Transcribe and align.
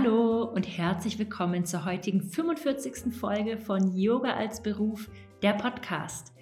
Hallo 0.00 0.44
und 0.44 0.62
herzlich 0.78 1.18
willkommen 1.18 1.64
zur 1.64 1.84
heutigen 1.84 2.22
45. 2.22 3.12
Folge 3.12 3.58
von 3.58 3.96
Yoga 3.96 4.34
als 4.34 4.62
Beruf, 4.62 5.10
der 5.42 5.54
Podcast. 5.54 6.32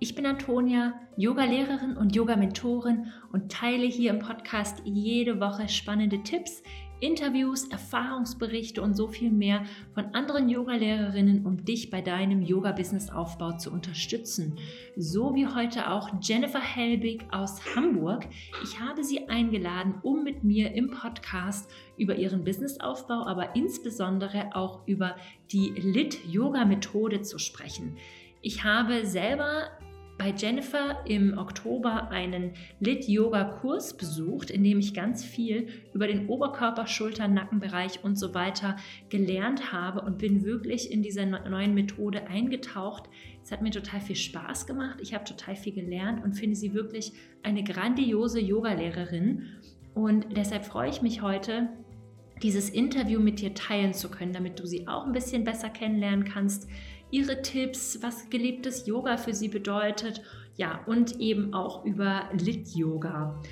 Ich 0.00 0.14
bin 0.14 0.26
Antonia, 0.26 1.00
Yoga-Lehrerin 1.16 1.96
und 1.96 2.14
Yoga-Mentorin 2.14 3.06
und 3.32 3.50
teile 3.50 3.86
hier 3.86 4.10
im 4.10 4.18
Podcast 4.18 4.82
jede 4.84 5.40
Woche 5.40 5.66
spannende 5.70 6.22
Tipps, 6.24 6.62
Interviews, 7.00 7.68
Erfahrungsberichte 7.68 8.80
und 8.80 8.94
so 8.94 9.08
viel 9.08 9.30
mehr 9.30 9.64
von 9.94 10.14
anderen 10.14 10.48
Yoga-Lehrerinnen, 10.48 11.44
um 11.44 11.64
dich 11.64 11.90
bei 11.90 12.00
deinem 12.00 12.42
Yoga-Business-Aufbau 12.42 13.58
zu 13.58 13.70
unterstützen. 13.70 14.56
So 14.96 15.34
wie 15.34 15.46
heute 15.46 15.90
auch 15.90 16.10
Jennifer 16.22 16.60
Helbig 16.60 17.24
aus 17.30 17.60
Hamburg. 17.74 18.26
Ich 18.64 18.80
habe 18.80 19.04
sie 19.04 19.28
eingeladen, 19.28 19.96
um 20.02 20.24
mit 20.24 20.44
mir 20.44 20.72
im 20.72 20.90
Podcast 20.90 21.70
über 21.98 22.16
ihren 22.16 22.44
Businessaufbau, 22.44 23.26
aber 23.26 23.54
insbesondere 23.56 24.54
auch 24.54 24.86
über 24.86 25.16
die 25.52 25.70
Lit-Yoga-Methode 25.76 27.22
zu 27.22 27.38
sprechen. 27.38 27.96
Ich 28.40 28.64
habe 28.64 29.06
selber 29.06 29.70
bei 30.18 30.32
Jennifer 30.36 31.04
im 31.06 31.36
Oktober 31.36 32.10
einen 32.10 32.52
Lit-Yoga-Kurs 32.80 33.96
besucht, 33.96 34.50
in 34.50 34.64
dem 34.64 34.78
ich 34.78 34.94
ganz 34.94 35.24
viel 35.24 35.68
über 35.92 36.06
den 36.06 36.28
Oberkörper, 36.28 36.86
Schultern, 36.86 37.34
Nackenbereich 37.34 38.02
und 38.02 38.18
so 38.18 38.34
weiter 38.34 38.76
gelernt 39.10 39.72
habe 39.72 40.00
und 40.00 40.18
bin 40.18 40.44
wirklich 40.44 40.90
in 40.90 41.02
diese 41.02 41.26
neuen 41.26 41.74
Methode 41.74 42.28
eingetaucht. 42.28 43.04
Es 43.42 43.52
hat 43.52 43.62
mir 43.62 43.70
total 43.70 44.00
viel 44.00 44.16
Spaß 44.16 44.66
gemacht. 44.66 44.98
Ich 45.02 45.12
habe 45.14 45.24
total 45.24 45.54
viel 45.54 45.74
gelernt 45.74 46.24
und 46.24 46.32
finde 46.32 46.56
sie 46.56 46.72
wirklich 46.72 47.12
eine 47.42 47.62
grandiose 47.62 48.40
Yogalehrerin. 48.40 49.42
Und 49.94 50.26
deshalb 50.36 50.64
freue 50.64 50.90
ich 50.90 51.02
mich 51.02 51.22
heute, 51.22 51.68
dieses 52.42 52.68
Interview 52.68 53.20
mit 53.20 53.40
dir 53.40 53.54
teilen 53.54 53.94
zu 53.94 54.10
können, 54.10 54.32
damit 54.32 54.60
du 54.60 54.66
sie 54.66 54.86
auch 54.88 55.06
ein 55.06 55.12
bisschen 55.12 55.44
besser 55.44 55.70
kennenlernen 55.70 56.24
kannst 56.24 56.68
ihre 57.10 57.42
Tipps, 57.42 58.02
was 58.02 58.28
gelebtes 58.30 58.86
Yoga 58.86 59.16
für 59.16 59.34
sie 59.34 59.48
bedeutet, 59.48 60.22
ja, 60.56 60.80
und 60.86 61.20
eben 61.20 61.54
auch 61.54 61.84
über 61.84 62.28
Lit-Yoga. 62.32 63.42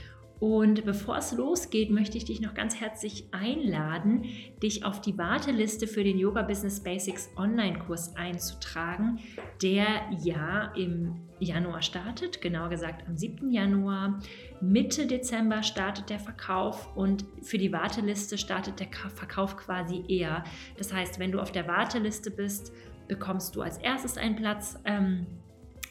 Und 0.45 0.85
bevor 0.85 1.17
es 1.17 1.33
losgeht, 1.33 1.91
möchte 1.91 2.19
ich 2.19 2.27
dich 2.27 2.43
noch 2.43 2.53
ganz 2.53 2.79
herzlich 2.79 3.29
einladen, 3.33 4.27
dich 4.63 4.85
auf 4.85 5.01
die 5.01 5.17
Warteliste 5.17 5.87
für 5.87 6.05
den 6.05 6.19
Yoga 6.19 6.43
Business 6.43 6.83
Basics 6.83 7.31
Online-Kurs 7.39 8.15
einzutragen, 8.15 9.21
der 9.63 9.87
ja 10.23 10.71
im 10.77 11.15
Januar 11.41 11.81
startet, 11.81 12.43
genauer 12.43 12.69
gesagt 12.69 13.09
am 13.09 13.17
7. 13.17 13.51
Januar. 13.53 14.21
Mitte 14.61 15.07
Dezember 15.07 15.63
startet 15.63 16.11
der 16.11 16.21
Verkauf 16.21 16.95
und 16.95 17.25
für 17.41 17.57
die 17.57 17.73
Warteliste 17.73 18.37
startet 18.37 18.81
der 18.81 18.89
Verkauf 19.15 19.57
quasi 19.57 20.05
eher. 20.09 20.45
Das 20.77 20.93
heißt, 20.93 21.19
wenn 21.19 21.33
du 21.33 21.41
auf 21.41 21.53
der 21.53 21.67
Warteliste 21.69 22.31
bist, 22.31 22.71
bekommst 23.09 23.57
du 23.57 23.63
als 23.63 23.79
erstes 23.79 24.19
einen 24.19 24.37
Platz 24.37 24.79
ähm, 24.85 25.25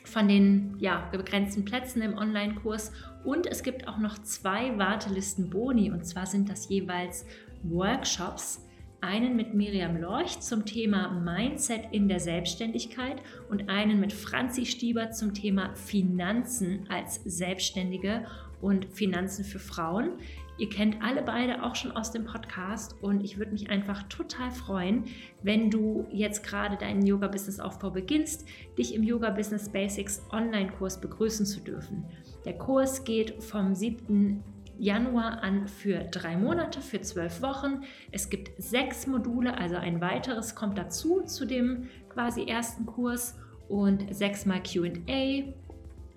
von 0.04 0.28
den 0.28 0.76
ja, 0.80 1.08
begrenzten 1.12 1.66
Plätzen 1.66 2.02
im 2.02 2.18
Online-Kurs. 2.18 2.92
Und 3.24 3.48
es 3.48 3.64
gibt 3.64 3.88
auch 3.88 3.98
noch 3.98 4.20
zwei 4.20 4.78
Wartelisten-Boni. 4.78 5.92
Und 5.92 6.06
zwar 6.06 6.26
sind 6.26 6.50
das 6.50 6.70
jeweils 6.70 7.26
Workshops. 7.64 8.66
Einen 9.02 9.36
mit 9.36 9.54
Miriam 9.54 9.98
Lorch 9.98 10.40
zum 10.40 10.66
Thema 10.66 11.12
Mindset 11.12 11.88
in 11.92 12.08
der 12.08 12.22
Selbstständigkeit 12.22 13.22
und 13.50 13.70
einen 13.70 14.00
mit 14.00 14.14
Franzi 14.14 14.66
Stieber 14.66 15.12
zum 15.12 15.34
Thema 15.34 15.76
Finanzen 15.76 16.86
als 16.90 17.16
Selbstständige 17.26 18.26
und 18.62 18.86
Finanzen 18.86 19.44
für 19.44 19.60
Frauen. 19.60 20.12
Ihr 20.58 20.70
kennt 20.70 21.02
alle 21.02 21.24
beide 21.24 21.64
auch 21.64 21.76
schon 21.76 21.92
aus 21.92 22.12
dem 22.12 22.26
Podcast 22.26 22.96
und 23.02 23.24
ich 23.24 23.40
würde 23.40 23.52
mich 23.52 23.72
einfach 23.72 24.04
total 24.04 24.52
freuen, 24.52 25.06
wenn 25.42 25.72
du 25.72 26.06
jetzt 26.12 26.44
gerade 26.44 26.78
deinen 26.78 27.06
Yoga-Business-Aufbau 27.06 27.90
beginnst, 27.90 28.46
dich 28.78 28.94
im 28.94 29.04
Yoga 29.04 29.32
Business 29.32 29.70
Basics 29.70 30.22
Online-Kurs 30.32 31.02
begrüßen 31.02 31.46
zu 31.48 31.60
dürfen. 31.60 32.06
Der 32.46 32.58
Kurs 32.58 33.04
geht 33.04 33.42
vom 33.42 33.74
7. 33.74 34.44
Januar 34.78 35.44
an 35.44 35.68
für 35.68 36.00
drei 36.00 36.36
Monate, 36.36 36.82
für 36.82 37.02
zwölf 37.02 37.42
Wochen. 37.42 37.82
Es 38.12 38.30
gibt 38.30 38.52
sechs 38.62 39.08
Module, 39.08 39.58
also 39.58 39.76
ein 39.76 40.02
weiteres 40.02 40.56
kommt 40.56 40.78
dazu 40.78 41.22
zu 41.22 41.46
dem 41.46 41.90
quasi 42.10 42.46
ersten 42.46 42.86
Kurs 42.86 43.38
und 43.70 44.14
sechsmal 44.14 44.62
QA 44.62 45.54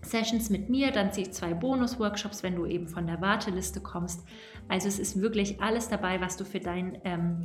Sessions 0.06 0.50
mit 0.50 0.68
mir, 0.70 0.90
dann 0.90 1.12
ziehe 1.12 1.26
ich 1.26 1.32
zwei 1.32 1.54
Bonus-Workshops, 1.54 2.42
wenn 2.42 2.56
du 2.56 2.66
eben 2.66 2.88
von 2.88 3.06
der 3.06 3.20
Warteliste 3.20 3.80
kommst. 3.80 4.24
Also 4.68 4.88
es 4.88 4.98
ist 4.98 5.20
wirklich 5.20 5.60
alles 5.60 5.88
dabei, 5.88 6.20
was 6.20 6.36
du 6.36 6.44
für 6.44 6.60
deinen 6.60 6.98
ähm, 7.04 7.42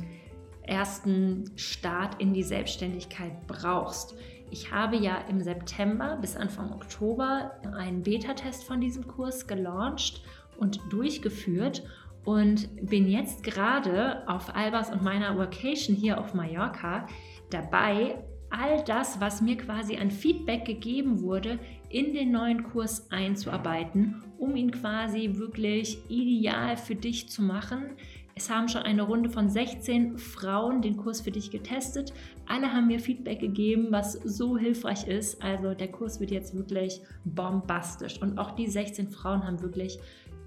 ersten 0.62 1.50
Start 1.56 2.20
in 2.20 2.32
die 2.32 2.42
Selbstständigkeit 2.42 3.46
brauchst. 3.46 4.14
Ich 4.50 4.70
habe 4.70 4.96
ja 4.96 5.16
im 5.28 5.40
September 5.40 6.18
bis 6.20 6.36
Anfang 6.36 6.72
Oktober 6.72 7.52
einen 7.76 8.02
Beta-Test 8.02 8.64
von 8.64 8.80
diesem 8.80 9.06
Kurs 9.06 9.46
gelauncht 9.46 10.22
und 10.58 10.80
durchgeführt 10.90 11.82
und 12.24 12.68
bin 12.86 13.08
jetzt 13.08 13.42
gerade 13.42 14.22
auf 14.28 14.54
Albers 14.54 14.90
und 14.90 15.02
meiner 15.02 15.36
Vacation 15.36 15.96
hier 15.96 16.20
auf 16.20 16.34
Mallorca 16.34 17.06
dabei, 17.50 18.22
all 18.50 18.84
das, 18.84 19.20
was 19.20 19.40
mir 19.40 19.56
quasi 19.56 19.96
an 19.96 20.10
Feedback 20.10 20.64
gegeben 20.64 21.22
wurde, 21.22 21.58
in 21.92 22.14
den 22.14 22.32
neuen 22.32 22.64
Kurs 22.64 23.10
einzuarbeiten, 23.10 24.24
um 24.38 24.56
ihn 24.56 24.70
quasi 24.70 25.30
wirklich 25.34 25.98
ideal 26.08 26.76
für 26.76 26.94
dich 26.94 27.28
zu 27.28 27.42
machen. 27.42 27.90
Es 28.34 28.48
haben 28.48 28.68
schon 28.68 28.82
eine 28.82 29.02
Runde 29.02 29.28
von 29.28 29.50
16 29.50 30.16
Frauen 30.16 30.80
den 30.80 30.96
Kurs 30.96 31.20
für 31.20 31.30
dich 31.30 31.50
getestet. 31.50 32.14
Alle 32.46 32.72
haben 32.72 32.86
mir 32.86 32.98
Feedback 32.98 33.40
gegeben, 33.40 33.88
was 33.90 34.14
so 34.14 34.56
hilfreich 34.56 35.06
ist. 35.06 35.42
Also 35.42 35.74
der 35.74 35.88
Kurs 35.88 36.18
wird 36.18 36.30
jetzt 36.30 36.56
wirklich 36.56 37.02
bombastisch. 37.24 38.20
Und 38.22 38.38
auch 38.38 38.52
die 38.52 38.68
16 38.68 39.10
Frauen 39.10 39.46
haben 39.46 39.60
wirklich 39.60 39.98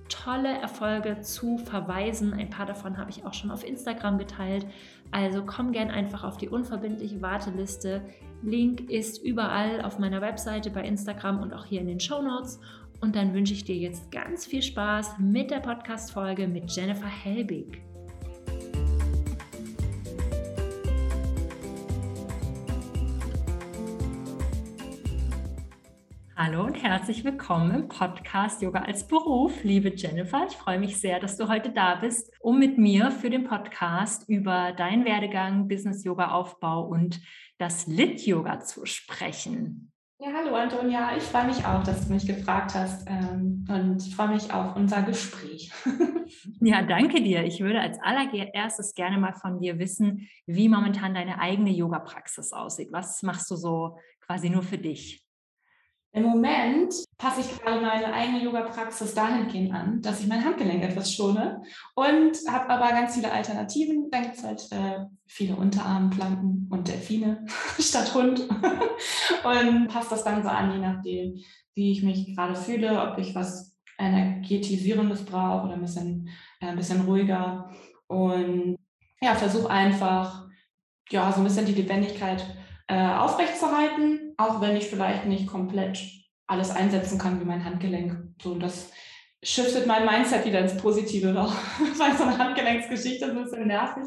tolle 0.09 0.59
Erfolge 0.59 1.21
zu 1.21 1.57
verweisen. 1.57 2.33
Ein 2.33 2.49
paar 2.49 2.65
davon 2.65 2.97
habe 2.97 3.09
ich 3.09 3.25
auch 3.25 3.33
schon 3.33 3.51
auf 3.51 3.67
Instagram 3.67 4.17
geteilt. 4.17 4.65
Also 5.11 5.43
komm 5.45 5.71
gern 5.71 5.89
einfach 5.89 6.23
auf 6.23 6.37
die 6.37 6.49
unverbindliche 6.49 7.21
Warteliste. 7.21 8.01
Link 8.41 8.89
ist 8.89 9.23
überall 9.23 9.81
auf 9.81 9.99
meiner 9.99 10.21
Webseite, 10.21 10.69
bei 10.69 10.83
Instagram 10.83 11.41
und 11.41 11.53
auch 11.53 11.65
hier 11.65 11.81
in 11.81 11.87
den 11.87 11.99
Show 11.99 12.21
Notes. 12.21 12.59
Und 13.01 13.15
dann 13.15 13.33
wünsche 13.33 13.53
ich 13.53 13.63
dir 13.63 13.75
jetzt 13.75 14.11
ganz 14.11 14.45
viel 14.45 14.61
Spaß 14.61 15.19
mit 15.19 15.51
der 15.51 15.59
Podcast-Folge 15.59 16.47
mit 16.47 16.71
Jennifer 16.71 17.07
Helbig. 17.07 17.81
Hallo 26.37 26.65
und 26.65 26.75
herzlich 26.83 27.23
willkommen 27.23 27.73
im 27.73 27.87
Podcast 27.87 28.61
Yoga 28.61 28.81
als 28.81 29.07
Beruf, 29.07 29.63
liebe 29.63 29.95
Jennifer. 29.95 30.45
Ich 30.45 30.57
freue 30.57 30.77
mich 30.77 30.99
sehr, 30.99 31.21
dass 31.21 31.37
du 31.37 31.47
heute 31.47 31.71
da 31.71 31.95
bist, 31.95 32.29
um 32.41 32.59
mit 32.59 32.77
mir 32.77 33.09
für 33.09 33.29
den 33.29 33.45
Podcast 33.45 34.27
über 34.27 34.73
deinen 34.73 35.05
Werdegang, 35.05 35.69
Business 35.69 36.03
Yoga 36.03 36.31
Aufbau 36.31 36.87
und 36.87 37.21
das 37.57 37.87
Lit 37.87 38.25
Yoga 38.25 38.59
zu 38.59 38.85
sprechen. 38.85 39.93
Ja, 40.19 40.27
hallo 40.35 40.55
Antonia, 40.55 41.15
ich 41.15 41.23
freue 41.23 41.47
mich 41.47 41.65
auch, 41.65 41.83
dass 41.83 42.05
du 42.05 42.13
mich 42.13 42.27
gefragt 42.27 42.73
hast 42.75 43.07
ähm, 43.07 43.65
und 43.69 44.01
freue 44.01 44.29
mich 44.29 44.51
auf 44.51 44.75
unser 44.75 45.03
Gespräch. 45.03 45.71
ja, 46.59 46.81
danke 46.81 47.23
dir. 47.23 47.45
Ich 47.45 47.61
würde 47.61 47.79
als 47.79 47.97
allererstes 48.01 48.93
gerne 48.93 49.17
mal 49.17 49.33
von 49.33 49.61
dir 49.61 49.79
wissen, 49.79 50.27
wie 50.45 50.67
momentan 50.67 51.13
deine 51.13 51.39
eigene 51.39 51.69
Yoga-Praxis 51.69 52.51
aussieht. 52.51 52.89
Was 52.91 53.23
machst 53.23 53.49
du 53.49 53.55
so 53.55 53.97
quasi 54.19 54.49
nur 54.49 54.63
für 54.63 54.77
dich? 54.77 55.24
Im 56.15 56.23
Moment 56.23 56.93
passe 57.17 57.41
ich 57.41 57.59
gerade 57.59 57.81
meine 57.81 58.13
eigene 58.13 58.41
Yoga-Praxis 58.41 59.13
dahingehend 59.13 59.73
an, 59.73 60.01
dass 60.01 60.21
ich 60.21 60.27
mein 60.27 60.45
Handgelenk 60.45 60.81
etwas 60.81 61.13
schone 61.13 61.61
und 61.93 62.37
habe 62.49 62.69
aber 62.69 62.89
ganz 62.91 63.15
viele 63.15 63.33
Alternativen. 63.33 64.09
Dann 64.09 64.23
gibt 64.23 64.37
es 64.37 64.43
halt 64.45 64.65
äh, 64.71 65.03
viele 65.27 65.57
Unterarmplanken 65.57 66.69
und 66.71 66.87
Delfine 66.87 67.45
statt 67.79 68.13
Hund. 68.13 68.47
Und 69.43 69.87
passe 69.89 70.11
das 70.11 70.23
dann 70.23 70.41
so 70.41 70.49
an, 70.49 70.71
je 70.71 70.79
nachdem, 70.79 71.35
wie 71.73 71.91
ich 71.91 72.01
mich 72.01 72.33
gerade 72.33 72.55
fühle, 72.55 73.01
ob 73.01 73.17
ich 73.17 73.35
was 73.35 73.75
Energetisierendes 73.99 75.25
brauche 75.25 75.65
oder 75.65 75.73
ein 75.73 75.81
bisschen, 75.81 76.29
äh, 76.61 76.67
ein 76.67 76.77
bisschen 76.77 77.01
ruhiger. 77.01 77.69
Und 78.07 78.77
ja, 79.21 79.35
versuche 79.35 79.69
einfach 79.69 80.47
ja, 81.09 81.31
so 81.31 81.41
ein 81.41 81.43
bisschen 81.43 81.65
die 81.65 81.73
Lebendigkeit 81.73 82.45
äh, 82.87 83.07
aufrechtzuerhalten, 83.07 84.24
auch 84.37 84.61
wenn 84.61 84.75
ich 84.75 84.87
vielleicht 84.87 85.25
nicht 85.25 85.47
komplett 85.47 85.99
alles 86.47 86.71
einsetzen 86.71 87.17
kann 87.17 87.39
wie 87.39 87.45
mein 87.45 87.65
Handgelenk. 87.65 88.35
So, 88.41 88.51
und 88.51 88.59
das 88.59 88.91
shiftet 89.43 89.87
mein 89.87 90.05
Mindset 90.05 90.45
wieder 90.45 90.59
ins 90.59 90.77
Positive 90.77 91.31
noch. 91.31 91.53
Weil 91.97 92.17
so 92.17 92.23
eine 92.23 92.37
Handgelenksgeschichte 92.37 93.25
ist 93.25 93.31
ein 93.31 93.43
bisschen 93.43 93.67
nervig. 93.67 94.03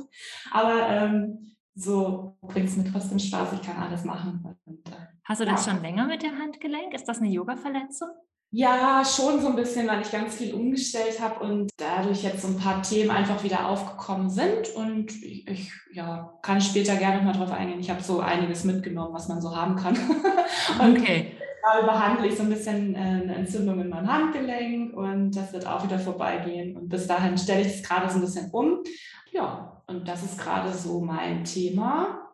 Aber 0.50 0.88
ähm, 0.88 1.56
so 1.74 2.36
bringt 2.42 2.68
es 2.68 2.76
mir 2.76 2.90
trotzdem 2.90 3.18
Spaß. 3.18 3.52
Ich 3.54 3.62
kann 3.62 3.76
alles 3.76 4.04
machen. 4.04 4.56
Und, 4.64 4.88
äh, 4.88 4.92
Hast 5.24 5.40
du 5.40 5.44
das 5.44 5.66
ja. 5.66 5.72
schon 5.72 5.82
länger 5.82 6.06
mit 6.06 6.22
dem 6.22 6.38
Handgelenk? 6.38 6.94
Ist 6.94 7.08
das 7.08 7.18
eine 7.18 7.28
Yoga-Verletzung? 7.28 8.08
Ja, 8.50 9.02
schon 9.04 9.42
so 9.42 9.48
ein 9.48 9.56
bisschen, 9.56 9.86
weil 9.88 10.00
ich 10.00 10.10
ganz 10.10 10.36
viel 10.36 10.54
umgestellt 10.54 11.20
habe 11.20 11.44
und 11.44 11.70
dadurch 11.76 12.22
jetzt 12.22 12.40
so 12.40 12.48
ein 12.48 12.56
paar 12.56 12.82
Themen 12.82 13.10
einfach 13.10 13.44
wieder 13.44 13.68
aufgekommen 13.68 14.30
sind. 14.30 14.70
Und 14.74 15.12
ich, 15.22 15.46
ich 15.46 15.70
ja, 15.92 16.32
kann 16.40 16.58
später 16.62 16.96
gerne 16.96 17.18
noch 17.18 17.24
mal 17.24 17.32
drauf 17.34 17.52
eingehen. 17.52 17.78
Ich 17.78 17.90
habe 17.90 18.02
so 18.02 18.20
einiges 18.20 18.64
mitgenommen, 18.64 19.12
was 19.12 19.28
man 19.28 19.42
so 19.42 19.54
haben 19.54 19.76
kann. 19.76 19.94
und 20.80 20.98
okay. 20.98 21.32
Gerade 21.62 21.86
behandle 21.86 22.28
ich 22.28 22.36
so 22.36 22.44
ein 22.44 22.48
bisschen 22.48 22.94
äh, 22.94 22.98
eine 22.98 23.34
Entzündung 23.34 23.80
in 23.80 23.90
meinem 23.90 24.10
Handgelenk 24.10 24.96
und 24.96 25.32
das 25.32 25.52
wird 25.52 25.66
auch 25.66 25.84
wieder 25.84 25.98
vorbeigehen. 25.98 26.74
Und 26.74 26.88
bis 26.88 27.06
dahin 27.06 27.36
stelle 27.36 27.60
ich 27.60 27.66
es 27.66 27.82
gerade 27.82 28.08
so 28.08 28.16
ein 28.16 28.22
bisschen 28.22 28.50
um. 28.52 28.82
Ja, 29.30 29.82
und 29.86 30.08
das 30.08 30.22
ist 30.22 30.38
gerade 30.38 30.72
so 30.72 31.00
mein 31.00 31.44
Thema. 31.44 32.32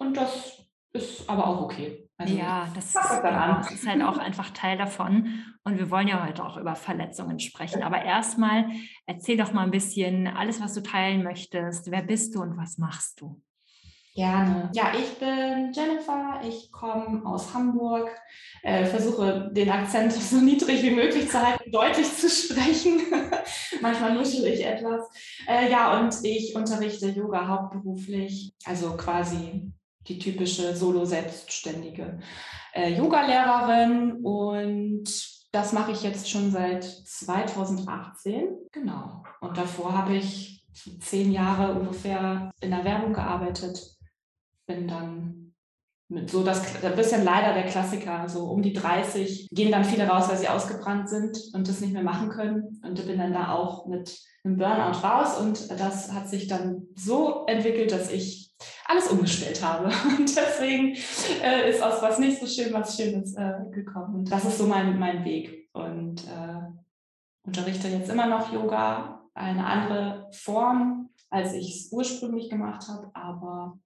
Und 0.00 0.16
das 0.16 0.66
ist 0.92 1.28
aber 1.28 1.46
auch 1.46 1.62
okay. 1.62 2.03
Also 2.16 2.34
ja, 2.36 2.68
das 2.74 2.86
ist, 2.86 2.94
das 2.94 3.70
ist, 3.72 3.86
halt 3.88 4.02
auch 4.02 4.18
einfach 4.18 4.50
Teil 4.50 4.78
davon. 4.78 5.44
Und 5.64 5.78
wir 5.78 5.90
wollen 5.90 6.06
ja 6.06 6.24
heute 6.24 6.44
auch 6.44 6.56
über 6.56 6.76
Verletzungen 6.76 7.40
sprechen. 7.40 7.82
Aber 7.82 8.04
erstmal 8.04 8.66
erzähl 9.06 9.36
doch 9.36 9.52
mal 9.52 9.62
ein 9.62 9.72
bisschen 9.72 10.28
alles, 10.28 10.60
was 10.60 10.74
du 10.74 10.82
teilen 10.82 11.24
möchtest. 11.24 11.90
Wer 11.90 12.02
bist 12.02 12.34
du 12.34 12.42
und 12.42 12.56
was 12.56 12.78
machst 12.78 13.20
du? 13.20 13.42
Gerne. 14.14 14.70
Ja, 14.74 14.92
ich 14.96 15.18
bin 15.18 15.72
Jennifer, 15.72 16.40
ich 16.46 16.70
komme 16.70 17.26
aus 17.26 17.52
Hamburg, 17.52 18.08
äh, 18.62 18.84
versuche 18.84 19.50
den 19.52 19.68
Akzent 19.68 20.12
so 20.12 20.36
niedrig 20.36 20.84
wie 20.84 20.92
möglich 20.92 21.28
zu 21.28 21.44
halten, 21.44 21.72
deutlich 21.72 22.16
zu 22.16 22.30
sprechen. 22.30 23.00
Manchmal 23.80 24.14
nuschel 24.14 24.46
ich 24.46 24.64
etwas. 24.64 25.10
Äh, 25.48 25.68
ja, 25.68 25.98
und 25.98 26.14
ich 26.22 26.54
unterrichte 26.54 27.08
Yoga 27.08 27.48
hauptberuflich, 27.48 28.54
also 28.64 28.96
quasi 28.96 29.72
die 30.06 30.18
typische 30.18 30.74
Solo-Selbstständige 30.76 32.18
äh, 32.74 32.94
Yoga-Lehrerin 32.94 34.20
und 34.22 35.04
das 35.52 35.72
mache 35.72 35.92
ich 35.92 36.02
jetzt 36.02 36.28
schon 36.28 36.50
seit 36.50 36.82
2018. 36.82 38.48
Genau. 38.72 39.22
Und 39.40 39.56
davor 39.56 39.96
habe 39.96 40.16
ich 40.16 40.64
zehn 41.00 41.30
Jahre 41.30 41.74
ungefähr 41.74 42.50
in 42.60 42.70
der 42.70 42.84
Werbung 42.84 43.12
gearbeitet. 43.12 43.80
Bin 44.66 44.88
dann 44.88 45.54
mit 46.08 46.30
so 46.30 46.42
das 46.42 46.84
ein 46.84 46.96
bisschen 46.96 47.24
leider 47.24 47.54
der 47.54 47.64
Klassiker, 47.64 48.28
so 48.28 48.46
um 48.46 48.62
die 48.62 48.72
30 48.72 49.48
gehen 49.50 49.72
dann 49.72 49.84
viele 49.84 50.06
raus, 50.06 50.28
weil 50.28 50.36
sie 50.36 50.48
ausgebrannt 50.48 51.08
sind 51.08 51.38
und 51.54 51.68
das 51.68 51.80
nicht 51.80 51.92
mehr 51.92 52.02
machen 52.02 52.28
können. 52.28 52.80
Und 52.84 53.06
bin 53.06 53.18
dann 53.18 53.32
da 53.32 53.52
auch 53.52 53.86
mit 53.86 54.18
einem 54.42 54.58
Burnout 54.58 54.98
raus 55.02 55.38
und 55.40 55.70
das 55.70 56.12
hat 56.12 56.28
sich 56.28 56.48
dann 56.48 56.88
so 56.96 57.46
entwickelt, 57.46 57.92
dass 57.92 58.10
ich 58.10 58.43
alles 58.84 59.08
umgestellt 59.08 59.62
habe. 59.62 59.86
Und 60.18 60.36
deswegen 60.36 60.96
äh, 61.42 61.70
ist 61.70 61.82
aus 61.82 62.02
was 62.02 62.18
nicht 62.18 62.40
so 62.40 62.46
schön 62.46 62.72
was 62.72 62.96
Schönes 62.96 63.34
äh, 63.34 63.54
gekommen. 63.70 64.14
Und 64.16 64.30
das 64.30 64.44
ist 64.44 64.58
so 64.58 64.66
mein, 64.66 64.98
mein 64.98 65.24
Weg. 65.24 65.68
Und 65.72 66.24
äh, 66.24 66.60
unterrichte 67.46 67.88
jetzt 67.88 68.10
immer 68.10 68.26
noch 68.26 68.52
Yoga, 68.52 69.28
eine 69.34 69.66
andere 69.66 70.28
Form, 70.32 71.10
als 71.30 71.52
ich 71.54 71.74
es 71.74 71.92
ursprünglich 71.92 72.48
gemacht 72.48 72.86
habe. 72.88 73.10
Aber 73.14 73.78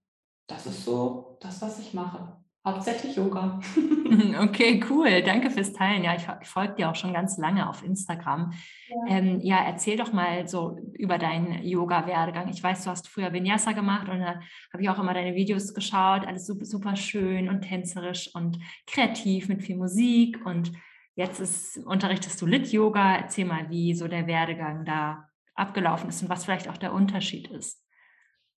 das 0.46 0.66
ist 0.66 0.84
so 0.84 1.38
das, 1.40 1.62
was 1.62 1.78
ich 1.78 1.94
mache. 1.94 2.36
Hauptsächlich 2.68 3.16
Yoga. 3.16 3.60
Okay, 4.40 4.82
cool. 4.88 5.22
Danke 5.22 5.50
fürs 5.50 5.74
Teilen. 5.74 6.02
Ja, 6.02 6.14
ich, 6.14 6.26
ich 6.40 6.48
folge 6.48 6.74
dir 6.76 6.90
auch 6.90 6.94
schon 6.94 7.12
ganz 7.12 7.36
lange 7.36 7.68
auf 7.68 7.84
Instagram. 7.84 8.54
Ja. 8.88 8.96
Ähm, 9.16 9.40
ja, 9.42 9.58
erzähl 9.58 9.98
doch 9.98 10.14
mal 10.14 10.48
so 10.48 10.78
über 10.94 11.18
deinen 11.18 11.62
Yoga-Werdegang. 11.62 12.48
Ich 12.48 12.62
weiß, 12.62 12.84
du 12.84 12.90
hast 12.90 13.06
früher 13.06 13.34
Vinyasa 13.34 13.72
gemacht 13.72 14.08
und 14.08 14.20
da 14.20 14.40
habe 14.72 14.82
ich 14.82 14.88
auch 14.88 14.98
immer 14.98 15.12
deine 15.12 15.34
Videos 15.34 15.74
geschaut. 15.74 16.26
Alles 16.26 16.46
super, 16.46 16.64
super 16.64 16.96
schön 16.96 17.50
und 17.50 17.62
tänzerisch 17.62 18.30
und 18.34 18.58
kreativ 18.86 19.48
mit 19.48 19.62
viel 19.62 19.76
Musik. 19.76 20.40
Und 20.46 20.72
jetzt 21.14 21.38
ist, 21.40 21.76
unterrichtest 21.84 22.40
du 22.40 22.46
Lit-Yoga. 22.46 23.16
Erzähl 23.16 23.44
mal, 23.44 23.68
wie 23.68 23.94
so 23.94 24.08
der 24.08 24.26
Werdegang 24.26 24.86
da 24.86 25.28
abgelaufen 25.54 26.08
ist 26.08 26.22
und 26.22 26.30
was 26.30 26.46
vielleicht 26.46 26.70
auch 26.70 26.78
der 26.78 26.94
Unterschied 26.94 27.48
ist. 27.48 27.84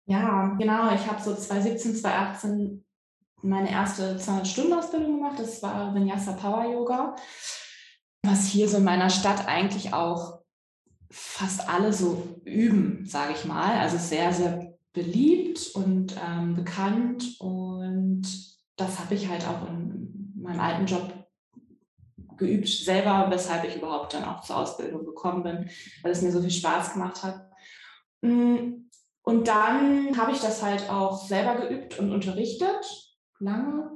Ja, 0.05 0.55
genau. 0.57 0.93
Ich 0.93 1.07
habe 1.07 1.21
so 1.21 1.35
2017, 1.35 1.95
2018 1.95 2.85
meine 3.41 3.71
erste 3.71 4.17
200-Stunden-Ausbildung 4.17 5.17
gemacht. 5.17 5.39
Das 5.39 5.61
war 5.63 5.93
Vinyasa 5.93 6.33
Power 6.33 6.65
Yoga, 6.65 7.15
was 8.23 8.47
hier 8.47 8.69
so 8.69 8.77
in 8.77 8.83
meiner 8.83 9.09
Stadt 9.09 9.47
eigentlich 9.47 9.93
auch 9.93 10.41
fast 11.09 11.67
alle 11.67 11.91
so 11.91 12.39
üben, 12.45 13.05
sage 13.05 13.33
ich 13.33 13.45
mal. 13.45 13.77
Also 13.79 13.97
sehr, 13.97 14.31
sehr 14.33 14.73
beliebt 14.93 15.71
und 15.73 16.15
ähm, 16.25 16.55
bekannt. 16.55 17.39
Und 17.39 18.23
das 18.75 18.99
habe 18.99 19.15
ich 19.15 19.27
halt 19.27 19.45
auch 19.47 19.67
in 19.67 20.33
meinem 20.35 20.59
alten 20.59 20.85
Job 20.85 21.13
geübt 22.37 22.67
selber, 22.67 23.27
weshalb 23.29 23.65
ich 23.65 23.75
überhaupt 23.75 24.13
dann 24.13 24.25
auch 24.25 24.41
zur 24.41 24.57
Ausbildung 24.57 25.05
gekommen 25.05 25.43
bin, 25.43 25.69
weil 26.01 26.11
es 26.11 26.21
mir 26.21 26.31
so 26.31 26.41
viel 26.41 26.49
Spaß 26.51 26.93
gemacht 26.93 27.21
hat. 27.23 27.49
Mm, 28.21 28.87
und 29.23 29.47
dann 29.47 30.17
habe 30.17 30.31
ich 30.31 30.39
das 30.39 30.63
halt 30.63 30.89
auch 30.89 31.23
selber 31.27 31.55
geübt 31.55 31.99
und 31.99 32.11
unterrichtet 32.11 33.10
lange, 33.41 33.91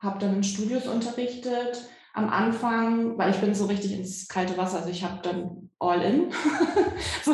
habe 0.00 0.18
dann 0.18 0.36
in 0.36 0.44
Studios 0.44 0.86
unterrichtet. 0.86 1.88
Am 2.12 2.30
Anfang, 2.30 3.18
weil 3.18 3.30
ich 3.30 3.40
bin 3.40 3.54
so 3.54 3.66
richtig 3.66 3.92
ins 3.92 4.28
kalte 4.28 4.56
Wasser, 4.56 4.78
also 4.78 4.90
ich 4.90 5.02
habe 5.02 5.20
dann 5.22 5.70
all 5.80 6.00
in, 6.00 6.30
so, 7.24 7.32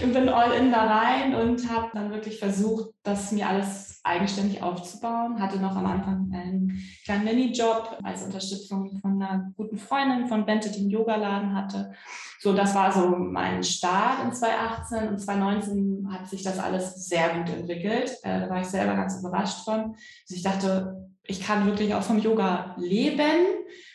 bin 0.00 0.28
all 0.28 0.52
in 0.52 0.70
da 0.70 0.84
rein 0.84 1.34
und 1.34 1.68
habe 1.70 1.90
dann 1.92 2.12
wirklich 2.12 2.38
versucht, 2.38 2.94
das 3.02 3.32
mir 3.32 3.48
alles 3.48 4.00
eigenständig 4.04 4.62
aufzubauen. 4.62 5.40
Hatte 5.40 5.58
noch 5.58 5.76
am 5.76 5.86
Anfang 5.86 6.30
einen 6.32 6.82
kleinen 7.04 7.24
Minijob 7.24 7.98
als 8.02 8.22
Unterstützung 8.22 8.98
von 9.00 9.22
einer 9.22 9.52
guten 9.56 9.78
Freundin 9.78 10.26
von 10.26 10.44
Bente, 10.44 10.70
die 10.70 10.80
einen 10.80 10.90
Yogaladen 10.90 11.54
hatte. 11.54 11.92
So, 12.42 12.52
das 12.52 12.74
war 12.74 12.90
so 12.90 13.08
mein 13.08 13.62
Start 13.62 14.24
in 14.24 14.32
2018 14.32 15.08
und 15.10 15.18
2019 15.20 16.08
hat 16.10 16.28
sich 16.28 16.42
das 16.42 16.58
alles 16.58 17.06
sehr 17.06 17.38
gut 17.38 17.48
entwickelt. 17.48 18.18
Äh, 18.24 18.40
da 18.40 18.50
war 18.50 18.60
ich 18.60 18.66
selber 18.66 18.96
ganz 18.96 19.16
überrascht 19.20 19.64
von. 19.64 19.94
Also 19.94 20.34
ich 20.34 20.42
dachte, 20.42 21.08
ich 21.22 21.40
kann 21.40 21.66
wirklich 21.66 21.94
auch 21.94 22.02
vom 22.02 22.18
Yoga 22.18 22.74
leben, 22.78 23.46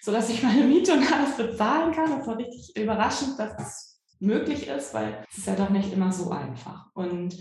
sodass 0.02 0.30
ich 0.30 0.44
meine 0.44 0.64
Miete 0.64 0.94
und 0.94 1.12
alles 1.12 1.36
bezahlen 1.36 1.92
kann. 1.92 2.18
Das 2.18 2.26
war 2.26 2.38
richtig 2.38 2.74
überraschend, 2.78 3.38
dass 3.38 3.52
es 3.60 4.00
möglich 4.22 4.70
ist, 4.70 4.94
weil 4.94 5.26
es 5.30 5.40
ist 5.40 5.48
ja 5.48 5.56
doch 5.56 5.70
nicht 5.70 5.92
immer 5.92 6.14
so 6.14 6.32
einfach. 6.32 6.86
Und 6.94 7.36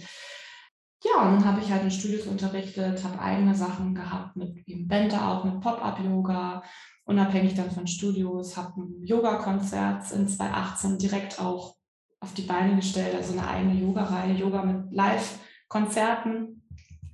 ja, 1.04 1.22
und 1.22 1.34
dann 1.34 1.44
habe 1.44 1.60
ich 1.60 1.70
halt 1.70 1.82
in 1.82 1.90
Studios 1.90 2.26
unterrichtet, 2.26 3.04
habe 3.04 3.20
eigene 3.20 3.54
Sachen 3.54 3.94
gehabt 3.94 4.37
mit 4.37 4.66
eben 4.66 4.88
Bente 4.88 5.22
auch, 5.22 5.44
mit 5.44 5.60
Pop-Up-Yoga, 5.60 6.62
unabhängig 7.04 7.54
dann 7.54 7.70
von 7.70 7.87
Studios, 7.87 8.56
habe 8.56 8.80
ein 8.80 9.04
Yoga-Konzert 9.04 10.11
in 10.12 10.28
2018 10.28 10.99
direkt 10.99 11.40
auch 11.40 11.76
auf 12.20 12.35
die 12.35 12.42
Beine 12.42 12.76
gestellt, 12.76 13.14
also 13.14 13.32
eine 13.32 13.47
eigene 13.47 13.75
Yoga-Reihe, 13.75 14.32
Yoga 14.32 14.62
mit 14.62 14.92
Live-Konzerten 14.92 16.62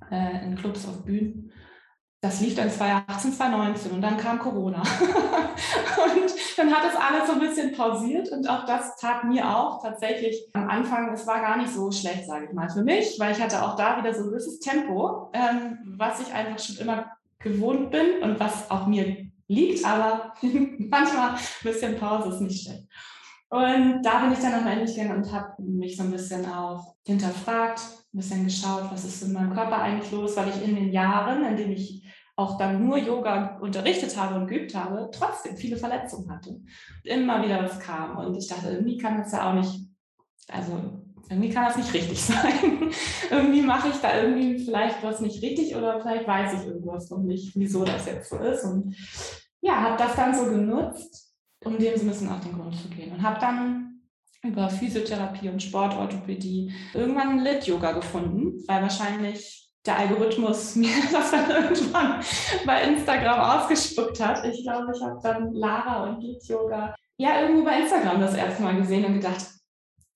äh, 0.09 0.45
in 0.45 0.55
Clubs 0.55 0.87
auf 0.87 1.03
Bühnen. 1.05 1.51
Das 2.23 2.39
lief 2.39 2.55
dann 2.55 2.71
2018, 2.71 3.33
2019 3.33 3.91
und 3.91 4.01
dann 4.01 4.15
kam 4.15 4.39
Corona. 4.39 4.77
und 4.81 6.33
dann 6.55 6.73
hat 6.73 6.89
es 6.89 6.95
alles 6.95 7.27
so 7.27 7.33
ein 7.33 7.39
bisschen 7.41 7.73
pausiert 7.73 8.31
und 8.31 8.49
auch 8.49 8.65
das 8.65 8.95
tat 8.95 9.25
mir 9.25 9.45
auch 9.45 9.83
tatsächlich 9.83 10.47
am 10.53 10.69
Anfang, 10.69 11.13
es 11.13 11.27
war 11.27 11.41
gar 11.41 11.57
nicht 11.57 11.73
so 11.73 11.91
schlecht, 11.91 12.25
sage 12.25 12.45
ich 12.45 12.53
mal, 12.53 12.69
für 12.69 12.81
mich, 12.81 13.19
weil 13.19 13.33
ich 13.33 13.41
hatte 13.41 13.61
auch 13.61 13.75
da 13.75 13.97
wieder 13.97 14.13
so 14.13 14.23
ein 14.23 14.29
gewisses 14.29 14.61
Tempo, 14.61 15.31
ähm, 15.33 15.79
was 15.97 16.21
ich 16.21 16.33
einfach 16.33 16.57
schon 16.63 16.77
immer 16.77 17.11
gewohnt 17.39 17.91
bin 17.91 18.23
und 18.23 18.39
was 18.39 18.71
auch 18.71 18.87
mir 18.87 19.17
liegt, 19.49 19.83
aber 19.85 20.33
manchmal 20.41 21.31
ein 21.31 21.39
bisschen 21.61 21.97
Pause 21.97 22.29
ist 22.29 22.39
nicht 22.39 22.63
schlecht. 22.63 22.87
Und 23.49 24.01
da 24.01 24.21
bin 24.21 24.31
ich 24.31 24.39
dann 24.39 24.53
am 24.53 24.67
Ende 24.67 24.85
gegangen 24.85 25.17
und 25.17 25.31
habe 25.33 25.61
mich 25.61 25.97
so 25.97 26.03
ein 26.03 26.11
bisschen 26.11 26.45
auch 26.45 26.95
hinterfragt, 27.05 27.81
ein 28.13 28.17
bisschen 28.17 28.45
geschaut, 28.45 28.89
was 28.89 29.03
ist 29.03 29.23
in 29.23 29.33
meinem 29.33 29.53
Körper 29.53 29.81
eigentlich 29.81 30.11
los, 30.13 30.37
weil 30.37 30.47
ich 30.47 30.63
in 30.63 30.75
den 30.75 30.93
Jahren, 30.93 31.43
in 31.43 31.57
denen 31.57 31.73
ich 31.73 32.01
auch 32.35 32.57
dann 32.57 32.85
nur 32.85 32.97
Yoga 32.97 33.57
unterrichtet 33.61 34.17
habe 34.17 34.35
und 34.35 34.47
geübt 34.47 34.73
habe, 34.73 35.09
trotzdem 35.11 35.55
viele 35.55 35.77
Verletzungen 35.77 36.31
hatte. 36.31 36.59
Immer 37.03 37.43
wieder 37.43 37.63
was 37.63 37.79
kam. 37.79 38.17
Und 38.17 38.35
ich 38.35 38.47
dachte, 38.47 38.69
irgendwie 38.69 38.97
kann 38.97 39.17
das 39.17 39.31
ja 39.31 39.49
auch 39.49 39.53
nicht, 39.53 39.87
also 40.47 41.03
irgendwie 41.29 41.49
kann 41.49 41.65
das 41.65 41.77
nicht 41.77 41.93
richtig 41.93 42.21
sein. 42.23 42.91
irgendwie 43.29 43.61
mache 43.61 43.89
ich 43.89 43.97
da 43.97 44.21
irgendwie 44.21 44.57
vielleicht 44.63 45.03
was 45.03 45.19
nicht 45.21 45.41
richtig 45.43 45.75
oder 45.75 46.01
vielleicht 46.01 46.27
weiß 46.27 46.53
ich 46.59 46.67
irgendwas 46.67 47.09
noch 47.09 47.19
nicht, 47.19 47.55
wieso 47.55 47.85
das 47.85 48.05
jetzt 48.07 48.29
so 48.29 48.37
ist. 48.37 48.63
Und 48.63 48.95
ja, 49.61 49.81
habe 49.81 49.97
das 49.97 50.15
dann 50.15 50.35
so 50.35 50.45
genutzt, 50.45 51.35
um 51.63 51.77
dem 51.77 51.95
so 51.95 52.03
ein 52.03 52.09
bisschen 52.09 52.29
auf 52.29 52.41
den 52.41 52.53
Grund 52.53 52.75
zu 52.75 52.89
gehen. 52.89 53.13
Und 53.13 53.21
habe 53.21 53.39
dann 53.39 54.01
über 54.41 54.69
Physiotherapie 54.69 55.49
und 55.49 55.63
Sportorthopädie 55.63 56.73
irgendwann 56.93 57.39
Lit-Yoga 57.39 57.93
gefunden, 57.93 58.61
weil 58.67 58.81
wahrscheinlich 58.81 59.62
der 59.85 59.97
Algorithmus 59.97 60.75
mir 60.77 60.95
das 61.11 61.31
dann 61.31 61.49
irgendwann 61.49 62.23
bei 62.65 62.83
Instagram 62.83 63.39
ausgespuckt 63.39 64.19
hat. 64.19 64.45
Ich 64.45 64.63
glaube, 64.63 64.91
ich 64.95 65.01
habe 65.01 65.19
dann 65.21 65.53
Lara 65.53 66.03
und 66.03 66.21
Lit-Yoga 66.21 66.95
ja 67.17 67.41
irgendwo 67.41 67.63
bei 67.63 67.81
Instagram 67.81 68.21
das 68.21 68.35
erste 68.35 68.63
Mal 68.63 68.75
gesehen 68.75 69.05
und 69.05 69.13
gedacht, 69.15 69.45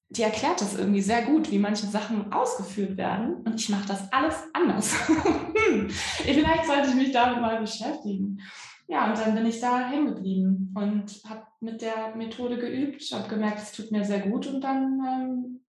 die 0.09 0.24
erklärt 0.24 0.62
das 0.62 0.77
irgendwie 0.77 1.01
sehr 1.01 1.24
gut, 1.24 1.51
wie 1.51 1.59
manche 1.59 1.86
Sachen 1.86 2.31
ausgeführt 2.31 2.95
werden. 2.97 3.36
Und 3.45 3.55
ich 3.55 3.69
mache 3.69 3.88
das 3.88 4.12
alles 4.12 4.36
anders. 4.53 4.93
Vielleicht 6.24 6.65
sollte 6.65 6.89
ich 6.89 6.95
mich 6.95 7.12
damit 7.12 7.41
mal 7.41 7.59
beschäftigen. 7.59 8.39
ja, 8.88 9.09
und 9.09 9.17
dann 9.17 9.36
bin 9.36 9.45
ich 9.45 9.59
da 9.59 9.89
hängen 9.89 10.15
geblieben 10.15 10.74
und 10.75 11.21
habe 11.29 11.45
mit 11.59 11.81
der 11.81 12.15
Methode 12.15 12.57
geübt, 12.57 13.03
habe 13.12 13.27
gemerkt, 13.27 13.59
es 13.59 13.74
tut 13.74 13.91
mir 13.91 14.05
sehr 14.05 14.21
gut 14.21 14.47
und 14.47 14.62
dann 14.62 15.01
ähm, 15.05 15.59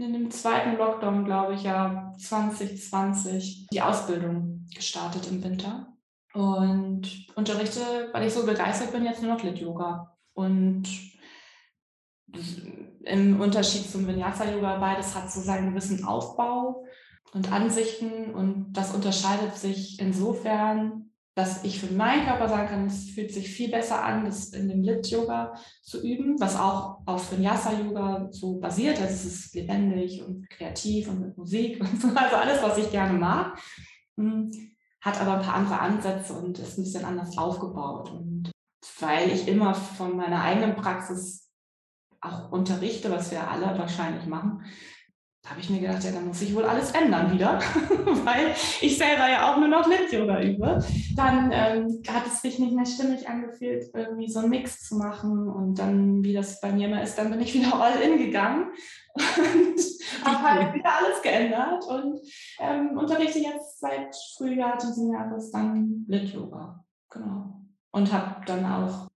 in 0.00 0.12
dem 0.12 0.30
zweiten 0.30 0.76
Lockdown, 0.76 1.24
glaube 1.24 1.54
ich, 1.54 1.62
ja 1.64 2.12
2020 2.18 3.68
die 3.72 3.82
Ausbildung 3.82 4.66
gestartet 4.74 5.28
im 5.30 5.42
Winter 5.42 5.92
und 6.34 7.26
unterrichte, 7.34 7.80
weil 8.12 8.26
ich 8.26 8.34
so 8.34 8.46
begeistert 8.46 8.92
bin, 8.92 9.04
jetzt 9.04 9.22
nur 9.22 9.34
noch 9.34 9.42
Lit-Yoga. 9.42 10.16
Und 10.34 10.84
im 13.02 13.40
Unterschied 13.40 13.90
zum 13.90 14.06
Vinyasa-Yoga, 14.06 14.78
beides 14.78 15.14
hat 15.14 15.30
so 15.30 15.40
seinen 15.40 15.70
gewissen 15.70 16.04
Aufbau 16.04 16.84
und 17.32 17.52
Ansichten 17.52 18.34
und 18.34 18.72
das 18.72 18.94
unterscheidet 18.94 19.56
sich 19.56 19.98
insofern, 20.00 21.10
dass 21.38 21.62
ich 21.62 21.78
für 21.78 21.94
meinen 21.94 22.26
Körper 22.26 22.48
sagen 22.48 22.68
kann, 22.68 22.86
es 22.86 23.10
fühlt 23.10 23.32
sich 23.32 23.48
viel 23.48 23.70
besser 23.70 24.04
an, 24.04 24.24
das 24.24 24.48
in 24.48 24.68
dem 24.68 24.82
Lit-Yoga 24.82 25.54
zu 25.82 26.04
üben, 26.04 26.34
was 26.40 26.58
auch 26.58 26.98
auf 27.06 27.30
Vinyasa-Yoga 27.30 28.26
so 28.32 28.58
basiert. 28.58 29.00
Also 29.00 29.14
es 29.14 29.24
ist 29.24 29.54
lebendig 29.54 30.20
und 30.26 30.50
kreativ 30.50 31.08
und 31.08 31.20
mit 31.20 31.38
Musik 31.38 31.80
und 31.80 32.02
so, 32.02 32.08
also 32.08 32.34
alles, 32.34 32.60
was 32.60 32.78
ich 32.78 32.90
gerne 32.90 33.16
mag, 33.16 33.56
hm, 34.16 34.50
hat 35.00 35.20
aber 35.20 35.34
ein 35.34 35.42
paar 35.42 35.54
andere 35.54 35.78
Ansätze 35.78 36.32
und 36.32 36.58
ist 36.58 36.76
ein 36.76 36.82
bisschen 36.82 37.04
anders 37.04 37.38
aufgebaut. 37.38 38.10
Und 38.10 38.50
weil 38.98 39.30
ich 39.30 39.46
immer 39.46 39.74
von 39.74 40.16
meiner 40.16 40.42
eigenen 40.42 40.74
Praxis 40.74 41.48
auch 42.20 42.50
unterrichte, 42.50 43.12
was 43.12 43.30
wir 43.30 43.48
alle 43.48 43.78
wahrscheinlich 43.78 44.26
machen, 44.26 44.64
habe 45.46 45.60
ich 45.60 45.70
mir 45.70 45.80
gedacht, 45.80 46.04
ja, 46.04 46.10
dann 46.10 46.26
muss 46.26 46.42
ich 46.42 46.54
wohl 46.54 46.64
alles 46.64 46.90
ändern 46.90 47.32
wieder, 47.32 47.58
weil 48.24 48.54
ich 48.80 48.98
selber 48.98 49.28
ja 49.28 49.50
auch 49.50 49.58
nur 49.58 49.68
noch 49.68 49.88
Lit-Yoga 49.88 50.42
übe. 50.42 50.84
Dann 51.16 51.50
ähm, 51.52 52.02
hat 52.08 52.26
es 52.26 52.42
sich 52.42 52.58
nicht 52.58 52.74
mehr 52.74 52.84
stimmig 52.84 53.28
angefühlt, 53.28 53.84
irgendwie 53.94 54.30
so 54.30 54.40
einen 54.40 54.50
Mix 54.50 54.80
zu 54.80 54.96
machen. 54.96 55.48
Und 55.48 55.78
dann, 55.78 56.22
wie 56.22 56.34
das 56.34 56.60
bei 56.60 56.72
mir 56.72 56.88
immer 56.88 57.02
ist, 57.02 57.16
dann 57.16 57.30
bin 57.30 57.40
ich 57.40 57.54
wieder 57.54 57.80
all 57.80 57.98
in 58.00 58.18
gegangen 58.18 58.70
und 59.14 60.24
habe 60.24 60.42
halt 60.42 60.74
wieder 60.74 60.90
alles 60.98 61.22
geändert 61.22 61.84
und 61.86 62.20
ähm, 62.60 62.98
unterrichte 62.98 63.38
jetzt 63.38 63.80
seit 63.80 64.14
Frühjahr 64.36 64.76
diesen 64.76 65.12
Jahres 65.12 65.50
dann 65.50 66.04
Lit-Yoga. 66.08 66.84
Genau. 67.10 67.62
Und 67.90 68.12
habe 68.12 68.44
dann 68.44 68.66
auch 68.66 69.08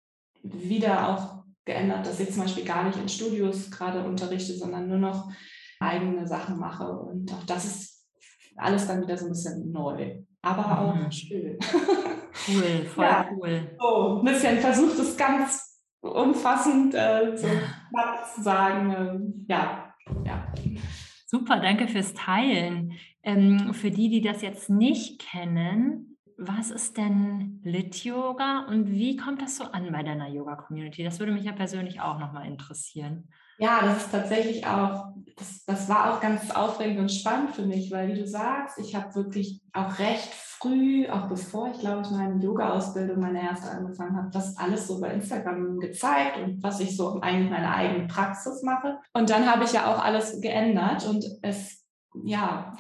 wieder 0.43 1.09
auch 1.09 1.45
geändert, 1.65 2.07
dass 2.07 2.21
ich 2.21 2.33
zum 2.33 2.43
Beispiel 2.43 2.65
gar 2.65 2.85
nicht 2.85 2.99
in 2.99 3.09
Studios 3.09 3.71
gerade 3.71 4.05
unterrichte, 4.05 4.55
sondern 4.55 4.89
nur 4.89 4.99
noch 4.99 5.31
eigene 5.81 6.27
Sachen 6.27 6.59
mache. 6.59 6.89
Und 6.89 7.33
auch 7.33 7.45
das 7.45 7.65
ist 7.65 8.07
alles 8.57 8.87
dann 8.87 9.03
wieder 9.03 9.17
so 9.17 9.27
ein 9.27 9.31
bisschen 9.31 9.73
neu, 9.73 10.21
aber 10.43 10.81
auch 10.81 10.95
mhm. 10.95 11.11
schön. 11.11 11.59
Cool, 12.49 12.85
voll 12.95 13.05
ja, 13.05 13.31
cool. 13.37 13.77
So, 13.81 14.19
ein 14.19 14.25
bisschen 14.25 14.59
versucht 14.59 14.99
es 14.99 15.17
ganz 15.17 15.81
umfassend 16.01 16.95
äh, 16.95 17.37
so 17.37 17.49
zu 18.35 18.43
sagen. 18.43 18.91
Äh, 18.91 19.53
ja, 19.53 19.95
ja. 20.25 20.53
Super, 21.27 21.61
danke 21.61 21.89
fürs 21.89 22.15
Teilen. 22.15 22.93
Ähm, 23.23 23.75
für 23.75 23.91
die, 23.91 24.09
die 24.09 24.23
das 24.23 24.43
jetzt 24.43 24.71
nicht 24.71 25.21
kennen, 25.21 26.10
was 26.41 26.71
ist 26.71 26.97
denn 26.97 27.61
Lit-Yoga 27.65 28.67
und 28.67 28.91
wie 28.91 29.17
kommt 29.17 29.43
das 29.43 29.57
so 29.57 29.65
an 29.65 29.93
bei 29.93 30.03
deiner 30.03 30.29
Yoga-Community? 30.29 31.05
Das 31.05 31.19
würde 31.19 31.33
mich 31.33 31.45
ja 31.45 31.53
persönlich 31.53 32.01
auch 32.01 32.19
nochmal 32.19 32.47
interessieren. 32.47 33.29
Ja, 33.59 33.81
das 33.83 34.05
ist 34.05 34.11
tatsächlich 34.11 34.67
auch, 34.67 35.13
das, 35.37 35.67
das 35.67 35.89
war 35.91 36.15
auch 36.15 36.21
ganz 36.23 36.51
aufregend 36.51 36.99
und 36.99 37.13
spannend 37.13 37.51
für 37.51 37.67
mich, 37.67 37.91
weil 37.91 38.09
wie 38.09 38.19
du 38.19 38.27
sagst, 38.27 38.79
ich 38.79 38.95
habe 38.95 39.15
wirklich 39.15 39.61
auch 39.75 39.99
recht 39.99 40.33
früh, 40.33 41.07
auch 41.11 41.29
bevor 41.29 41.71
ich 41.71 41.79
glaube 41.79 42.01
ich 42.03 42.11
meine 42.11 42.43
Yoga-Ausbildung, 42.43 43.21
meine 43.21 43.43
erste 43.43 43.71
angefangen 43.71 44.17
habe, 44.17 44.31
das 44.33 44.57
alles 44.57 44.87
so 44.87 44.99
bei 44.99 45.13
Instagram 45.13 45.79
gezeigt 45.79 46.39
und 46.39 46.63
was 46.63 46.81
ich 46.81 46.97
so 46.97 47.21
eigentlich 47.21 47.51
meine 47.51 47.75
eigene 47.75 48.07
Praxis 48.07 48.63
mache. 48.63 48.99
Und 49.13 49.29
dann 49.29 49.45
habe 49.45 49.65
ich 49.65 49.75
ja 49.75 49.93
auch 49.93 50.03
alles 50.03 50.41
geändert 50.41 51.07
und 51.07 51.23
es 51.43 51.80
ja, 52.15 52.77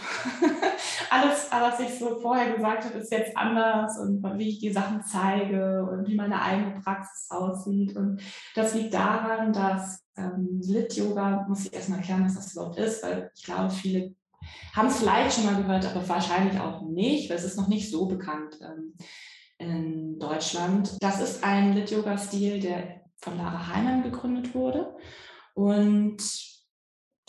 alles, 1.10 1.49
was 1.50 1.80
ich 1.80 1.99
so 1.99 2.18
vorher 2.20 2.52
gesagt 2.52 2.84
habe, 2.84 2.99
ist 2.99 3.12
jetzt 3.12 3.37
anders 3.37 3.99
und 3.99 4.22
wie 4.38 4.49
ich 4.49 4.58
die 4.58 4.72
Sachen 4.72 5.02
zeige 5.02 5.84
und 5.84 6.08
wie 6.08 6.16
meine 6.16 6.42
eigene 6.42 6.80
Praxis 6.80 7.30
aussieht. 7.30 7.96
Und 7.96 8.20
das 8.54 8.75
liegt 8.75 8.92
daran, 8.94 9.52
dass 9.52 10.04
ähm, 10.16 10.60
Lit-Yoga, 10.62 11.46
muss 11.49 11.66
ich 11.66 11.72
erstmal 11.72 12.00
erklären, 12.00 12.25
was 12.25 12.34
das 12.34 12.52
überhaupt 12.52 12.78
ist, 12.78 13.02
weil 13.04 13.30
ich 13.34 13.44
glaube, 13.44 13.70
viele 13.70 14.14
haben 14.75 14.88
es 14.88 14.99
vielleicht 14.99 15.34
schon 15.34 15.46
mal 15.46 15.62
gehört, 15.62 15.87
aber 15.87 16.08
wahrscheinlich 16.08 16.58
auch 16.58 16.82
nicht, 16.82 17.30
weil 17.30 17.37
es 17.37 17.44
ist 17.44 17.56
noch 17.56 17.68
nicht 17.68 17.90
so 17.90 18.06
bekannt 18.06 18.58
ähm, 18.62 18.94
in 19.58 20.18
Deutschland. 20.18 20.96
Das 21.00 21.20
ist 21.20 21.44
ein 21.44 21.75
Lit-Yoga-Stil, 21.75 22.60
der 22.60 23.02
von 23.18 23.37
Lara 23.37 23.68
Heimann 23.68 24.02
gegründet 24.02 24.54
wurde. 24.54 24.96
Und 25.54 26.18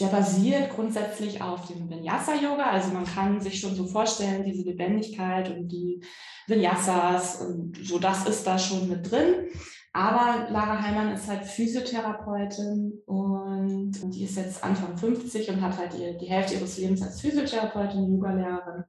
der 0.01 0.07
basiert 0.07 0.71
grundsätzlich 0.71 1.41
auf 1.41 1.67
dem 1.67 1.89
Vinyasa-Yoga. 1.89 2.63
Also 2.63 2.91
man 2.91 3.05
kann 3.05 3.39
sich 3.39 3.59
schon 3.59 3.75
so 3.75 3.85
vorstellen, 3.85 4.43
diese 4.43 4.63
Lebendigkeit 4.63 5.55
und 5.55 5.67
die 5.67 6.01
Vinyasas 6.47 7.41
und 7.41 7.77
so, 7.83 7.99
das 7.99 8.27
ist 8.27 8.45
da 8.45 8.57
schon 8.57 8.89
mit 8.89 9.09
drin. 9.09 9.47
Aber 9.93 10.49
Lara 10.49 10.81
Heimann 10.81 11.13
ist 11.13 11.27
halt 11.27 11.45
Physiotherapeutin 11.45 13.01
und 13.05 13.91
die 14.13 14.23
ist 14.23 14.37
jetzt 14.37 14.63
Anfang 14.63 14.97
50 14.97 15.49
und 15.49 15.61
hat 15.61 15.77
halt 15.77 15.93
die, 15.93 16.27
Hälfte 16.27 16.55
ihres 16.55 16.77
Lebens 16.77 17.01
als 17.01 17.21
Physiotherapeutin, 17.21 18.11
Yoga-Lehrerin 18.11 18.83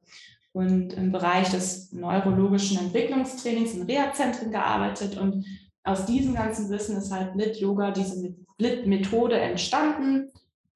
und 0.53 0.93
im 0.95 1.13
Bereich 1.13 1.51
des 1.51 1.93
neurologischen 1.93 2.79
Entwicklungstrainings 2.79 3.75
in 3.75 3.83
Reha-Zentren 3.83 4.51
gearbeitet. 4.51 5.19
Und 5.19 5.45
aus 5.83 6.07
diesem 6.07 6.35
ganzen 6.35 6.71
Wissen 6.71 6.97
ist 6.97 7.13
halt 7.13 7.35
Lit-Yoga, 7.35 7.91
diese 7.91 8.35
Lit-Methode 8.59 9.39
entstanden 9.41 10.31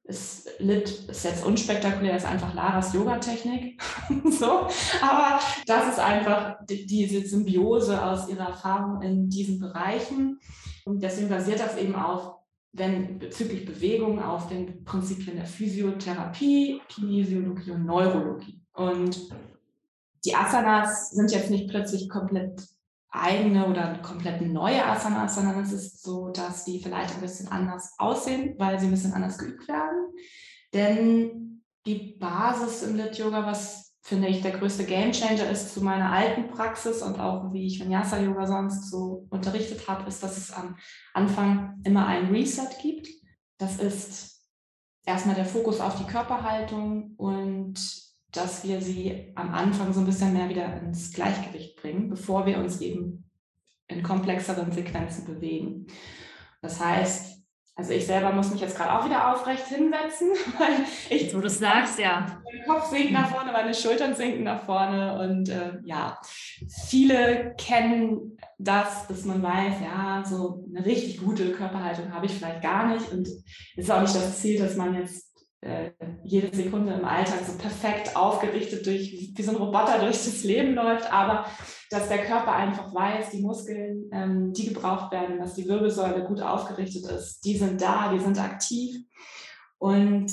ist, 0.06 0.48
Lit 0.58 0.88
ist 1.08 1.24
jetzt 1.24 1.44
unspektakulär, 1.44 2.16
ist 2.16 2.26
einfach 2.26 2.54
Laras 2.54 2.92
Yoga-Technik. 2.92 3.80
so. 4.30 4.68
Aber 5.02 5.40
das 5.66 5.88
ist 5.88 5.98
einfach 5.98 6.56
die, 6.68 6.86
diese 6.86 7.26
Symbiose 7.26 8.02
aus 8.02 8.28
ihrer 8.28 8.48
Erfahrung 8.48 9.02
in 9.02 9.28
diesen 9.28 9.58
Bereichen. 9.58 10.38
Und 10.84 11.02
deswegen 11.02 11.28
basiert 11.28 11.60
das 11.60 11.76
eben 11.76 11.96
auf, 11.96 12.36
wenn 12.72 13.18
bezüglich 13.18 13.64
Bewegung, 13.64 14.22
auf 14.22 14.48
den 14.48 14.84
Prinzipien 14.84 15.36
der 15.36 15.46
Physiotherapie, 15.46 16.80
Kinesiologie 16.88 17.72
und 17.72 17.84
Neurologie. 17.84 18.60
Und 18.74 19.30
die 20.24 20.34
Asanas 20.34 21.10
sind 21.10 21.32
jetzt 21.32 21.50
nicht 21.50 21.68
plötzlich 21.68 22.08
komplett 22.08 22.62
eigene 23.10 23.66
oder 23.66 23.98
komplett 23.98 24.42
neue 24.42 24.84
Asanas, 24.84 25.34
sondern 25.34 25.60
es 25.60 25.72
ist 25.72 26.02
so, 26.02 26.28
dass 26.28 26.64
die 26.64 26.82
vielleicht 26.82 27.14
ein 27.14 27.20
bisschen 27.20 27.48
anders 27.48 27.94
aussehen, 27.98 28.54
weil 28.58 28.78
sie 28.78 28.86
ein 28.86 28.90
bisschen 28.90 29.14
anders 29.14 29.38
geübt 29.38 29.66
werden. 29.68 30.12
Denn 30.72 31.62
die 31.86 32.16
Basis 32.18 32.82
im 32.82 32.96
Lit 32.96 33.16
Yoga, 33.16 33.46
was 33.46 33.94
finde 34.02 34.28
ich 34.28 34.42
der 34.42 34.52
größte 34.52 34.84
Gamechanger 34.84 35.50
ist 35.50 35.74
zu 35.74 35.82
meiner 35.82 36.12
alten 36.12 36.48
Praxis 36.48 37.02
und 37.02 37.18
auch 37.18 37.52
wie 37.52 37.66
ich 37.66 37.80
Vinyasa 37.80 38.20
Yoga 38.20 38.46
sonst 38.46 38.90
so 38.90 39.26
unterrichtet 39.30 39.88
habe, 39.88 40.08
ist, 40.08 40.22
dass 40.22 40.36
es 40.36 40.52
am 40.52 40.76
Anfang 41.12 41.80
immer 41.84 42.06
ein 42.06 42.26
Reset 42.26 42.68
gibt. 42.80 43.08
Das 43.58 43.78
ist 43.78 44.42
erstmal 45.04 45.34
der 45.34 45.44
Fokus 45.44 45.80
auf 45.80 45.96
die 45.98 46.10
Körperhaltung 46.10 47.14
und 47.16 48.05
dass 48.36 48.64
wir 48.64 48.80
sie 48.80 49.32
am 49.34 49.52
Anfang 49.52 49.92
so 49.92 50.00
ein 50.00 50.06
bisschen 50.06 50.32
mehr 50.32 50.48
wieder 50.48 50.80
ins 50.80 51.12
Gleichgewicht 51.12 51.76
bringen, 51.76 52.08
bevor 52.08 52.46
wir 52.46 52.58
uns 52.58 52.80
eben 52.80 53.30
in 53.88 54.02
komplexeren 54.02 54.72
Sequenzen 54.72 55.24
bewegen. 55.24 55.86
Das 56.60 56.80
heißt, 56.80 57.36
also 57.78 57.92
ich 57.92 58.06
selber 58.06 58.32
muss 58.32 58.50
mich 58.50 58.62
jetzt 58.62 58.74
gerade 58.74 58.98
auch 58.98 59.04
wieder 59.04 59.32
aufrecht 59.32 59.66
hinsetzen, 59.66 60.28
weil 60.58 60.86
ich. 61.10 61.34
Wo 61.34 61.40
du 61.40 61.50
sagst, 61.50 61.98
ja. 61.98 62.40
Mein 62.42 62.66
Kopf 62.66 62.86
sinkt 62.86 63.12
nach 63.12 63.28
vorne, 63.28 63.52
meine 63.52 63.74
Schultern 63.74 64.14
sinken 64.14 64.44
nach 64.44 64.64
vorne 64.64 65.18
und 65.20 65.50
äh, 65.50 65.78
ja, 65.84 66.18
viele 66.88 67.54
kennen 67.58 68.38
das, 68.58 69.06
dass 69.08 69.26
man 69.26 69.42
weiß, 69.42 69.74
ja, 69.82 70.24
so 70.24 70.64
eine 70.74 70.86
richtig 70.86 71.18
gute 71.18 71.52
Körperhaltung 71.52 72.12
habe 72.14 72.24
ich 72.24 72.32
vielleicht 72.32 72.62
gar 72.62 72.86
nicht 72.88 73.12
und 73.12 73.28
es 73.28 73.44
ist 73.76 73.90
auch 73.90 74.00
nicht 74.00 74.16
das 74.16 74.40
Ziel, 74.40 74.58
dass 74.58 74.76
man 74.76 74.94
jetzt 74.94 75.25
äh, 75.66 75.90
jede 76.24 76.54
Sekunde 76.54 76.94
im 76.94 77.04
Alltag 77.04 77.40
so 77.46 77.58
perfekt 77.58 78.16
aufgerichtet 78.16 78.86
durch, 78.86 79.32
wie 79.34 79.42
so 79.42 79.50
ein 79.50 79.56
Roboter 79.56 79.98
durch 79.98 80.16
das 80.16 80.44
Leben 80.44 80.74
läuft, 80.74 81.12
aber 81.12 81.46
dass 81.90 82.08
der 82.08 82.24
Körper 82.24 82.52
einfach 82.52 82.94
weiß, 82.94 83.30
die 83.30 83.42
Muskeln, 83.42 84.08
ähm, 84.12 84.52
die 84.52 84.72
gebraucht 84.72 85.12
werden, 85.12 85.38
dass 85.38 85.54
die 85.54 85.68
Wirbelsäule 85.68 86.24
gut 86.24 86.40
aufgerichtet 86.40 87.10
ist, 87.10 87.44
die 87.44 87.56
sind 87.56 87.80
da, 87.80 88.12
die 88.12 88.20
sind 88.20 88.38
aktiv. 88.38 88.96
Und 89.78 90.26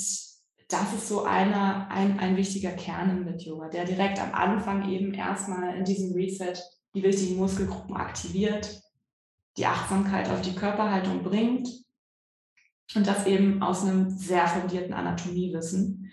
das 0.70 0.94
ist 0.96 1.08
so 1.08 1.24
einer, 1.24 1.88
ein, 1.90 2.20
ein 2.20 2.38
wichtiger 2.38 2.72
Kern 2.72 3.10
im 3.10 3.28
Lit-Yoga, 3.28 3.70
der 3.70 3.86
direkt 3.86 4.20
am 4.20 4.34
Anfang 4.34 4.90
eben 4.90 5.14
erstmal 5.14 5.76
in 5.76 5.84
diesem 5.84 6.14
Reset 6.14 6.54
die 6.96 7.04
wichtigen 7.04 7.38
Muskelgruppen 7.38 7.96
aktiviert, 7.96 8.82
die 9.58 9.66
Achtsamkeit 9.66 10.30
auf 10.30 10.42
die 10.42 10.56
Körperhaltung 10.56 11.24
bringt 11.24 11.68
und 12.96 13.08
das 13.08 13.26
eben 13.26 13.62
aus 13.62 13.84
einem 13.84 14.10
sehr 14.10 14.48
fundierten 14.48 14.94
Anatomiewissen. 14.94 16.12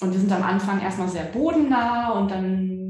Und 0.00 0.12
wir 0.12 0.20
sind 0.20 0.32
am 0.32 0.42
Anfang 0.42 0.80
erstmal 0.80 1.08
sehr 1.08 1.24
bodennah 1.24 2.12
und 2.12 2.30
dann 2.30 2.80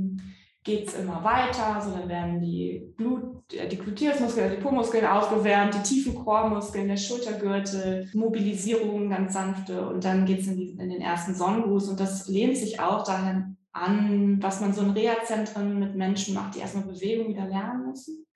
geht 0.62 0.88
es 0.88 0.94
immer 0.94 1.25
weiter, 1.25 1.80
so 1.80 1.90
dann 1.90 2.09
werden 2.09 2.40
die 2.40 2.92
Blut, 2.97 3.52
äh, 3.54 3.66
die 3.66 3.78
Gluteusmuskeln, 3.78 4.50
die 4.50 4.62
Po-Muskeln 4.62 5.06
aufgewärmt, 5.06 5.75
die 5.75 5.82
tiefen 5.82 6.14
Chormuskeln, 6.14 6.88
der 6.88 6.99
Schultergürtel, 6.99 8.09
Mobilisierung, 8.12 9.09
ganz 9.09 9.32
sanfte. 9.32 9.88
Und 9.88 10.04
dann 10.04 10.26
geht 10.26 10.40
es 10.40 10.49
in, 10.49 10.78
in, 10.78 10.90
den 10.90 11.00
ersten 11.00 11.35
Sonnengruß. 11.35 11.88
Und 11.88 11.99
das 11.99 12.28
lehnt 12.28 12.59
sich 12.59 12.78
auch 12.78 13.04
dahin 13.04 13.56
an, 13.73 14.38
was 14.42 14.61
man 14.61 14.75
so 14.75 14.82
in 14.82 14.90
Reha-Zentren 14.90 15.78
mit 15.78 15.97
Menschen 15.97 16.35
macht, 16.35 16.54
die 16.54 16.61
erstmal 16.61 16.85
Bewegung 16.85 17.28
wieder 17.28 17.47
lernen 17.47 17.87
müssen. 17.87 18.26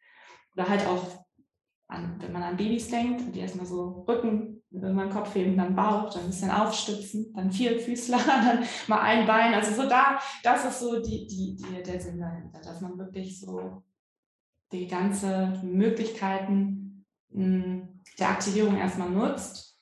Oder 0.54 0.68
halt 0.68 0.86
auch 0.86 1.23
an, 1.88 2.16
wenn 2.18 2.32
man 2.32 2.42
an 2.42 2.56
Babys 2.56 2.88
denkt, 2.88 3.34
die 3.34 3.40
erstmal 3.40 3.66
so 3.66 4.04
Rücken, 4.08 4.62
irgendwann 4.70 5.10
Kopf 5.10 5.34
heben, 5.34 5.56
dann 5.56 5.76
Bauch, 5.76 6.10
dann 6.10 6.24
ein 6.24 6.30
bisschen 6.30 6.50
aufstützen, 6.50 7.32
dann 7.34 7.52
vier 7.52 7.78
Füßler, 7.78 8.18
dann 8.26 8.64
mal 8.88 9.00
ein 9.00 9.26
Bein. 9.26 9.54
Also 9.54 9.82
so 9.82 9.88
da, 9.88 10.18
das 10.42 10.64
ist 10.64 10.80
so 10.80 11.00
die, 11.00 11.26
die, 11.26 11.56
die, 11.56 11.82
der 11.82 12.00
Sinn 12.00 12.18
dahinter, 12.18 12.60
dass 12.60 12.80
man 12.80 12.98
wirklich 12.98 13.38
so 13.38 13.82
die 14.72 14.88
ganze 14.88 15.60
Möglichkeiten 15.62 17.04
hm, 17.30 18.00
der 18.18 18.30
Aktivierung 18.30 18.76
erstmal 18.76 19.10
nutzt. 19.10 19.78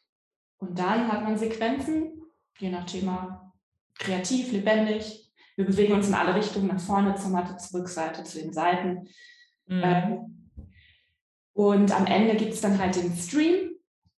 Und 0.58 0.78
dann 0.78 1.10
hat 1.10 1.24
man 1.24 1.38
Sequenzen, 1.38 2.22
je 2.58 2.70
nach 2.70 2.84
Thema 2.84 3.52
kreativ, 3.98 4.52
lebendig. 4.52 5.32
Wir 5.56 5.64
bewegen 5.64 5.94
uns 5.94 6.08
in 6.08 6.14
alle 6.14 6.34
Richtungen, 6.34 6.68
nach 6.68 6.80
vorne 6.80 7.14
zur 7.14 7.30
Matte, 7.30 7.56
zur 7.56 7.80
Rückseite, 7.80 8.24
zu 8.24 8.38
den 8.38 8.52
Seiten. 8.52 9.08
Mhm. 9.66 9.82
Ähm, 9.82 10.41
und 11.54 11.94
am 11.94 12.06
Ende 12.06 12.36
gibt 12.36 12.54
es 12.54 12.60
dann 12.60 12.78
halt 12.78 12.96
den 12.96 13.14
Stream, 13.14 13.70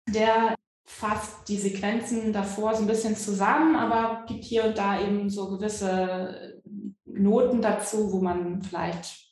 der 0.07 0.55
fasst 0.85 1.47
die 1.47 1.57
Sequenzen 1.57 2.33
davor 2.33 2.75
so 2.75 2.81
ein 2.81 2.87
bisschen 2.87 3.15
zusammen, 3.15 3.75
aber 3.75 4.25
gibt 4.27 4.43
hier 4.43 4.65
und 4.65 4.77
da 4.77 4.99
eben 5.01 5.29
so 5.29 5.49
gewisse 5.49 6.61
Noten 7.05 7.61
dazu, 7.61 8.11
wo 8.11 8.21
man 8.21 8.61
vielleicht 8.61 9.23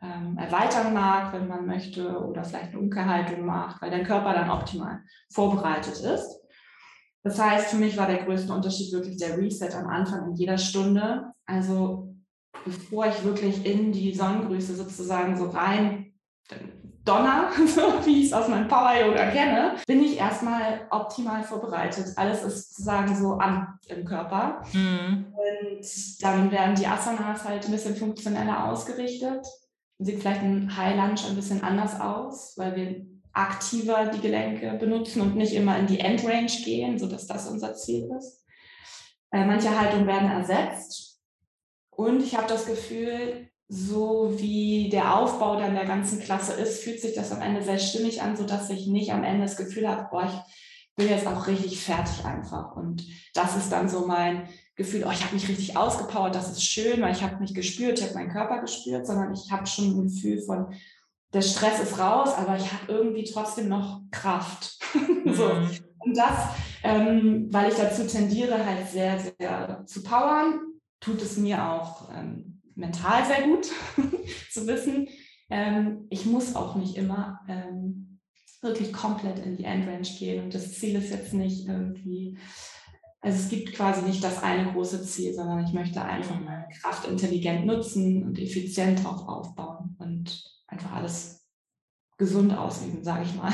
ähm, 0.00 0.38
erweitern 0.38 0.94
mag, 0.94 1.32
wenn 1.32 1.48
man 1.48 1.66
möchte, 1.66 2.18
oder 2.20 2.44
vielleicht 2.44 2.70
eine 2.70 2.78
Umkehrhaltung 2.78 3.44
macht, 3.44 3.82
weil 3.82 3.90
der 3.90 4.04
Körper 4.04 4.32
dann 4.32 4.50
optimal 4.50 5.00
vorbereitet 5.32 5.98
ist. 6.00 6.40
Das 7.22 7.40
heißt, 7.40 7.70
für 7.70 7.76
mich 7.76 7.96
war 7.96 8.06
der 8.06 8.24
größte 8.24 8.52
Unterschied 8.52 8.92
wirklich 8.92 9.16
der 9.16 9.36
Reset 9.36 9.74
am 9.74 9.88
Anfang 9.88 10.28
in 10.28 10.36
jeder 10.36 10.58
Stunde. 10.58 11.32
Also 11.44 12.14
bevor 12.64 13.06
ich 13.06 13.24
wirklich 13.24 13.66
in 13.66 13.92
die 13.92 14.14
Sonnengrüße 14.14 14.76
sozusagen 14.76 15.36
so 15.36 15.48
rein 15.50 16.14
Donner, 17.06 17.50
so 17.66 17.82
wie 18.04 18.20
ich 18.20 18.26
es 18.26 18.32
aus 18.32 18.48
meinem 18.48 18.68
Power 18.68 18.94
Yoga 18.94 19.30
kenne, 19.30 19.76
bin 19.86 20.02
ich 20.02 20.18
erstmal 20.18 20.86
optimal 20.90 21.42
vorbereitet. 21.44 22.08
Alles 22.16 22.42
ist 22.42 22.74
sozusagen 22.74 23.16
so 23.16 23.34
an 23.34 23.78
im 23.88 24.04
Körper. 24.04 24.62
Mhm. 24.72 25.26
Und 25.32 26.22
dann 26.22 26.50
werden 26.50 26.74
die 26.74 26.86
Asanas 26.86 27.44
halt 27.44 27.64
ein 27.64 27.70
bisschen 27.70 27.96
funktioneller 27.96 28.68
ausgerichtet. 28.68 29.46
Sieht 29.98 30.20
vielleicht 30.20 30.42
ein 30.42 30.76
High 30.76 30.96
Lunge 30.96 31.20
ein 31.28 31.36
bisschen 31.36 31.62
anders 31.62 31.98
aus, 32.00 32.54
weil 32.58 32.76
wir 32.76 33.06
aktiver 33.32 34.06
die 34.06 34.20
Gelenke 34.20 34.76
benutzen 34.78 35.20
und 35.20 35.36
nicht 35.36 35.52
immer 35.52 35.78
in 35.78 35.86
die 35.86 36.00
Endrange 36.00 36.52
gehen, 36.64 36.98
sodass 36.98 37.26
das 37.26 37.48
unser 37.48 37.74
Ziel 37.74 38.10
ist. 38.18 38.44
Äh, 39.30 39.44
manche 39.44 39.78
Haltungen 39.78 40.06
werden 40.06 40.30
ersetzt. 40.30 41.20
Und 41.90 42.22
ich 42.22 42.36
habe 42.36 42.48
das 42.48 42.66
Gefühl, 42.66 43.48
so 43.68 44.34
wie 44.36 44.88
der 44.90 45.18
Aufbau 45.18 45.58
dann 45.58 45.74
der 45.74 45.86
ganzen 45.86 46.20
Klasse 46.20 46.52
ist, 46.54 46.82
fühlt 46.82 47.00
sich 47.00 47.14
das 47.14 47.32
am 47.32 47.42
Ende 47.42 47.62
sehr 47.62 47.78
stimmig 47.78 48.22
an, 48.22 48.36
sodass 48.36 48.70
ich 48.70 48.86
nicht 48.86 49.12
am 49.12 49.24
Ende 49.24 49.42
das 49.42 49.56
Gefühl 49.56 49.88
habe, 49.88 50.08
boah, 50.10 50.24
ich 50.24 50.94
bin 50.96 51.08
jetzt 51.08 51.26
auch 51.26 51.46
richtig 51.46 51.80
fertig 51.80 52.24
einfach. 52.24 52.76
Und 52.76 53.04
das 53.34 53.56
ist 53.56 53.70
dann 53.70 53.88
so 53.88 54.06
mein 54.06 54.48
Gefühl, 54.76 55.04
oh, 55.06 55.10
ich 55.10 55.24
habe 55.24 55.34
mich 55.34 55.48
richtig 55.48 55.76
ausgepowert, 55.76 56.34
das 56.34 56.50
ist 56.50 56.64
schön, 56.64 57.00
weil 57.00 57.12
ich 57.12 57.22
habe 57.22 57.36
mich 57.36 57.54
gespürt, 57.54 57.98
ich 57.98 58.04
habe 58.04 58.14
meinen 58.14 58.32
Körper 58.32 58.60
gespürt, 58.60 59.06
sondern 59.06 59.32
ich 59.32 59.50
habe 59.50 59.66
schon 59.66 59.86
ein 59.86 60.02
Gefühl 60.04 60.40
von, 60.42 60.74
der 61.32 61.42
Stress 61.42 61.80
ist 61.80 61.98
raus, 61.98 62.30
aber 62.34 62.56
ich 62.56 62.72
habe 62.72 62.92
irgendwie 62.92 63.24
trotzdem 63.24 63.68
noch 63.68 64.00
Kraft. 64.10 64.78
so. 65.26 65.48
Mhm. 65.48 65.70
Und 65.98 66.16
das, 66.16 66.48
ähm, 66.82 67.48
weil 67.50 67.70
ich 67.70 67.76
dazu 67.76 68.06
tendiere, 68.06 68.64
halt 68.64 68.88
sehr, 68.88 69.18
sehr 69.18 69.82
zu 69.86 70.02
powern, 70.02 70.60
tut 71.00 71.20
es 71.20 71.36
mir 71.36 71.68
auch 71.68 72.08
ähm, 72.14 72.55
mental 72.76 73.24
sehr 73.26 73.42
gut 73.48 73.64
zu 74.52 74.66
wissen. 74.66 75.08
Ähm, 75.50 76.06
ich 76.10 76.26
muss 76.26 76.54
auch 76.54 76.76
nicht 76.76 76.96
immer 76.96 77.40
ähm, 77.48 78.20
wirklich 78.62 78.92
komplett 78.92 79.38
in 79.38 79.56
die 79.56 79.64
Endrange 79.64 80.08
gehen. 80.18 80.44
Und 80.44 80.54
das 80.54 80.74
Ziel 80.74 80.96
ist 80.96 81.10
jetzt 81.10 81.32
nicht 81.32 81.66
irgendwie, 81.66 82.38
also 83.20 83.38
es 83.38 83.48
gibt 83.48 83.74
quasi 83.74 84.02
nicht 84.02 84.22
das 84.22 84.42
eine 84.42 84.72
große 84.72 85.02
Ziel, 85.04 85.34
sondern 85.34 85.64
ich 85.64 85.72
möchte 85.72 86.02
einfach 86.02 86.38
meine 86.38 86.68
Kraft 86.80 87.08
intelligent 87.08 87.66
nutzen 87.66 88.24
und 88.24 88.38
effizient 88.38 89.02
drauf 89.02 89.26
aufbauen 89.26 89.96
und 89.98 90.44
einfach 90.66 90.92
alles 90.92 91.46
gesund 92.18 92.56
ausüben, 92.56 93.02
sage 93.02 93.24
ich 93.24 93.34
mal. 93.34 93.52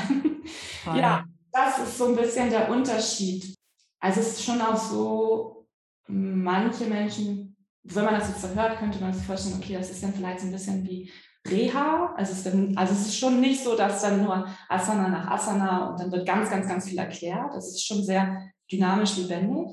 Voll. 0.83 0.97
Ja, 0.97 1.25
das 1.51 1.79
ist 1.79 1.97
so 1.97 2.07
ein 2.07 2.15
bisschen 2.15 2.49
der 2.49 2.69
Unterschied. 2.69 3.55
Also 3.99 4.19
es 4.19 4.33
ist 4.33 4.43
schon 4.43 4.61
auch 4.61 4.75
so, 4.75 5.67
manche 6.07 6.85
Menschen 6.85 7.52
wenn 7.83 8.05
man 8.05 8.15
das 8.15 8.29
jetzt 8.29 8.41
so 8.41 8.49
hört, 8.49 8.79
könnte 8.79 8.99
man 8.99 9.13
sich 9.13 9.25
vorstellen, 9.25 9.59
okay, 9.61 9.75
das 9.75 9.91
ist 9.91 10.01
dann 10.03 10.13
vielleicht 10.13 10.39
so 10.39 10.47
ein 10.47 10.51
bisschen 10.51 10.83
wie 10.85 11.11
Reha. 11.47 12.13
Also 12.15 12.31
es, 12.31 12.39
ist 12.39 12.45
dann, 12.47 12.77
also 12.77 12.93
es 12.93 13.07
ist 13.07 13.17
schon 13.17 13.41
nicht 13.41 13.63
so, 13.63 13.75
dass 13.75 14.01
dann 14.01 14.23
nur 14.23 14.47
Asana 14.69 15.09
nach 15.09 15.27
Asana 15.27 15.89
und 15.89 15.99
dann 15.99 16.11
wird 16.11 16.25
ganz, 16.25 16.49
ganz, 16.49 16.67
ganz 16.67 16.87
viel 16.87 16.97
erklärt. 16.97 17.53
Das 17.53 17.67
ist 17.67 17.85
schon 17.85 18.03
sehr 18.03 18.49
dynamisch 18.71 19.17
lebendig. 19.17 19.67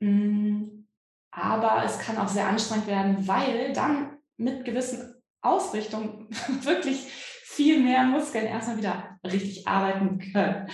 Mm, 0.00 0.86
aber 1.30 1.82
es 1.84 1.98
kann 1.98 2.18
auch 2.18 2.28
sehr 2.28 2.48
anstrengend 2.48 2.86
werden, 2.86 3.28
weil 3.28 3.72
dann 3.72 4.16
mit 4.36 4.64
gewissen 4.64 5.14
Ausrichtungen 5.42 6.28
wirklich 6.62 7.06
viel 7.44 7.82
mehr 7.82 8.04
Muskeln 8.04 8.46
erstmal 8.46 8.78
wieder 8.78 9.18
richtig 9.24 9.68
arbeiten 9.68 10.18
können. 10.18 10.68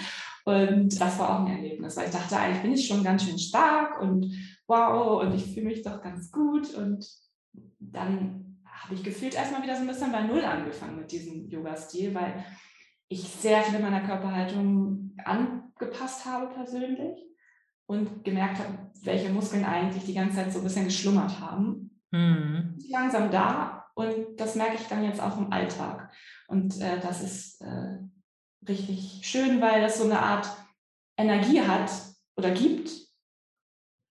Und 0.44 1.00
das 1.00 1.18
war 1.18 1.30
auch 1.30 1.44
ein 1.44 1.56
Erlebnis, 1.56 1.96
weil 1.96 2.06
ich 2.06 2.12
dachte, 2.14 2.36
eigentlich 2.36 2.62
bin 2.62 2.72
ich 2.72 2.86
schon 2.86 3.04
ganz 3.04 3.24
schön 3.24 3.38
stark 3.38 4.00
und 4.00 4.32
wow, 4.68 5.22
und 5.22 5.35
ich 5.35 5.52
fühle 5.52 5.66
mich 5.66 5.83
doch 5.83 6.00
ganz 6.02 6.31
gut. 6.31 6.74
Und 6.74 7.07
dann 7.81 8.59
habe 8.64 8.94
ich 8.94 9.02
gefühlt 9.02 9.35
erstmal 9.35 9.62
wieder 9.62 9.74
so 9.74 9.83
ein 9.83 9.88
bisschen 9.88 10.12
bei 10.12 10.22
Null 10.22 10.44
angefangen 10.44 10.96
mit 10.96 11.11
diesem 11.11 11.48
Yoga-Stil, 11.48 12.14
weil 12.14 12.44
ich 13.09 13.22
sehr 13.22 13.62
viel 13.62 13.76
in 13.76 13.83
meiner 13.83 14.07
Körperhaltung 14.07 15.16
angepasst 15.24 16.26
habe 16.26 16.54
persönlich 16.54 17.24
und 17.87 18.22
gemerkt 18.24 18.59
habe, 18.59 18.90
welche 19.02 19.31
Muskeln 19.31 19.64
eigentlich 19.64 20.04
die 20.04 20.14
ganze 20.14 20.37
Zeit 20.37 20.52
so 20.52 20.59
ein 20.59 20.64
bisschen 20.64 20.85
geschlummert 20.85 21.40
haben. 21.40 22.00
Mhm. 22.11 22.78
Langsam 22.90 23.31
da 23.31 23.87
und 23.94 24.37
das 24.37 24.54
merke 24.54 24.76
ich 24.76 24.87
dann 24.87 25.02
jetzt 25.02 25.20
auch 25.20 25.38
im 25.38 25.52
Alltag. 25.52 26.12
Und 26.46 26.81
äh, 26.81 27.00
das 27.00 27.22
ist 27.22 27.61
äh, 27.62 27.98
richtig 28.68 29.22
schön, 29.24 29.61
weil 29.61 29.81
das 29.81 29.98
so 29.98 30.04
eine 30.04 30.20
Art 30.20 30.48
Energie 31.16 31.61
hat 31.62 31.90
oder 32.37 32.50
gibt, 32.52 33.08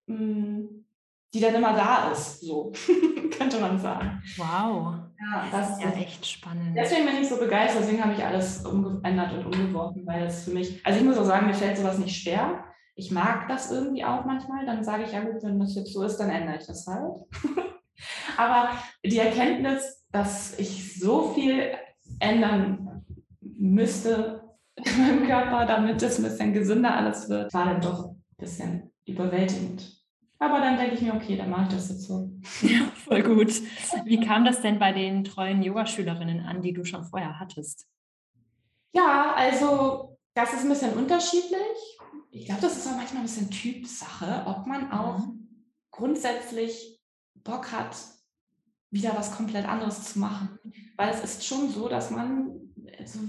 die 0.08 1.40
dann 1.40 1.56
immer 1.56 1.74
da 1.74 2.12
ist, 2.12 2.42
so 2.42 2.72
könnte 3.38 3.60
man 3.60 3.80
sagen. 3.80 4.22
Wow. 4.38 4.96
Ja, 5.20 5.46
das, 5.52 5.70
das 5.70 5.78
ist 5.78 5.84
ja 5.84 5.92
echt 5.92 6.26
spannend. 6.26 6.76
Deswegen 6.76 7.06
bin 7.06 7.22
ich 7.22 7.28
so 7.28 7.38
begeistert, 7.38 7.84
deswegen 7.84 8.04
habe 8.04 8.14
ich 8.14 8.24
alles 8.24 8.66
umgeändert 8.66 9.34
und 9.34 9.46
umgeworfen, 9.46 10.06
weil 10.06 10.24
das 10.24 10.46
für 10.46 10.52
mich, 10.52 10.86
also 10.86 11.00
ich 11.00 11.06
muss 11.06 11.18
auch 11.18 11.26
sagen, 11.26 11.48
mir 11.48 11.54
fällt 11.54 11.78
sowas 11.78 11.98
nicht 11.98 12.22
schwer. 12.22 12.64
Ich 12.96 13.12
mag 13.12 13.48
das 13.48 13.72
irgendwie 13.72 14.04
auch 14.04 14.26
manchmal, 14.26 14.66
dann 14.66 14.84
sage 14.84 15.04
ich, 15.04 15.12
ja 15.12 15.22
gut, 15.22 15.44
wenn 15.44 15.60
das 15.60 15.76
jetzt 15.76 15.94
so 15.94 16.04
ist, 16.04 16.18
dann 16.18 16.30
ändere 16.30 16.58
ich 16.58 16.66
das 16.66 16.88
halt. 16.88 17.14
Aber 18.38 18.70
die 19.04 19.20
Erkenntnis, 19.20 20.06
dass 20.12 20.58
ich 20.58 21.00
so 21.00 21.34
viel 21.34 21.74
ändern 22.20 23.06
müsste 23.42 24.44
in 24.76 25.02
meinem 25.02 25.28
Körper, 25.28 25.66
damit 25.66 26.02
es 26.02 26.18
ein 26.18 26.24
bisschen 26.24 26.54
gesünder 26.54 26.96
alles 26.96 27.30
wird, 27.30 27.54
war 27.54 27.66
dann 27.66 27.82
doch 27.82 28.10
ein 28.10 28.24
bisschen 28.38 28.92
überwältigend. 29.06 29.97
Aber 30.40 30.60
dann 30.60 30.78
denke 30.78 30.96
ich 30.96 31.02
mir, 31.02 31.16
okay, 31.16 31.36
dann 31.36 31.50
mache 31.50 31.64
ich 31.64 31.76
das 31.76 31.90
jetzt 31.90 32.08
so. 32.08 32.30
Ja, 32.62 32.86
voll 33.06 33.24
gut. 33.24 33.52
Wie 34.06 34.20
kam 34.20 34.46
das 34.46 34.62
denn 34.62 34.78
bei 34.78 34.92
den 34.94 35.24
treuen 35.24 35.64
Yogaschülerinnen 35.64 36.46
an, 36.46 36.62
die 36.62 36.74
du 36.74 36.86
schon 36.86 37.04
vorher 37.04 37.40
hattest? 37.40 37.88
Ja, 38.94 39.34
also 39.36 40.18
das 40.36 40.54
ist 40.54 40.64
ein 40.64 40.70
bisschen 40.70 40.94
unterschiedlich. 40.94 41.98
Ich 42.30 42.46
glaube, 42.46 42.62
das 42.62 42.78
ist 42.78 42.88
auch 42.88 42.96
manchmal 42.96 43.24
ein 43.24 43.26
bisschen 43.26 43.50
Typsache, 43.50 44.44
ob 44.46 44.68
man 44.68 44.92
auch 44.92 45.20
mhm. 45.20 45.48
grundsätzlich 45.90 47.00
Bock 47.36 47.72
hat, 47.72 47.98
wieder 48.92 49.16
was 49.16 49.36
komplett 49.36 49.68
anderes 49.68 50.14
zu 50.14 50.20
machen. 50.20 50.60
Weil 50.98 51.10
es 51.10 51.24
ist 51.24 51.46
schon 51.46 51.70
so, 51.70 51.88
dass 51.88 52.12
man, 52.12 52.74
also, 53.00 53.20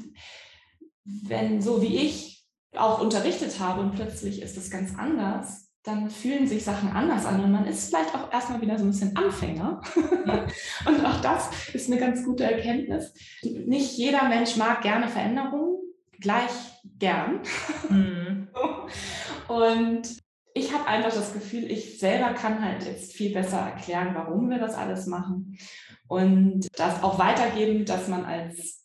wenn 1.04 1.62
so 1.62 1.80
wie 1.80 1.96
ich 1.96 2.46
auch 2.76 3.00
unterrichtet 3.00 3.58
habe 3.60 3.80
und 3.80 3.94
plötzlich 3.94 4.42
ist 4.42 4.58
es 4.58 4.70
ganz 4.70 4.94
anders, 4.96 5.67
dann 5.82 6.10
fühlen 6.10 6.46
sich 6.46 6.64
Sachen 6.64 6.90
anders 6.90 7.24
an 7.24 7.42
und 7.42 7.52
man 7.52 7.66
ist 7.66 7.88
vielleicht 7.88 8.14
auch 8.14 8.32
erstmal 8.32 8.60
wieder 8.60 8.78
so 8.78 8.84
ein 8.84 8.90
bisschen 8.90 9.16
Anfänger. 9.16 9.80
und 10.86 11.06
auch 11.06 11.20
das 11.20 11.48
ist 11.72 11.90
eine 11.90 12.00
ganz 12.00 12.24
gute 12.24 12.44
Erkenntnis. 12.44 13.14
Nicht 13.42 13.96
jeder 13.96 14.28
Mensch 14.28 14.56
mag 14.56 14.82
gerne 14.82 15.08
Veränderungen, 15.08 15.78
gleich 16.20 16.50
gern. 16.98 17.40
Mhm. 17.88 18.48
und 19.48 20.02
ich 20.54 20.72
habe 20.74 20.86
einfach 20.86 21.12
das 21.12 21.32
Gefühl, 21.32 21.70
ich 21.70 21.98
selber 21.98 22.34
kann 22.34 22.62
halt 22.62 22.84
jetzt 22.84 23.12
viel 23.12 23.32
besser 23.32 23.58
erklären, 23.58 24.14
warum 24.14 24.50
wir 24.50 24.58
das 24.58 24.74
alles 24.74 25.06
machen. 25.06 25.56
und 26.08 26.66
das 26.76 27.02
auch 27.02 27.18
weitergeben, 27.18 27.84
dass 27.84 28.08
man 28.08 28.24
als 28.24 28.84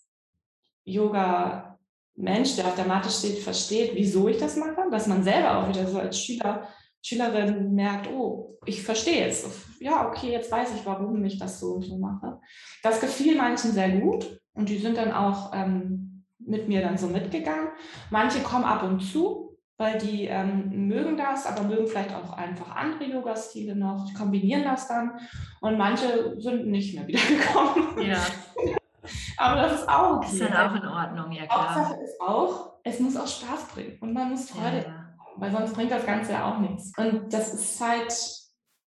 Yoga-Mensch, 0.86 2.58
der 2.58 2.68
auf 2.68 2.76
der 2.76 2.86
Matte 2.86 3.10
steht, 3.10 3.40
versteht, 3.40 3.92
wieso 3.96 4.28
ich 4.28 4.38
das 4.38 4.58
mache, 4.58 4.90
dass 4.92 5.08
man 5.08 5.24
selber 5.24 5.58
auch 5.58 5.70
wieder 5.70 5.88
so 5.88 6.00
als 6.00 6.20
Schüler, 6.20 6.68
Schülerin 7.04 7.76
merkt, 7.76 8.10
oh, 8.10 8.58
ich 8.66 8.82
verstehe 8.82 9.28
es. 9.28 9.46
Ja, 9.80 10.08
okay, 10.08 10.32
jetzt 10.32 10.50
weiß 10.50 10.74
ich, 10.74 10.86
warum 10.86 11.24
ich 11.26 11.38
das 11.38 11.60
so 11.60 11.74
und 11.74 11.84
so 11.84 11.98
mache. 11.98 12.40
Das 12.82 13.02
gefiel 13.02 13.36
manchen 13.36 13.74
sehr 13.74 13.90
gut 13.90 14.40
und 14.54 14.70
die 14.70 14.78
sind 14.78 14.96
dann 14.96 15.12
auch 15.12 15.52
ähm, 15.54 16.24
mit 16.40 16.70
mir 16.70 16.82
dann 16.82 16.98
so 16.98 17.08
mitgegangen. 17.08 17.70
Manche 18.10 18.40
kommen 18.40 18.64
ab 18.64 18.84
und 18.84 19.02
zu, 19.02 19.58
weil 19.78 19.98
die 19.98 20.28
ähm, 20.28 20.88
mögen 20.88 21.18
das, 21.18 21.46
aber 21.46 21.64
mögen 21.64 21.88
vielleicht 21.88 22.16
auch 22.16 22.32
einfach 22.38 22.74
andere 22.74 23.04
Yoga-Stile 23.04 23.76
noch, 23.76 24.06
die 24.08 24.14
kombinieren 24.14 24.64
das 24.64 24.88
dann 24.88 25.20
und 25.60 25.78
manche 25.78 26.40
sind 26.40 26.68
nicht 26.68 26.96
mehr 26.96 27.06
wiedergekommen. 27.06 27.84
Ja. 28.08 28.18
aber 29.38 29.62
das 29.62 29.82
ist 29.82 29.90
auch 29.90 30.18
okay. 30.18 30.32
Ist 30.32 30.42
dann 30.42 30.72
auch 30.72 30.76
in 30.76 30.88
Ordnung, 30.88 31.32
ja 31.34 31.46
klar. 31.48 31.76
Hauptsache 31.76 32.02
ist 32.02 32.22
auch, 32.22 32.74
es 32.84 33.00
muss 33.00 33.18
auch 33.18 33.28
Spaß 33.28 33.66
bringen 33.74 33.98
und 34.00 34.14
man 34.14 34.30
muss 34.30 34.50
Freude 34.50 34.86
ja. 34.88 35.03
Weil 35.38 35.52
sonst 35.52 35.74
bringt 35.74 35.92
das 35.92 36.06
Ganze 36.06 36.34
ja 36.34 36.52
auch 36.52 36.60
nichts. 36.60 36.92
Und 36.98 37.34
das 37.34 37.54
ist 37.54 37.82
halt 37.82 38.14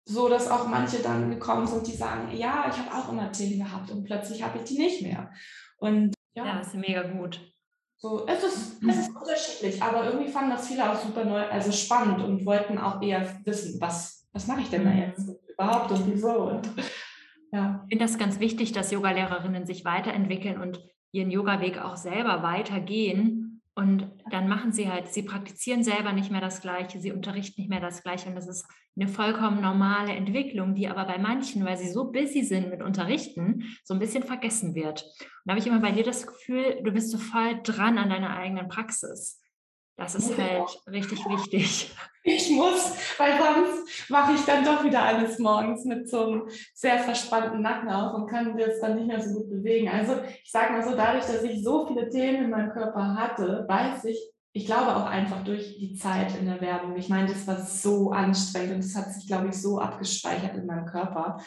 so, 0.06 0.30
dass 0.30 0.50
auch 0.50 0.67
manche 0.67 1.00
dann 1.00 1.30
gekommen 1.32 1.67
sind, 1.67 1.86
die 1.86 1.95
sagen, 1.95 2.36
ja, 2.36 2.65
ich 2.69 2.78
habe 2.78 2.95
auch 2.95 3.12
immer 3.12 3.32
Themen 3.32 3.60
gehabt 3.60 3.91
und 3.91 4.06
plötzlich 4.06 4.41
habe 4.41 4.60
ich 4.60 4.63
die 4.63 4.78
nicht 4.78 5.02
mehr. 5.02 5.32
Und 5.78 6.13
ja, 6.34 6.45
ja 6.45 6.58
das 6.58 6.67
ist 6.67 6.76
mega 6.76 7.04
gut. 7.04 7.41
So, 8.00 8.28
es 8.28 8.43
ist, 8.43 8.84
es 8.88 8.97
ist 8.97 9.15
unterschiedlich, 9.15 9.82
aber 9.82 10.06
irgendwie 10.06 10.32
fanden 10.32 10.52
das 10.52 10.67
viele 10.67 10.89
auch 10.89 10.95
super 10.95 11.26
neu, 11.26 11.41
also 11.41 11.71
spannend 11.71 12.21
und 12.21 12.45
wollten 12.45 12.78
auch 12.78 13.02
eher 13.02 13.28
wissen, 13.43 13.82
was, 13.82 14.28
was 14.32 14.45
mache 14.45 14.62
ich 14.62 14.69
denn 14.69 14.84
da 14.84 14.91
mhm. 14.91 15.00
jetzt 15.00 15.32
überhaupt 15.50 15.91
und 15.91 16.13
wieso. 16.13 16.30
Und, 16.30 16.69
ja. 17.52 17.84
Ich 17.88 17.97
finde 17.97 18.06
das 18.06 18.19
ganz 18.19 18.39
wichtig, 18.39 18.71
dass 18.71 18.91
Yogalehrerinnen 18.91 19.65
sich 19.65 19.84
weiterentwickeln 19.84 20.62
und 20.62 20.80
ihren 21.12 21.32
Yoga-Weg 21.32 21.80
auch 21.80 21.97
selber 21.97 22.43
weitergehen 22.43 23.46
und 23.77 24.09
dann 24.31 24.47
machen 24.47 24.71
sie 24.71 24.89
halt, 24.89 25.13
sie 25.13 25.21
praktizieren 25.21 25.83
selber 25.83 26.11
nicht 26.11 26.31
mehr 26.31 26.41
das 26.41 26.61
Gleiche, 26.61 26.99
sie 26.99 27.11
unterrichten 27.11 27.61
nicht 27.61 27.69
mehr 27.69 27.79
das 27.79 28.01
Gleiche. 28.01 28.27
Und 28.27 28.33
das 28.33 28.47
ist 28.47 28.65
eine 28.99 29.07
vollkommen 29.07 29.61
normale 29.61 30.13
Entwicklung, 30.13 30.73
die 30.73 30.87
aber 30.87 31.05
bei 31.05 31.19
manchen, 31.19 31.63
weil 31.63 31.77
sie 31.77 31.91
so 31.91 32.11
busy 32.11 32.43
sind 32.43 32.71
mit 32.71 32.81
Unterrichten, 32.81 33.65
so 33.83 33.93
ein 33.93 33.99
bisschen 33.99 34.23
vergessen 34.23 34.73
wird. 34.73 35.03
Und 35.03 35.29
da 35.45 35.51
habe 35.51 35.59
ich 35.59 35.67
immer 35.67 35.79
bei 35.79 35.91
dir 35.91 36.03
das 36.03 36.25
Gefühl, 36.25 36.81
du 36.83 36.91
bist 36.91 37.11
so 37.11 37.19
voll 37.19 37.59
dran 37.61 37.99
an 37.99 38.09
deiner 38.09 38.35
eigenen 38.35 38.67
Praxis. 38.67 39.39
Das 39.97 40.13
ist 40.13 40.38
halt 40.38 40.79
richtig 40.91 41.25
wichtig. 41.27 41.91
Ich 42.23 42.51
muss, 42.51 42.93
weil 43.17 43.38
sonst 43.39 44.10
mache 44.10 44.33
ich 44.33 44.41
dann 44.45 44.63
doch 44.63 44.83
wieder 44.83 45.01
alles 45.01 45.39
morgens 45.39 45.86
mit 45.86 46.07
so 46.10 46.27
einem 46.27 46.49
sehr 46.73 46.99
verspannten 46.99 47.62
Nacken 47.62 47.89
auf 47.89 48.13
und 48.13 48.27
kann 48.27 48.55
das 48.57 48.79
dann 48.79 48.95
nicht 48.95 49.07
mehr 49.07 49.21
so 49.21 49.39
gut 49.39 49.49
bewegen. 49.49 49.89
Also 49.89 50.17
ich 50.43 50.51
sage 50.51 50.73
mal 50.73 50.83
so, 50.83 50.95
dadurch, 50.95 51.25
dass 51.25 51.41
ich 51.41 51.63
so 51.63 51.88
viele 51.88 52.10
Themen 52.10 52.43
in 52.43 52.49
meinem 52.49 52.71
Körper 52.71 53.15
hatte, 53.15 53.65
weiß 53.67 54.05
ich, 54.05 54.19
ich 54.51 54.65
glaube 54.65 54.95
auch 54.95 55.05
einfach 55.05 55.43
durch 55.43 55.77
die 55.79 55.95
Zeit 55.95 56.38
in 56.38 56.45
der 56.45 56.62
Werbung. 56.62 56.95
Ich 56.95 57.10
meine, 57.10 57.27
das 57.29 57.47
war 57.47 57.60
so 57.60 58.12
anstrengend 58.12 58.75
und 58.75 58.83
das 58.83 58.95
hat 58.95 59.13
sich, 59.13 59.25
glaube 59.27 59.47
ich, 59.49 59.62
so 59.62 59.79
abgespeichert 59.79 60.55
in 60.55 60.65
meinem 60.65 60.86
Körper, 60.86 61.38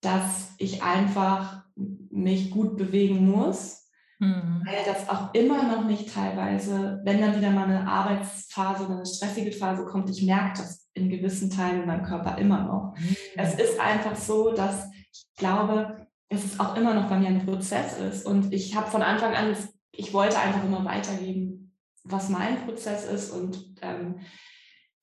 dass 0.00 0.54
ich 0.58 0.82
einfach 0.82 1.64
mich 1.76 2.50
gut 2.50 2.76
bewegen 2.76 3.30
muss 3.30 3.79
Mhm. 4.20 4.62
Weil 4.66 4.84
das 4.84 5.08
auch 5.08 5.32
immer 5.32 5.62
noch 5.62 5.84
nicht 5.86 6.14
teilweise, 6.14 7.00
wenn 7.04 7.22
dann 7.22 7.36
wieder 7.36 7.50
mal 7.50 7.64
eine 7.64 7.88
Arbeitsphase 7.88 8.84
oder 8.84 8.96
eine 8.96 9.06
stressige 9.06 9.50
Phase 9.50 9.86
kommt, 9.86 10.10
ich 10.10 10.22
merke 10.22 10.58
das 10.58 10.88
in 10.92 11.08
gewissen 11.08 11.50
Teilen 11.50 11.80
in 11.80 11.86
meinem 11.86 12.04
Körper 12.04 12.36
immer 12.36 12.62
noch. 12.62 12.94
Mhm. 12.98 13.16
Es 13.36 13.54
ist 13.54 13.80
einfach 13.80 14.14
so, 14.14 14.52
dass 14.52 14.90
ich 15.10 15.26
glaube, 15.36 16.06
es 16.28 16.44
ist 16.44 16.60
auch 16.60 16.76
immer 16.76 16.92
noch 16.92 17.08
bei 17.08 17.18
mir 17.18 17.28
ein 17.28 17.46
Prozess 17.46 17.98
ist. 17.98 18.26
Und 18.26 18.52
ich 18.52 18.76
habe 18.76 18.90
von 18.90 19.02
Anfang 19.02 19.34
an, 19.34 19.56
ich 19.90 20.12
wollte 20.12 20.38
einfach 20.38 20.64
immer 20.64 20.84
weitergeben, 20.84 21.74
was 22.04 22.28
mein 22.28 22.64
Prozess 22.66 23.06
ist. 23.06 23.30
Und 23.30 23.74
ähm, 23.80 24.20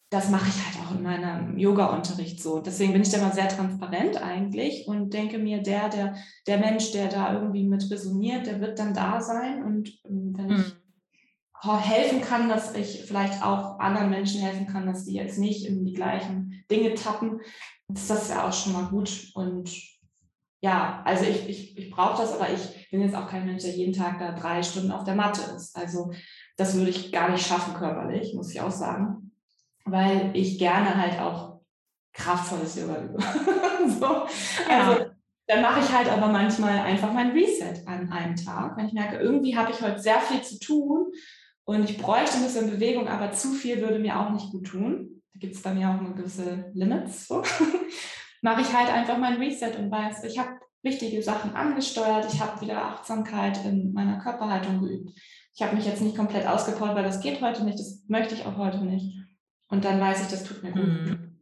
das 0.09 0.29
mache 0.29 0.47
ich 0.47 0.65
halt 0.65 0.85
auch 0.85 0.95
in 0.95 1.03
meinem 1.03 1.57
Yoga-Unterricht 1.57 2.41
so. 2.41 2.59
Deswegen 2.59 2.93
bin 2.93 3.01
ich 3.01 3.09
da 3.09 3.17
mal 3.17 3.33
sehr 3.33 3.49
transparent 3.49 4.21
eigentlich 4.21 4.87
und 4.87 5.13
denke 5.13 5.37
mir, 5.37 5.61
der, 5.61 5.89
der, 5.89 6.15
der 6.47 6.59
Mensch, 6.59 6.91
der 6.91 7.09
da 7.09 7.33
irgendwie 7.33 7.67
mit 7.67 7.91
resoniert, 7.91 8.47
der 8.47 8.61
wird 8.61 8.79
dann 8.79 8.93
da 8.93 9.19
sein. 9.19 9.63
Und 9.63 9.99
ähm, 10.05 10.33
wenn 10.37 10.51
ich 10.51 10.75
mhm. 11.65 11.79
helfen 11.79 12.21
kann, 12.21 12.47
dass 12.47 12.73
ich 12.73 13.03
vielleicht 13.05 13.43
auch 13.43 13.79
anderen 13.79 14.09
Menschen 14.09 14.39
helfen 14.39 14.67
kann, 14.67 14.85
dass 14.85 15.03
die 15.03 15.13
jetzt 15.13 15.39
nicht 15.39 15.65
in 15.65 15.83
die 15.83 15.93
gleichen 15.93 16.63
Dinge 16.71 16.93
tappen, 16.93 17.41
ist 17.93 18.09
das 18.09 18.29
ja 18.29 18.47
auch 18.47 18.53
schon 18.53 18.73
mal 18.73 18.85
gut. 18.85 19.31
Und 19.33 19.69
ja, 20.61 21.01
also 21.03 21.25
ich, 21.25 21.49
ich, 21.49 21.77
ich 21.77 21.91
brauche 21.91 22.21
das, 22.21 22.33
aber 22.33 22.49
ich 22.53 22.89
bin 22.91 23.01
jetzt 23.01 23.15
auch 23.15 23.27
kein 23.27 23.45
Mensch, 23.45 23.63
der 23.63 23.75
jeden 23.75 23.93
Tag 23.93 24.19
da 24.19 24.31
drei 24.31 24.63
Stunden 24.63 24.91
auf 24.91 25.03
der 25.03 25.15
Matte 25.15 25.41
ist. 25.53 25.75
Also 25.75 26.11
das 26.55 26.75
würde 26.75 26.91
ich 26.91 27.11
gar 27.11 27.29
nicht 27.29 27.45
schaffen 27.45 27.73
körperlich, 27.73 28.33
muss 28.33 28.51
ich 28.53 28.61
auch 28.61 28.71
sagen 28.71 29.26
weil 29.87 30.31
ich 30.33 30.59
gerne 30.59 30.95
halt 30.95 31.19
auch 31.19 31.61
kraftvolles 32.13 32.75
Yoga 32.75 33.01
übe. 33.01 33.19
so. 33.99 34.05
Also 34.69 35.05
dann 35.47 35.61
mache 35.61 35.79
ich 35.79 35.91
halt 35.91 36.09
aber 36.09 36.27
manchmal 36.27 36.79
einfach 36.79 37.13
mein 37.13 37.31
Reset 37.31 37.83
an 37.85 38.11
einem 38.11 38.35
Tag, 38.35 38.75
wenn 38.77 38.87
ich 38.87 38.93
merke, 38.93 39.17
irgendwie 39.17 39.55
habe 39.55 39.71
ich 39.71 39.81
heute 39.81 39.99
sehr 39.99 40.19
viel 40.19 40.41
zu 40.41 40.59
tun 40.59 41.07
und 41.63 41.89
ich 41.89 41.97
bräuchte 41.97 42.37
ein 42.37 42.43
bisschen 42.43 42.69
Bewegung, 42.69 43.07
aber 43.07 43.31
zu 43.31 43.53
viel 43.53 43.81
würde 43.81 43.99
mir 43.99 44.19
auch 44.19 44.31
nicht 44.31 44.51
gut 44.51 44.67
tun. 44.67 45.21
Da 45.33 45.39
gibt 45.39 45.55
es 45.55 45.61
bei 45.61 45.73
mir 45.73 45.89
auch 45.89 45.99
eine 45.99 46.13
gewisse 46.13 46.71
Limits. 46.73 47.27
So. 47.27 47.43
mache 48.41 48.61
ich 48.61 48.73
halt 48.73 48.89
einfach 48.89 49.17
mein 49.17 49.37
Reset 49.37 49.75
und 49.77 49.91
weiß, 49.91 50.23
ich 50.23 50.37
habe 50.39 50.51
wichtige 50.83 51.21
Sachen 51.21 51.55
angesteuert, 51.55 52.31
ich 52.31 52.39
habe 52.39 52.61
wieder 52.61 52.83
Achtsamkeit 52.83 53.63
in 53.65 53.93
meiner 53.93 54.19
Körperhaltung 54.19 54.81
geübt. 54.81 55.11
Ich 55.53 55.61
habe 55.61 55.75
mich 55.75 55.85
jetzt 55.85 56.01
nicht 56.01 56.15
komplett 56.15 56.45
ausgepowert, 56.45 56.95
weil 56.95 57.03
das 57.03 57.19
geht 57.19 57.41
heute 57.41 57.63
nicht, 57.65 57.79
das 57.79 58.03
möchte 58.07 58.35
ich 58.35 58.45
auch 58.45 58.57
heute 58.57 58.85
nicht. 58.85 59.16
Und 59.69 59.85
dann 59.85 59.99
weiß 59.99 60.23
ich, 60.23 60.27
das 60.29 60.43
tut 60.43 60.63
mir 60.63 60.71
gut. 60.71 60.83
Mhm. 60.83 61.39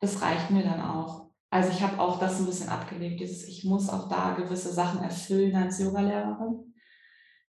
Das 0.00 0.22
reicht 0.22 0.50
mir 0.50 0.62
dann 0.62 0.80
auch. 0.80 1.28
Also 1.50 1.70
ich 1.70 1.82
habe 1.82 1.98
auch 1.98 2.18
das 2.18 2.38
ein 2.38 2.46
bisschen 2.46 2.68
abgelegt, 2.68 3.20
dieses, 3.20 3.48
ich 3.48 3.64
muss 3.64 3.88
auch 3.88 4.08
da 4.08 4.34
gewisse 4.34 4.72
Sachen 4.72 5.02
erfüllen 5.02 5.56
als 5.56 5.78
Yogalehrerin. 5.78 6.74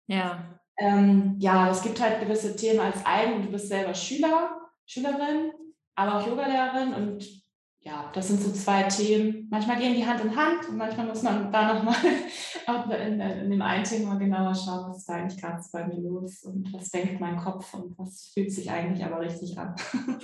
Ja. 0.07 0.59
Ähm, 0.77 1.35
ja, 1.39 1.69
es 1.69 1.81
gibt 1.81 1.99
halt 1.99 2.21
gewisse 2.21 2.55
Themen 2.55 2.79
als 2.79 3.05
eigen. 3.05 3.41
Du 3.41 3.51
bist 3.51 3.67
selber 3.67 3.93
Schüler, 3.93 4.51
Schülerin, 4.85 5.51
aber 5.95 6.15
auch 6.15 6.27
Yogalehrerin 6.27 6.93
und 6.93 7.38
ja, 7.81 8.09
das 8.13 8.27
sind 8.27 8.41
so 8.41 8.51
zwei 8.51 8.83
Themen. 8.83 9.47
Manchmal 9.49 9.77
gehen 9.77 9.95
die 9.95 10.05
Hand 10.05 10.21
in 10.21 10.35
Hand 10.35 10.67
und 10.67 10.77
manchmal 10.77 11.07
muss 11.07 11.23
man 11.23 11.51
da 11.51 11.73
nochmal 11.73 11.95
in, 13.07 13.19
in 13.21 13.49
dem 13.49 13.61
einen 13.61 13.83
Thema 13.83 14.15
genauer 14.15 14.53
schauen, 14.53 14.89
was 14.89 14.97
ist 14.97 15.09
da 15.09 15.13
eigentlich 15.13 15.41
gerade 15.41 15.63
bei 15.71 15.87
mir 15.87 16.01
los 16.01 16.43
und 16.43 16.73
was 16.73 16.89
denkt 16.89 17.21
mein 17.21 17.37
Kopf 17.37 17.73
und 17.73 17.97
was 17.97 18.31
fühlt 18.33 18.51
sich 18.51 18.69
eigentlich 18.69 19.03
aber 19.03 19.21
richtig 19.21 19.57
an. 19.57 19.75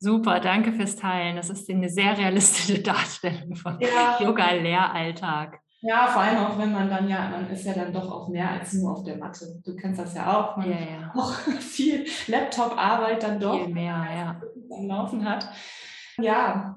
Super, 0.00 0.40
danke 0.40 0.72
fürs 0.72 0.96
Teilen. 0.96 1.36
Das 1.36 1.48
ist 1.48 1.70
eine 1.70 1.88
sehr 1.88 2.18
realistische 2.18 2.78
Darstellung 2.82 3.54
von 3.54 3.78
ja. 3.80 4.18
Yoga-Lehralltag. 4.20 5.60
Ja, 5.80 6.06
vor 6.06 6.22
allem 6.22 6.38
auch 6.38 6.58
wenn 6.58 6.72
man 6.72 6.88
dann 6.88 7.08
ja, 7.08 7.28
man 7.28 7.48
ist 7.50 7.64
ja 7.66 7.74
dann 7.74 7.92
doch 7.92 8.10
auch 8.10 8.28
mehr 8.28 8.50
als 8.50 8.72
nur 8.72 8.92
auf 8.92 9.04
der 9.04 9.16
Matte. 9.16 9.60
Du 9.64 9.76
kennst 9.76 10.00
das 10.00 10.14
ja 10.14 10.34
auch, 10.34 10.56
man 10.56 10.70
ja, 10.70 10.76
ja. 10.76 11.12
auch 11.14 11.32
viel 11.60 12.04
Laptop-Arbeit 12.26 13.22
dann 13.22 13.38
doch 13.38 13.64
viel 13.64 13.72
mehr, 13.72 14.06
ja. 14.14 14.40
am 14.76 14.86
Laufen 14.86 15.28
hat. 15.28 15.48
Ja, 16.18 16.76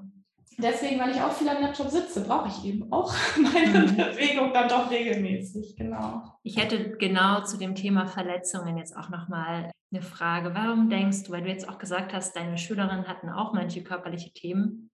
deswegen, 0.58 1.00
weil 1.00 1.10
ich 1.10 1.20
auch 1.20 1.32
viel 1.32 1.48
am 1.48 1.62
Laptop 1.62 1.88
sitze, 1.88 2.24
brauche 2.24 2.48
ich 2.48 2.64
eben 2.64 2.92
auch 2.92 3.14
meine 3.36 3.86
mhm. 3.86 3.96
Bewegung 3.96 4.52
dann 4.52 4.68
doch 4.68 4.90
regelmäßig, 4.90 5.76
genau. 5.76 6.22
Ich 6.42 6.56
hätte 6.56 6.96
genau 6.96 7.42
zu 7.42 7.56
dem 7.58 7.74
Thema 7.74 8.06
Verletzungen 8.06 8.76
jetzt 8.76 8.96
auch 8.96 9.08
nochmal 9.08 9.70
eine 9.92 10.02
Frage. 10.02 10.54
Warum 10.54 10.90
denkst 10.90 11.24
du, 11.24 11.32
weil 11.32 11.42
du 11.42 11.48
jetzt 11.48 11.68
auch 11.68 11.78
gesagt 11.78 12.12
hast, 12.12 12.36
deine 12.36 12.58
Schülerinnen 12.58 13.08
hatten 13.08 13.30
auch 13.30 13.54
manche 13.54 13.82
körperliche 13.82 14.32
Themen, 14.32 14.90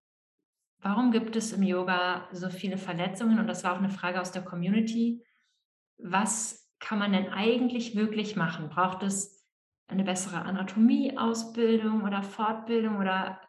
warum 0.81 1.11
gibt 1.11 1.35
es 1.35 1.53
im 1.53 1.63
Yoga 1.63 2.29
so 2.33 2.51
viele 2.51 2.79
Verletzungen? 2.79 3.39
Und 3.39 3.47
das 3.49 3.65
war 3.65 3.73
auch 3.73 3.79
eine 3.79 3.91
Frage 3.91 4.21
aus 4.21 4.31
der 4.31 4.43
Community. 4.43 5.25
Was 5.99 6.71
kann 6.79 6.99
man 6.99 7.13
denn 7.13 7.33
eigentlich 7.33 7.97
wirklich 7.97 8.37
machen? 8.37 8.69
Braucht 8.69 9.03
es 9.03 9.45
eine 9.87 10.05
bessere 10.05 10.43
Anatomieausbildung 10.43 12.05
oder 12.05 12.23
Fortbildung 12.23 12.99
oder 12.99 13.41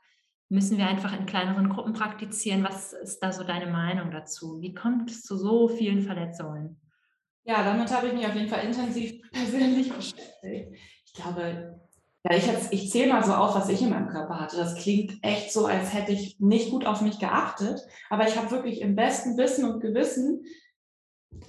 müssen 0.49 0.77
wir 0.77 0.88
einfach 0.88 1.17
in 1.17 1.25
kleineren 1.25 1.69
Gruppen 1.69 1.93
praktizieren. 1.93 2.63
Was 2.63 2.93
ist 2.93 3.19
da 3.19 3.31
so 3.31 3.43
deine 3.43 3.67
Meinung 3.67 4.12
dazu? 4.12 4.62
Wie 4.62 4.73
kommt 4.73 5.10
es 5.10 5.23
zu 5.23 5.38
so 5.38 5.67
vielen 5.67 6.01
Verletzungen? 6.01 6.79
Ja, 7.43 7.63
damit 7.63 7.91
habe 7.91 8.08
ich 8.08 8.13
mich 8.13 8.25
auf 8.25 8.36
jeden 8.36 8.49
Fall 8.49 8.65
intensiv 8.65 9.21
persönlich 9.31 9.91
beschäftigt. 9.91 10.75
Ich 11.05 11.13
glaube, 11.13 11.79
ja, 12.27 12.36
ich, 12.36 12.47
ich 12.71 12.91
zähle 12.91 13.13
mal 13.13 13.23
so 13.23 13.34
auf, 13.34 13.55
was 13.55 13.69
ich 13.69 13.81
in 13.81 13.91
meinem 13.91 14.10
Körper 14.10 14.39
hatte. 14.39 14.58
Das 14.58 14.75
klingt 14.75 15.23
echt 15.23 15.53
so, 15.53 15.67
als 15.67 15.93
hätte 15.93 16.12
ich 16.12 16.39
nicht 16.39 16.71
gut 16.71 16.86
auf 16.86 17.01
mich 17.01 17.19
geachtet. 17.19 17.79
Aber 18.10 18.27
ich 18.27 18.36
habe 18.36 18.49
wirklich 18.49 18.81
im 18.81 18.95
besten 18.95 19.38
Wissen 19.38 19.71
und 19.71 19.79
Gewissen 19.79 20.43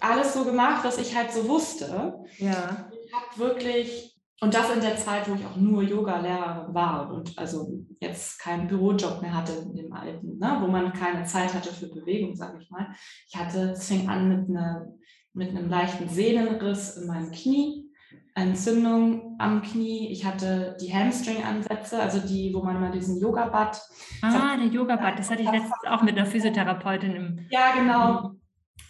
alles 0.00 0.34
so 0.34 0.44
gemacht, 0.44 0.84
was 0.84 0.98
ich 0.98 1.16
halt 1.16 1.32
so 1.32 1.48
wusste. 1.48 2.22
Ja. 2.38 2.90
Ich 2.92 3.12
habe 3.12 3.38
wirklich 3.38 4.15
und 4.40 4.54
das 4.54 4.70
in 4.70 4.80
der 4.80 4.96
Zeit, 4.96 5.28
wo 5.28 5.34
ich 5.34 5.46
auch 5.46 5.56
nur 5.56 5.82
Yoga-Lehrerin 5.82 6.74
war 6.74 7.10
und 7.12 7.38
also 7.38 7.84
jetzt 8.00 8.38
keinen 8.38 8.68
Bürojob 8.68 9.22
mehr 9.22 9.34
hatte 9.34 9.52
in 9.52 9.74
dem 9.74 9.92
Alten, 9.92 10.38
ne? 10.38 10.58
wo 10.60 10.66
man 10.66 10.92
keine 10.92 11.24
Zeit 11.24 11.54
hatte 11.54 11.72
für 11.72 11.88
Bewegung, 11.88 12.34
sage 12.36 12.58
ich 12.60 12.70
mal. 12.70 12.88
Ich 13.28 13.36
hatte, 13.36 13.70
es 13.70 13.88
fing 13.88 14.08
an 14.08 14.28
mit, 14.28 14.50
einer, 14.50 14.88
mit 15.32 15.50
einem 15.50 15.70
leichten 15.70 16.08
Sehnenriss 16.08 16.98
in 16.98 17.06
meinem 17.06 17.30
Knie, 17.30 17.90
Entzündung 18.34 19.36
am 19.38 19.62
Knie. 19.62 20.12
Ich 20.12 20.26
hatte 20.26 20.76
die 20.82 20.92
Hamstring-Ansätze, 20.92 21.98
also 21.98 22.20
die, 22.20 22.52
wo 22.54 22.62
man 22.62 22.78
mal 22.78 22.92
diesen 22.92 23.18
Yoga-Bad. 23.18 23.80
Ah, 24.20 24.58
der 24.58 24.66
Yoga-Bad, 24.66 25.18
das 25.18 25.30
hatte 25.30 25.42
ich 25.42 25.50
letztens 25.50 25.72
auch 25.88 26.02
mit 26.02 26.18
einer 26.18 26.26
Physiotherapeutin 26.26 27.16
im. 27.16 27.46
Ja, 27.48 27.72
genau. 27.74 28.32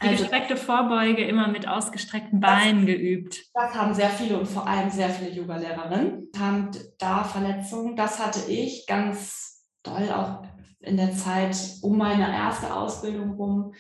Die 0.02 0.08
also, 0.08 0.24
gestreckte 0.24 0.56
Vorbeuge 0.56 1.24
immer 1.24 1.48
mit 1.48 1.66
ausgestreckten 1.66 2.40
Beinen 2.40 2.86
das, 2.86 2.94
geübt. 2.94 3.44
Das 3.54 3.74
haben 3.74 3.94
sehr 3.94 4.10
viele 4.10 4.38
und 4.38 4.46
vor 4.46 4.66
allem 4.66 4.90
sehr 4.90 5.08
viele 5.08 5.30
Yoga-Lehrerinnen. 5.30 6.30
Haben 6.38 6.70
da 6.98 7.24
Verletzungen. 7.24 7.96
Das 7.96 8.18
hatte 8.18 8.50
ich 8.50 8.86
ganz 8.86 9.64
doll 9.82 10.10
auch 10.10 10.42
in 10.80 10.96
der 10.96 11.12
Zeit 11.12 11.56
um 11.82 11.96
meine 11.96 12.30
erste 12.30 12.74
Ausbildung 12.74 13.32
rum. 13.32 13.74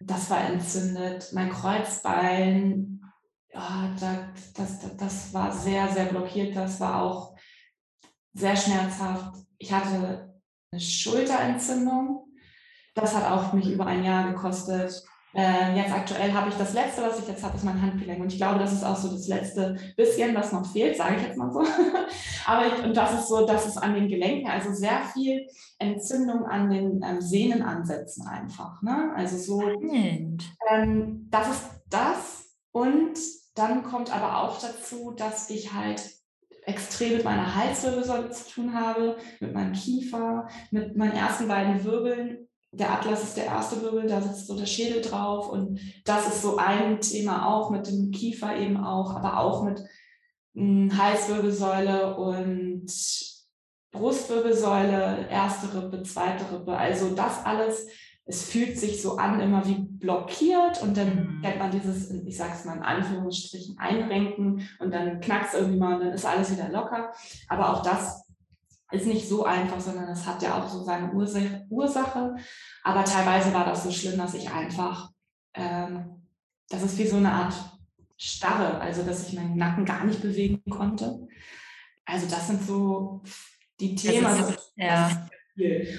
Das 0.00 0.30
war 0.30 0.40
entzündet. 0.44 1.28
Mein 1.32 1.50
Kreuzbein, 1.50 3.00
ja, 3.52 3.94
das, 4.00 4.52
das, 4.54 4.96
das 4.96 5.34
war 5.34 5.52
sehr, 5.52 5.88
sehr 5.88 6.06
blockiert. 6.06 6.56
Das 6.56 6.80
war 6.80 7.02
auch 7.02 7.36
sehr 8.32 8.56
schmerzhaft. 8.56 9.36
Ich 9.58 9.72
hatte 9.72 10.34
eine 10.72 10.80
Schulterentzündung. 10.80 12.26
Das 12.94 13.14
hat 13.14 13.30
auch 13.30 13.52
mich 13.52 13.70
über 13.70 13.86
ein 13.86 14.04
Jahr 14.04 14.28
gekostet. 14.32 15.02
Äh, 15.34 15.76
jetzt 15.76 15.92
aktuell 15.92 16.32
habe 16.32 16.50
ich 16.50 16.56
das 16.56 16.74
letzte, 16.74 17.02
was 17.02 17.18
ich 17.18 17.28
jetzt 17.28 17.42
habe, 17.42 17.56
ist 17.56 17.64
mein 17.64 17.80
Handgelenk. 17.80 18.20
Und 18.20 18.32
ich 18.32 18.38
glaube, 18.38 18.58
das 18.58 18.72
ist 18.72 18.84
auch 18.84 18.96
so 18.96 19.08
das 19.08 19.28
letzte 19.28 19.76
bisschen, 19.96 20.34
was 20.34 20.52
noch 20.52 20.70
fehlt, 20.70 20.96
sage 20.96 21.16
ich 21.16 21.22
jetzt 21.22 21.38
mal 21.38 21.50
so. 21.50 21.60
Aber 22.46 22.66
ich, 22.66 22.84
und 22.84 22.96
das 22.96 23.14
ist 23.14 23.28
so, 23.28 23.46
das 23.46 23.66
ist 23.66 23.78
an 23.78 23.94
den 23.94 24.08
Gelenken, 24.08 24.50
also 24.50 24.72
sehr 24.72 25.02
viel 25.12 25.46
Entzündung 25.78 26.44
an 26.44 26.70
den 26.70 27.00
ähm, 27.02 27.20
Sehnenansätzen 27.20 28.26
einfach. 28.26 28.82
Ne? 28.82 29.12
Also 29.14 29.38
so, 29.38 29.62
ähm, 30.70 31.28
das 31.30 31.48
ist 31.48 31.64
das. 31.88 32.54
Und 32.72 33.18
dann 33.54 33.82
kommt 33.82 34.14
aber 34.14 34.42
auch 34.42 34.58
dazu, 34.60 35.12
dass 35.12 35.50
ich 35.50 35.72
halt 35.72 36.02
extrem 36.64 37.14
mit 37.16 37.24
meiner 37.24 37.54
Halswirbelsäule 37.54 38.30
zu 38.30 38.50
tun 38.50 38.74
habe, 38.74 39.16
mit 39.40 39.52
meinem 39.52 39.72
Kiefer, 39.72 40.48
mit 40.70 40.96
meinen 40.96 41.12
ersten 41.12 41.48
beiden 41.48 41.82
Wirbeln 41.84 42.48
der 42.72 42.90
Atlas 42.90 43.22
ist 43.22 43.36
der 43.36 43.44
erste 43.44 43.82
Wirbel, 43.82 44.06
da 44.08 44.20
sitzt 44.20 44.46
so 44.46 44.56
der 44.56 44.66
Schädel 44.66 45.02
drauf 45.02 45.50
und 45.50 45.78
das 46.04 46.26
ist 46.26 46.42
so 46.42 46.56
ein 46.56 47.00
Thema 47.00 47.46
auch 47.46 47.70
mit 47.70 47.86
dem 47.86 48.10
Kiefer 48.10 48.56
eben 48.56 48.78
auch, 48.78 49.14
aber 49.14 49.38
auch 49.38 49.62
mit 49.62 49.80
mh, 50.54 50.92
hm, 50.92 50.98
Halswirbelsäule 50.98 52.16
und 52.16 52.86
Brustwirbelsäule, 53.92 55.28
erste 55.30 55.74
Rippe, 55.74 56.02
zweite 56.02 56.50
Rippe. 56.50 56.74
Also 56.74 57.14
das 57.14 57.44
alles, 57.44 57.86
es 58.24 58.42
fühlt 58.42 58.78
sich 58.78 59.02
so 59.02 59.18
an, 59.18 59.40
immer 59.40 59.66
wie 59.66 59.74
blockiert 59.74 60.82
und 60.82 60.96
dann 60.96 61.08
mhm. 61.08 61.42
kennt 61.42 61.58
man 61.58 61.70
dieses, 61.70 62.10
ich 62.10 62.36
sage 62.38 62.52
es 62.54 62.64
mal 62.64 62.78
in 62.78 62.82
Anführungsstrichen, 62.82 63.78
Einrenken 63.78 64.66
und 64.78 64.94
dann 64.94 65.20
knackst 65.20 65.54
irgendwie 65.54 65.78
mal 65.78 65.96
und 65.96 66.06
dann 66.06 66.14
ist 66.14 66.24
alles 66.24 66.50
wieder 66.50 66.70
locker. 66.70 67.12
Aber 67.48 67.70
auch 67.70 67.82
das 67.82 68.21
ist 68.92 69.06
nicht 69.06 69.28
so 69.28 69.44
einfach, 69.44 69.80
sondern 69.80 70.08
es 70.08 70.26
hat 70.26 70.42
ja 70.42 70.58
auch 70.58 70.68
so 70.68 70.84
seine 70.84 71.12
Ursache. 71.12 72.36
Aber 72.82 73.04
teilweise 73.04 73.52
war 73.52 73.64
das 73.64 73.84
so 73.84 73.90
schlimm, 73.90 74.18
dass 74.18 74.34
ich 74.34 74.50
einfach, 74.50 75.10
ähm, 75.54 76.22
das 76.68 76.82
ist 76.82 76.98
wie 76.98 77.06
so 77.06 77.16
eine 77.16 77.32
Art 77.32 77.54
Starre, 78.16 78.80
also 78.80 79.02
dass 79.02 79.26
ich 79.26 79.34
meinen 79.34 79.56
Nacken 79.56 79.84
gar 79.84 80.04
nicht 80.04 80.22
bewegen 80.22 80.62
konnte. 80.70 81.26
Also 82.04 82.28
das 82.28 82.46
sind 82.46 82.62
so 82.62 83.22
die 83.80 83.96
Themen. 83.96 84.22
Das 84.22 84.50
ist, 84.50 84.72
ja. 84.76 85.28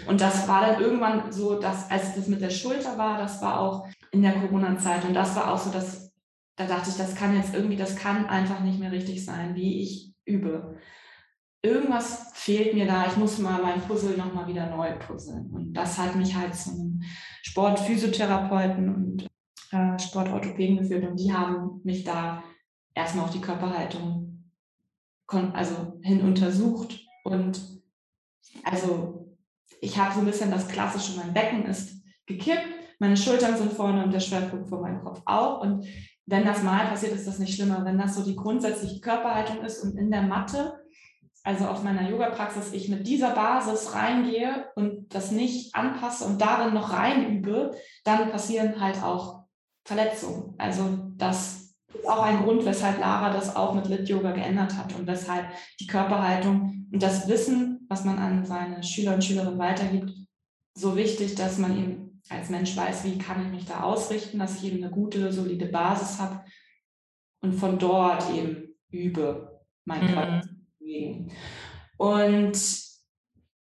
Und 0.07 0.21
das 0.21 0.47
war 0.47 0.65
dann 0.65 0.81
irgendwann 0.81 1.31
so, 1.31 1.59
dass 1.59 1.91
als 1.91 2.15
das 2.15 2.27
mit 2.27 2.41
der 2.41 2.49
Schulter 2.49 2.97
war, 2.97 3.17
das 3.17 3.41
war 3.41 3.59
auch 3.59 3.87
in 4.11 4.21
der 4.21 4.33
Corona-Zeit 4.33 5.05
und 5.05 5.13
das 5.13 5.35
war 5.35 5.53
auch 5.53 5.57
so, 5.57 5.69
dass 5.69 6.11
da 6.55 6.67
dachte 6.67 6.91
ich, 6.91 6.97
das 6.97 7.15
kann 7.15 7.35
jetzt 7.35 7.53
irgendwie, 7.53 7.75
das 7.75 7.95
kann 7.95 8.27
einfach 8.27 8.59
nicht 8.59 8.79
mehr 8.79 8.91
richtig 8.91 9.25
sein, 9.25 9.55
wie 9.55 9.81
ich 9.81 10.13
übe 10.25 10.77
irgendwas 11.63 12.31
fehlt 12.33 12.73
mir 12.73 12.85
da, 12.85 13.07
ich 13.07 13.17
muss 13.17 13.39
mal 13.39 13.61
mein 13.61 13.81
Puzzle 13.81 14.17
nochmal 14.17 14.47
wieder 14.47 14.69
neu 14.69 14.91
puzzeln. 14.99 15.49
Und 15.51 15.73
das 15.73 15.97
hat 15.97 16.15
mich 16.15 16.35
halt 16.35 16.53
zu 16.53 16.71
einem 16.71 17.01
Sportphysiotherapeuten 17.41 18.93
und 18.93 19.27
äh, 19.71 19.97
Sportorthopäden 19.97 20.77
geführt 20.77 21.09
und 21.09 21.19
die 21.19 21.33
haben 21.33 21.81
mich 21.83 22.03
da 22.03 22.43
erstmal 22.93 23.25
auf 23.25 23.31
die 23.31 23.41
Körperhaltung 23.41 24.29
also 25.53 25.99
hin 26.03 26.21
untersucht 26.21 27.07
und 27.23 27.59
also 28.63 29.35
ich 29.81 29.97
habe 29.97 30.13
so 30.13 30.19
ein 30.19 30.27
bisschen 30.27 30.51
das 30.51 30.67
Klassische, 30.67 31.17
mein 31.17 31.33
Becken 31.33 31.65
ist 31.65 32.03
gekippt, 32.27 32.67
meine 32.99 33.17
Schultern 33.17 33.57
sind 33.57 33.73
vorne 33.73 34.03
und 34.03 34.13
der 34.13 34.19
Schwerpunkt 34.19 34.69
vor 34.69 34.81
meinem 34.81 35.03
Kopf 35.03 35.23
auch 35.25 35.61
und 35.61 35.87
wenn 36.25 36.45
das 36.45 36.61
mal 36.61 36.85
passiert, 36.87 37.13
ist 37.13 37.27
das 37.27 37.39
nicht 37.39 37.55
schlimmer. 37.55 37.83
Wenn 37.83 37.97
das 37.97 38.15
so 38.15 38.23
die 38.23 38.35
grundsätzliche 38.35 39.01
Körperhaltung 39.01 39.65
ist 39.65 39.83
und 39.83 39.97
in 39.97 40.09
der 40.09 40.21
Matte 40.21 40.82
also 41.43 41.65
auf 41.65 41.83
meiner 41.83 42.09
Yoga-Praxis, 42.09 42.71
ich 42.71 42.87
mit 42.87 43.05
dieser 43.05 43.31
Basis 43.31 43.93
reingehe 43.93 44.67
und 44.75 45.13
das 45.13 45.31
nicht 45.31 45.75
anpasse 45.75 46.23
und 46.23 46.41
darin 46.41 46.73
noch 46.73 46.93
reinübe, 46.93 47.71
dann 48.05 48.31
passieren 48.31 48.79
halt 48.79 49.03
auch 49.03 49.43
Verletzungen. 49.85 50.55
Also 50.57 51.11
das 51.17 51.75
ist 51.93 52.07
auch 52.07 52.23
ein 52.23 52.43
Grund, 52.43 52.65
weshalb 52.65 52.97
Lara 52.99 53.33
das 53.33 53.57
auch 53.57 53.73
mit 53.73 53.87
Lit-Yoga 53.87 54.31
geändert 54.31 54.77
hat 54.77 54.95
und 54.95 55.05
weshalb 55.05 55.47
die 55.81 55.87
Körperhaltung 55.87 56.87
und 56.91 57.03
das 57.03 57.27
Wissen, 57.27 57.85
was 57.89 58.05
man 58.05 58.19
an 58.19 58.45
seine 58.45 58.81
Schüler 58.81 59.15
und 59.15 59.23
Schülerinnen 59.23 59.59
weitergibt, 59.59 60.11
so 60.75 60.95
wichtig, 60.95 61.35
dass 61.35 61.57
man 61.57 61.77
eben 61.77 62.21
als 62.29 62.49
Mensch 62.49 62.75
weiß, 62.75 63.03
wie 63.03 63.17
kann 63.17 63.45
ich 63.45 63.51
mich 63.51 63.65
da 63.65 63.81
ausrichten, 63.81 64.39
dass 64.39 64.55
ich 64.55 64.71
eben 64.71 64.81
eine 64.81 64.91
gute, 64.91 65.31
solide 65.33 65.65
Basis 65.65 66.19
habe 66.19 66.45
und 67.41 67.53
von 67.53 67.77
dort 67.77 68.33
eben 68.33 68.75
übe, 68.89 69.61
mein 69.83 70.05
mhm. 70.05 70.13
Körper 70.13 70.52
bewegen. 70.93 71.31
Und 71.97 72.57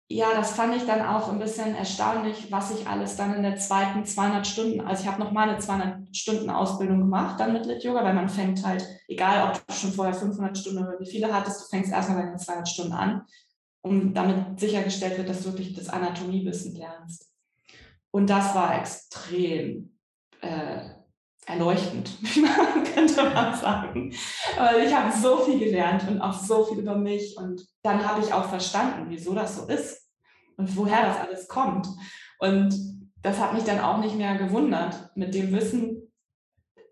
ja, 0.08 0.28
das 0.34 0.52
fand 0.52 0.76
ich 0.76 0.86
dann 0.86 1.04
auch 1.04 1.28
ein 1.32 1.40
bisschen 1.40 1.74
erstaunlich, 1.74 2.52
was 2.52 2.70
ich 2.70 2.86
alles 2.86 3.16
dann 3.16 3.34
in 3.34 3.42
der 3.42 3.56
zweiten 3.56 4.04
200 4.04 4.46
Stunden, 4.46 4.80
also 4.80 5.02
ich 5.02 5.08
habe 5.08 5.20
noch 5.20 5.32
mal 5.32 5.48
eine 5.48 5.58
200 5.58 6.16
Stunden 6.16 6.48
Ausbildung 6.48 7.00
gemacht 7.00 7.40
dann 7.40 7.52
mit 7.52 7.66
Lit 7.66 7.82
Yoga, 7.82 8.04
weil 8.04 8.14
man 8.14 8.28
fängt 8.28 8.64
halt, 8.64 8.86
egal 9.08 9.48
ob 9.48 9.66
du 9.66 9.74
schon 9.74 9.92
vorher 9.92 10.14
500 10.14 10.56
Stunden 10.56 10.86
oder 10.86 11.00
wie 11.00 11.10
viele 11.10 11.32
hattest, 11.34 11.62
du 11.62 11.76
fängst 11.76 11.90
erstmal 11.90 12.22
bei 12.22 12.28
den 12.28 12.38
200 12.38 12.68
Stunden 12.68 12.92
an, 12.92 13.26
um 13.82 14.14
damit 14.14 14.60
sichergestellt 14.60 15.18
wird, 15.18 15.28
dass 15.28 15.42
du 15.42 15.46
wirklich 15.46 15.74
das 15.74 15.88
Anatomiewissen 15.88 16.76
lernst. 16.76 17.28
Und 18.12 18.30
das 18.30 18.54
war 18.54 18.78
extrem 18.78 19.98
äh, 20.40 20.95
erleuchtend, 21.46 22.10
könnte 22.94 23.22
man 23.30 23.54
sagen. 23.54 24.12
Aber 24.58 24.78
ich 24.78 24.94
habe 24.94 25.16
so 25.16 25.38
viel 25.38 25.58
gelernt 25.58 26.06
und 26.08 26.20
auch 26.20 26.32
so 26.32 26.64
viel 26.64 26.80
über 26.80 26.96
mich. 26.96 27.36
Und 27.38 27.66
dann 27.82 28.06
habe 28.06 28.20
ich 28.20 28.32
auch 28.32 28.48
verstanden, 28.48 29.06
wieso 29.08 29.34
das 29.34 29.56
so 29.56 29.66
ist 29.66 30.10
und 30.56 30.76
woher 30.76 31.06
das 31.06 31.20
alles 31.20 31.48
kommt. 31.48 31.86
Und 32.40 32.74
das 33.22 33.40
hat 33.40 33.54
mich 33.54 33.64
dann 33.64 33.80
auch 33.80 33.98
nicht 33.98 34.16
mehr 34.16 34.36
gewundert. 34.36 35.10
Mit 35.14 35.34
dem 35.34 35.52
Wissen 35.52 36.02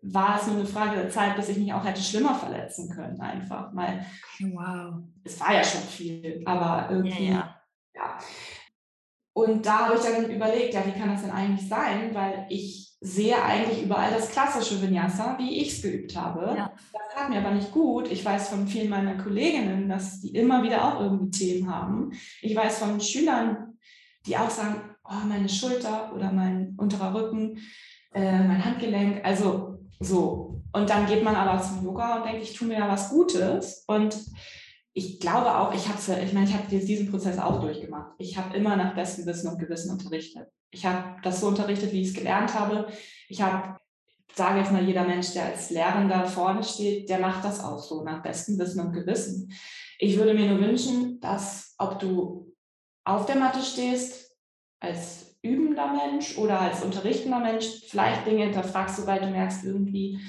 war 0.02 0.38
es 0.38 0.46
nur 0.46 0.56
eine 0.56 0.66
Frage 0.66 0.96
der 0.96 1.10
Zeit, 1.10 1.34
bis 1.36 1.48
ich 1.48 1.58
mich 1.58 1.72
auch 1.72 1.84
hätte 1.84 2.00
schlimmer 2.00 2.34
verletzen 2.34 2.90
können, 2.94 3.20
einfach. 3.20 3.74
Weil 3.74 4.06
wow. 4.40 5.02
es 5.24 5.40
war 5.40 5.54
ja 5.54 5.64
schon 5.64 5.80
viel, 5.80 6.42
aber 6.44 6.88
irgendwie, 6.90 7.28
ja, 7.28 7.32
ja. 7.32 7.58
ja. 7.94 8.18
Und 9.32 9.66
da 9.66 9.86
habe 9.86 9.96
ich 9.96 10.02
dann 10.02 10.30
überlegt, 10.30 10.74
ja, 10.74 10.86
wie 10.86 10.92
kann 10.92 11.08
das 11.08 11.22
denn 11.22 11.32
eigentlich 11.32 11.68
sein? 11.68 12.14
Weil 12.14 12.46
ich 12.50 12.83
sehe 13.04 13.40
eigentlich 13.42 13.82
überall 13.82 14.10
das 14.10 14.30
klassische 14.30 14.80
Vinyasa, 14.80 15.36
wie 15.38 15.60
ich 15.60 15.72
es 15.72 15.82
geübt 15.82 16.16
habe. 16.16 16.54
Ja. 16.56 16.72
Das 16.90 17.14
hat 17.14 17.28
mir 17.28 17.38
aber 17.38 17.50
nicht 17.50 17.70
gut. 17.70 18.10
Ich 18.10 18.24
weiß 18.24 18.48
von 18.48 18.66
vielen 18.66 18.88
meiner 18.88 19.22
Kolleginnen, 19.22 19.90
dass 19.90 20.22
die 20.22 20.30
immer 20.30 20.62
wieder 20.62 20.82
auch 20.82 21.00
irgendwie 21.02 21.30
Themen 21.30 21.70
haben. 21.70 22.12
Ich 22.40 22.56
weiß 22.56 22.78
von 22.78 22.98
Schülern, 23.02 23.74
die 24.24 24.38
auch 24.38 24.48
sagen, 24.48 24.80
oh, 25.04 25.26
meine 25.28 25.50
Schulter 25.50 26.14
oder 26.14 26.32
mein 26.32 26.76
unterer 26.78 27.14
Rücken, 27.14 27.58
äh, 28.14 28.38
mein 28.38 28.64
Handgelenk, 28.64 29.22
also 29.22 29.80
so. 30.00 30.62
Und 30.72 30.88
dann 30.88 31.06
geht 31.06 31.22
man 31.22 31.36
aber 31.36 31.62
zum 31.62 31.84
Yoga 31.84 32.16
und 32.16 32.24
denkt, 32.24 32.42
ich 32.42 32.54
tue 32.54 32.68
mir 32.68 32.78
ja 32.78 32.88
was 32.88 33.10
Gutes. 33.10 33.84
Und 33.86 34.16
ich 34.96 35.18
glaube 35.18 35.56
auch, 35.56 35.74
ich 35.74 35.88
habe 35.88 35.98
ich 36.22 36.32
meine, 36.32 36.48
ich 36.48 36.54
habe 36.54 36.68
diesen 36.68 37.10
Prozess 37.10 37.38
auch 37.38 37.60
durchgemacht. 37.60 38.12
Ich 38.18 38.38
habe 38.38 38.56
immer 38.56 38.76
nach 38.76 38.94
bestem 38.94 39.26
Wissen 39.26 39.48
und 39.48 39.58
Gewissen 39.58 39.90
unterrichtet. 39.90 40.48
Ich 40.70 40.86
habe 40.86 41.20
das 41.22 41.40
so 41.40 41.48
unterrichtet, 41.48 41.92
wie 41.92 42.02
ich 42.02 42.08
es 42.08 42.14
gelernt 42.14 42.54
habe. 42.54 42.86
Ich 43.28 43.42
habe, 43.42 43.76
sage 44.34 44.60
jetzt 44.60 44.70
mal, 44.70 44.84
jeder 44.84 45.04
Mensch, 45.04 45.32
der 45.32 45.46
als 45.46 45.70
Lehrender 45.70 46.26
vorne 46.26 46.62
steht, 46.62 47.08
der 47.08 47.18
macht 47.18 47.44
das 47.44 47.62
auch 47.62 47.80
so 47.80 48.04
nach 48.04 48.22
bestem 48.22 48.56
Wissen 48.56 48.80
und 48.80 48.92
Gewissen. 48.92 49.52
Ich 49.98 50.16
würde 50.16 50.32
mir 50.32 50.48
nur 50.48 50.60
wünschen, 50.60 51.18
dass 51.20 51.74
ob 51.78 51.98
du 51.98 52.54
auf 53.04 53.26
der 53.26 53.36
Matte 53.36 53.62
stehst, 53.62 54.36
als 54.78 55.38
übender 55.42 55.92
Mensch 55.92 56.38
oder 56.38 56.60
als 56.60 56.84
unterrichtender 56.84 57.40
Mensch, 57.40 57.66
vielleicht 57.88 58.26
Dinge 58.26 58.44
hinterfragst, 58.44 58.96
sobald 58.96 59.22
du 59.22 59.26
merkst, 59.26 59.64
irgendwie, 59.64 60.20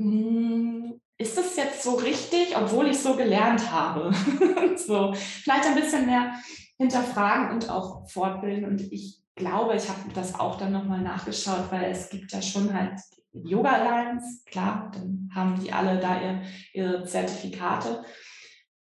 hm, 0.00 1.00
ist 1.18 1.36
das 1.36 1.56
jetzt 1.56 1.82
so 1.82 1.94
richtig, 1.94 2.56
obwohl 2.56 2.88
ich 2.88 2.98
so 2.98 3.16
gelernt 3.16 3.70
habe? 3.70 4.12
so, 4.76 5.12
vielleicht 5.14 5.66
ein 5.66 5.74
bisschen 5.74 6.06
mehr 6.06 6.34
hinterfragen 6.78 7.50
und 7.52 7.70
auch 7.70 8.08
fortbilden. 8.08 8.66
Und 8.66 8.92
ich 8.92 9.22
glaube, 9.34 9.76
ich 9.76 9.88
habe 9.88 10.00
das 10.14 10.38
auch 10.38 10.58
dann 10.58 10.72
nochmal 10.72 11.00
nachgeschaut, 11.00 11.70
weil 11.70 11.90
es 11.90 12.10
gibt 12.10 12.32
ja 12.32 12.42
schon 12.42 12.72
halt 12.72 13.00
Yoga 13.32 13.70
Alliance, 13.70 14.42
klar, 14.46 14.90
dann 14.94 15.30
haben 15.34 15.60
die 15.60 15.72
alle 15.72 15.98
da 15.98 16.20
ihr, 16.20 16.42
ihre 16.72 17.04
Zertifikate. 17.04 18.02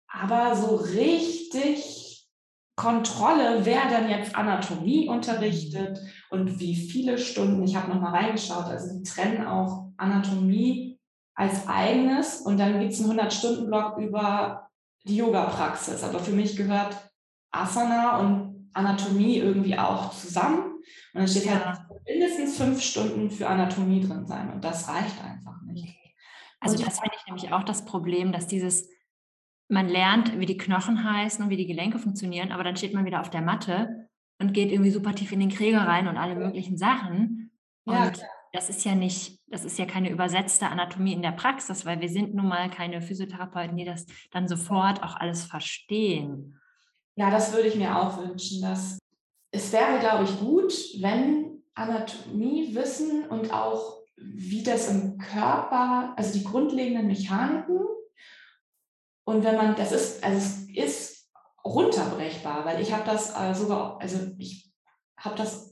Aber 0.08 0.54
so 0.54 0.76
richtig 0.76 2.28
Kontrolle, 2.76 3.64
wer 3.64 3.88
dann 3.88 4.10
jetzt 4.10 4.34
Anatomie 4.34 5.08
unterrichtet 5.08 5.98
und 6.30 6.58
wie 6.58 6.74
viele 6.74 7.18
Stunden, 7.18 7.62
ich 7.62 7.76
habe 7.76 7.90
nochmal 7.90 8.14
reingeschaut, 8.14 8.64
also 8.64 8.96
die 8.96 9.02
trennen 9.02 9.46
auch 9.46 9.90
Anatomie 9.96 10.91
als 11.34 11.66
eigenes 11.68 12.40
und 12.42 12.58
dann 12.58 12.80
gibt 12.80 12.92
es 12.92 13.00
einen 13.02 13.18
100-Stunden-Block 13.18 13.98
über 13.98 14.68
die 15.04 15.16
Yoga-Praxis. 15.16 16.04
Aber 16.04 16.18
für 16.18 16.32
mich 16.32 16.56
gehört 16.56 16.96
Asana 17.50 18.18
und 18.18 18.70
Anatomie 18.72 19.38
irgendwie 19.38 19.78
auch 19.78 20.12
zusammen. 20.12 20.74
Und 21.14 21.20
dann 21.20 21.28
steht 21.28 21.48
halt 21.48 21.80
mindestens 22.06 22.56
fünf 22.56 22.80
Stunden 22.80 23.30
für 23.30 23.48
Anatomie 23.48 24.00
drin 24.00 24.26
sein. 24.26 24.52
Und 24.52 24.64
das 24.64 24.88
reicht 24.88 25.22
einfach 25.22 25.60
nicht. 25.62 25.96
Also 26.60 26.82
das 26.82 27.00
finde 27.00 27.16
ich 27.18 27.26
nämlich 27.26 27.52
auch 27.52 27.64
das 27.64 27.84
Problem, 27.84 28.32
dass 28.32 28.46
dieses, 28.46 28.88
man 29.68 29.88
lernt, 29.88 30.38
wie 30.38 30.46
die 30.46 30.56
Knochen 30.56 31.02
heißen 31.02 31.44
und 31.44 31.50
wie 31.50 31.56
die 31.56 31.66
Gelenke 31.66 31.98
funktionieren, 31.98 32.52
aber 32.52 32.62
dann 32.62 32.76
steht 32.76 32.94
man 32.94 33.04
wieder 33.04 33.20
auf 33.20 33.30
der 33.30 33.42
Matte 33.42 34.08
und 34.38 34.52
geht 34.52 34.70
irgendwie 34.70 34.92
super 34.92 35.14
tief 35.14 35.32
in 35.32 35.40
den 35.40 35.50
Krieger 35.50 35.80
rein 35.80 36.06
und 36.06 36.16
alle 36.16 36.36
möglichen 36.36 36.76
Sachen. 36.76 37.50
Und 37.84 37.94
ja, 37.94 38.12
das 38.52 38.68
ist 38.68 38.84
ja 38.84 38.94
nicht, 38.94 39.40
das 39.46 39.64
ist 39.64 39.78
ja 39.78 39.86
keine 39.86 40.10
übersetzte 40.10 40.66
Anatomie 40.66 41.14
in 41.14 41.22
der 41.22 41.32
Praxis, 41.32 41.86
weil 41.86 42.00
wir 42.00 42.08
sind 42.08 42.34
nun 42.34 42.48
mal 42.48 42.70
keine 42.70 43.00
Physiotherapeuten, 43.00 43.76
die 43.76 43.84
das 43.84 44.06
dann 44.30 44.46
sofort 44.46 45.02
auch 45.02 45.16
alles 45.16 45.44
verstehen. 45.44 46.60
Ja, 47.16 47.30
das 47.30 47.52
würde 47.52 47.68
ich 47.68 47.76
mir 47.76 47.96
auch 47.98 48.18
wünschen. 48.18 48.60
Dass 48.60 48.98
es 49.50 49.72
wäre, 49.72 49.98
glaube 50.00 50.24
ich, 50.24 50.38
gut, 50.38 50.72
wenn 51.00 51.62
Anatomiewissen 51.74 53.26
und 53.26 53.52
auch 53.52 54.02
wie 54.16 54.62
das 54.62 54.88
im 54.88 55.18
Körper, 55.18 56.12
also 56.16 56.38
die 56.38 56.44
grundlegenden 56.44 57.06
Mechaniken 57.06 57.80
und 59.24 59.44
wenn 59.44 59.56
man, 59.56 59.74
das 59.76 59.92
ist, 59.92 60.22
also 60.22 60.36
es 60.36 60.68
ist 60.68 61.30
runterbrechbar, 61.64 62.64
weil 62.64 62.80
ich 62.82 62.92
habe 62.92 63.04
das 63.04 63.34
äh, 63.34 63.54
sogar, 63.54 63.98
also 64.00 64.18
ich 64.38 64.70
habe 65.16 65.36
das 65.36 65.71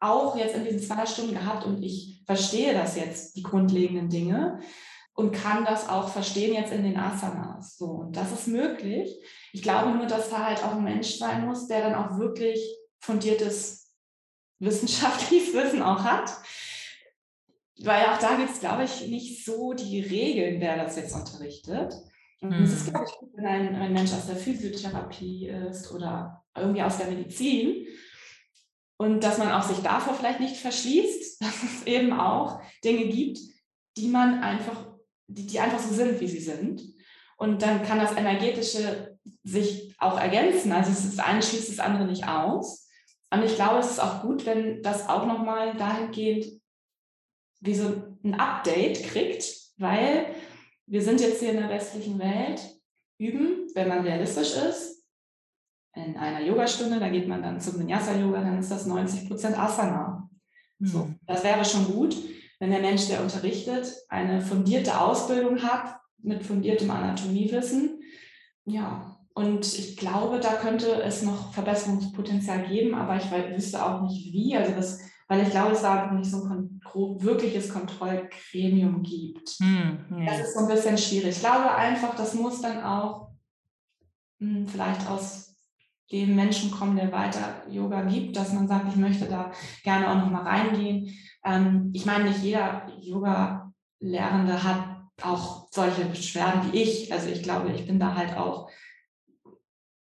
auch 0.00 0.36
jetzt 0.36 0.56
in 0.56 0.64
diesen 0.64 0.80
zwei 0.80 1.06
Stunden 1.06 1.34
gehabt 1.34 1.64
und 1.64 1.82
ich 1.82 2.22
verstehe 2.26 2.74
das 2.74 2.96
jetzt, 2.96 3.36
die 3.36 3.42
grundlegenden 3.42 4.08
Dinge 4.08 4.60
und 5.14 5.32
kann 5.32 5.64
das 5.64 5.88
auch 5.88 6.08
verstehen 6.08 6.54
jetzt 6.54 6.72
in 6.72 6.82
den 6.82 6.98
Asanas. 6.98 7.76
So, 7.76 7.86
und 7.86 8.16
das 8.16 8.32
ist 8.32 8.48
möglich. 8.48 9.16
Ich 9.52 9.62
glaube 9.62 9.96
nur, 9.96 10.06
dass 10.06 10.30
da 10.30 10.44
halt 10.44 10.64
auch 10.64 10.72
ein 10.72 10.84
Mensch 10.84 11.18
sein 11.18 11.46
muss, 11.46 11.68
der 11.68 11.88
dann 11.88 11.94
auch 11.94 12.18
wirklich 12.18 12.60
fundiertes 13.00 13.92
wissenschaftliches 14.58 15.54
Wissen 15.54 15.82
auch 15.82 16.02
hat. 16.02 16.32
Weil 17.82 18.06
auch 18.06 18.18
da 18.18 18.36
gibt 18.36 18.50
es, 18.50 18.60
glaube 18.60 18.84
ich, 18.84 19.08
nicht 19.08 19.44
so 19.44 19.72
die 19.72 20.00
Regeln, 20.00 20.60
wer 20.60 20.76
das 20.76 20.96
jetzt 20.96 21.14
unterrichtet. 21.14 21.94
Und 22.40 22.52
es 22.52 22.72
ist, 22.72 22.86
mhm. 22.86 22.90
glaube 22.90 23.06
ich, 23.08 23.16
gut, 23.16 23.30
wenn 23.34 23.46
ein, 23.46 23.74
ein 23.74 23.92
Mensch 23.92 24.12
aus 24.12 24.26
der 24.26 24.36
Physiotherapie 24.36 25.48
ist 25.48 25.90
oder 25.92 26.44
irgendwie 26.56 26.82
aus 26.82 26.98
der 26.98 27.06
Medizin. 27.06 27.86
Und 28.96 29.24
dass 29.24 29.38
man 29.38 29.50
auch 29.52 29.62
sich 29.62 29.78
davor 29.78 30.14
vielleicht 30.14 30.40
nicht 30.40 30.56
verschließt, 30.56 31.40
dass 31.42 31.62
es 31.62 31.86
eben 31.86 32.12
auch 32.12 32.60
Dinge 32.84 33.06
gibt, 33.06 33.38
die 33.96 34.08
man 34.08 34.42
einfach 34.42 34.94
die, 35.26 35.46
die 35.46 35.60
einfach 35.60 35.78
so 35.78 35.94
sind, 35.94 36.20
wie 36.20 36.28
sie 36.28 36.40
sind. 36.40 36.82
Und 37.36 37.62
dann 37.62 37.82
kann 37.82 37.98
das 37.98 38.16
Energetische 38.16 39.18
sich 39.42 39.94
auch 39.98 40.20
ergänzen. 40.20 40.72
Also 40.72 40.90
das 40.90 41.18
eine 41.18 41.42
schließt 41.42 41.70
das 41.70 41.80
andere 41.80 42.06
nicht 42.06 42.28
aus. 42.28 42.88
Und 43.30 43.42
ich 43.42 43.54
glaube, 43.56 43.78
es 43.78 43.90
ist 43.90 44.00
auch 44.00 44.22
gut, 44.22 44.46
wenn 44.46 44.82
das 44.82 45.08
auch 45.08 45.26
nochmal 45.26 45.74
dahingehend 45.76 46.46
wie 47.60 47.74
so 47.74 48.16
ein 48.22 48.34
Update 48.34 49.02
kriegt, 49.04 49.44
weil 49.78 50.34
wir 50.86 51.02
sind 51.02 51.20
jetzt 51.20 51.40
hier 51.40 51.50
in 51.50 51.56
der 51.56 51.70
westlichen 51.70 52.18
Welt, 52.18 52.60
üben, 53.18 53.68
wenn 53.74 53.88
man 53.88 54.00
realistisch 54.00 54.54
ist, 54.54 55.03
in 56.04 56.16
einer 56.16 56.40
Yogastunde, 56.40 57.00
da 57.00 57.08
geht 57.08 57.28
man 57.28 57.42
dann 57.42 57.60
zum 57.60 57.80
Vinyasa-Yoga, 57.80 58.40
dann 58.40 58.58
ist 58.58 58.70
das 58.70 58.86
90 58.86 59.28
Prozent 59.28 59.58
Asana. 59.58 60.28
So, 60.80 61.04
hm. 61.04 61.18
das 61.26 61.44
wäre 61.44 61.64
schon 61.64 61.86
gut 61.86 62.16
wenn 62.64 62.70
der 62.70 62.80
Mensch, 62.80 63.08
der 63.08 63.22
unterrichtet, 63.22 63.92
eine 64.08 64.40
fundierte 64.40 64.98
Ausbildung 64.98 65.62
hat 65.62 65.96
mit 66.22 66.44
fundiertem 66.44 66.90
Anatomiewissen. 66.90 68.00
Ja, 68.64 69.18
und 69.34 69.66
ich 69.66 69.96
glaube, 69.98 70.40
da 70.40 70.54
könnte 70.54 71.02
es 71.02 71.22
noch 71.22 71.52
Verbesserungspotenzial 71.52 72.66
geben, 72.66 72.94
aber 72.94 73.16
ich 73.16 73.30
wüsste 73.54 73.84
auch 73.84 74.00
nicht 74.02 74.32
wie. 74.32 74.56
Also 74.56 74.72
das, 74.72 75.00
weil 75.28 75.42
ich 75.42 75.50
glaube, 75.50 75.72
es 75.72 75.82
da 75.82 76.10
nicht 76.12 76.30
so 76.30 76.44
ein 76.44 76.80
wirkliches 76.94 77.68
Kontrollgremium 77.68 79.02
gibt. 79.02 79.56
Nee. 79.60 80.24
Das 80.24 80.40
ist 80.40 80.54
so 80.54 80.60
ein 80.60 80.68
bisschen 80.68 80.96
schwierig. 80.96 81.36
Ich 81.36 81.40
glaube 81.40 81.74
einfach, 81.74 82.14
das 82.16 82.32
muss 82.32 82.62
dann 82.62 82.82
auch 82.82 83.28
mh, 84.38 84.60
hm, 84.60 84.68
vielleicht 84.68 85.06
aus 85.10 85.43
dem 86.14 86.36
Menschen 86.36 86.70
kommen, 86.70 86.96
der 86.96 87.10
weiter 87.10 87.62
Yoga 87.68 88.02
gibt, 88.02 88.36
dass 88.36 88.52
man 88.52 88.68
sagt, 88.68 88.88
ich 88.88 88.96
möchte 88.96 89.26
da 89.26 89.50
gerne 89.82 90.08
auch 90.08 90.16
noch 90.16 90.30
mal 90.30 90.44
reingehen. 90.44 91.18
Ähm, 91.44 91.90
ich 91.92 92.06
meine, 92.06 92.30
nicht 92.30 92.42
jeder 92.42 92.86
Yoga-Lehrende 93.00 94.62
hat 94.62 94.94
auch 95.22 95.66
solche 95.72 96.04
Beschwerden 96.04 96.72
wie 96.72 96.82
ich. 96.82 97.12
Also 97.12 97.28
ich 97.28 97.42
glaube, 97.42 97.72
ich 97.72 97.86
bin 97.86 97.98
da 97.98 98.14
halt 98.14 98.36
auch 98.36 98.70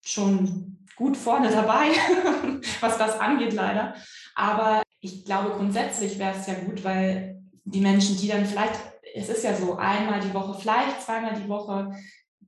schon 0.03 0.87
gut 0.97 1.17
vorne 1.17 1.51
dabei, 1.51 1.89
was 2.81 2.97
das 2.97 3.21
angeht 3.21 3.53
leider. 3.53 3.95
Aber 4.35 4.83
ich 5.01 5.27
glaube, 5.27 5.51
grundsätzlich 5.51 6.19
wäre 6.19 6.35
es 6.37 6.47
ja 6.47 6.55
gut, 6.55 6.83
weil 6.83 7.43
die 7.65 7.81
Menschen, 7.81 8.17
die 8.17 8.29
dann 8.29 8.47
vielleicht, 8.47 8.81
es 9.15 9.29
ist 9.29 9.45
ja 9.45 9.55
so, 9.55 9.77
einmal 9.77 10.21
die 10.21 10.33
Woche, 10.33 10.59
vielleicht 10.59 11.03
zweimal 11.03 11.35
die 11.35 11.49
Woche, 11.49 11.95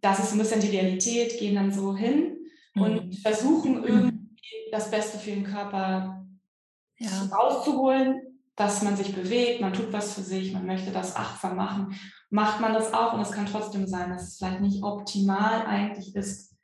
das 0.01 0.19
ist 0.21 0.33
ein 0.33 0.39
bisschen 0.39 0.61
die 0.61 0.77
Realität, 0.77 1.39
gehen 1.39 1.55
dann 1.55 1.73
so 1.73 1.95
hin 1.95 2.42
und 2.75 3.07
mhm. 3.07 3.13
versuchen 3.13 3.85
irgendwie 3.85 4.37
das 4.71 4.91
Beste 4.91 5.19
für 5.19 5.31
den 5.31 5.45
Körper 5.45 6.27
ja. 6.99 7.25
rauszuholen 7.31 8.33
dass 8.57 8.83
man 8.83 8.97
sich 8.97 9.15
bewegt, 9.15 9.61
man 9.61 9.73
tut 9.73 9.93
was 9.93 10.15
für 10.15 10.23
sich, 10.23 10.53
man 10.53 10.67
möchte 10.67 10.93
das 10.93 11.17
achtsam 11.17 11.57
machen, 11.57 11.99
macht 12.31 12.61
man 12.61 12.75
das 12.75 12.93
auch 12.93 13.15
und 13.15 13.21
es 13.21 13.33
kann 13.33 13.47
trotzdem 13.47 13.87
sein, 13.87 14.11
dass 14.11 14.29
es 14.29 14.37
vielleicht 14.39 14.61
nicht 14.61 14.83
optimal 14.83 15.67
eigentlich 15.67 16.15
ist 16.15 16.55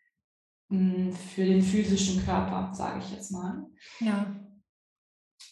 hm, 0.71 1.12
für 1.12 1.44
den 1.44 1.62
physischen 1.62 2.25
Körper, 2.25 2.73
sage 2.75 3.01
ich 3.01 3.12
jetzt 3.12 3.31
mal. 3.31 3.66
Ja. 4.01 4.35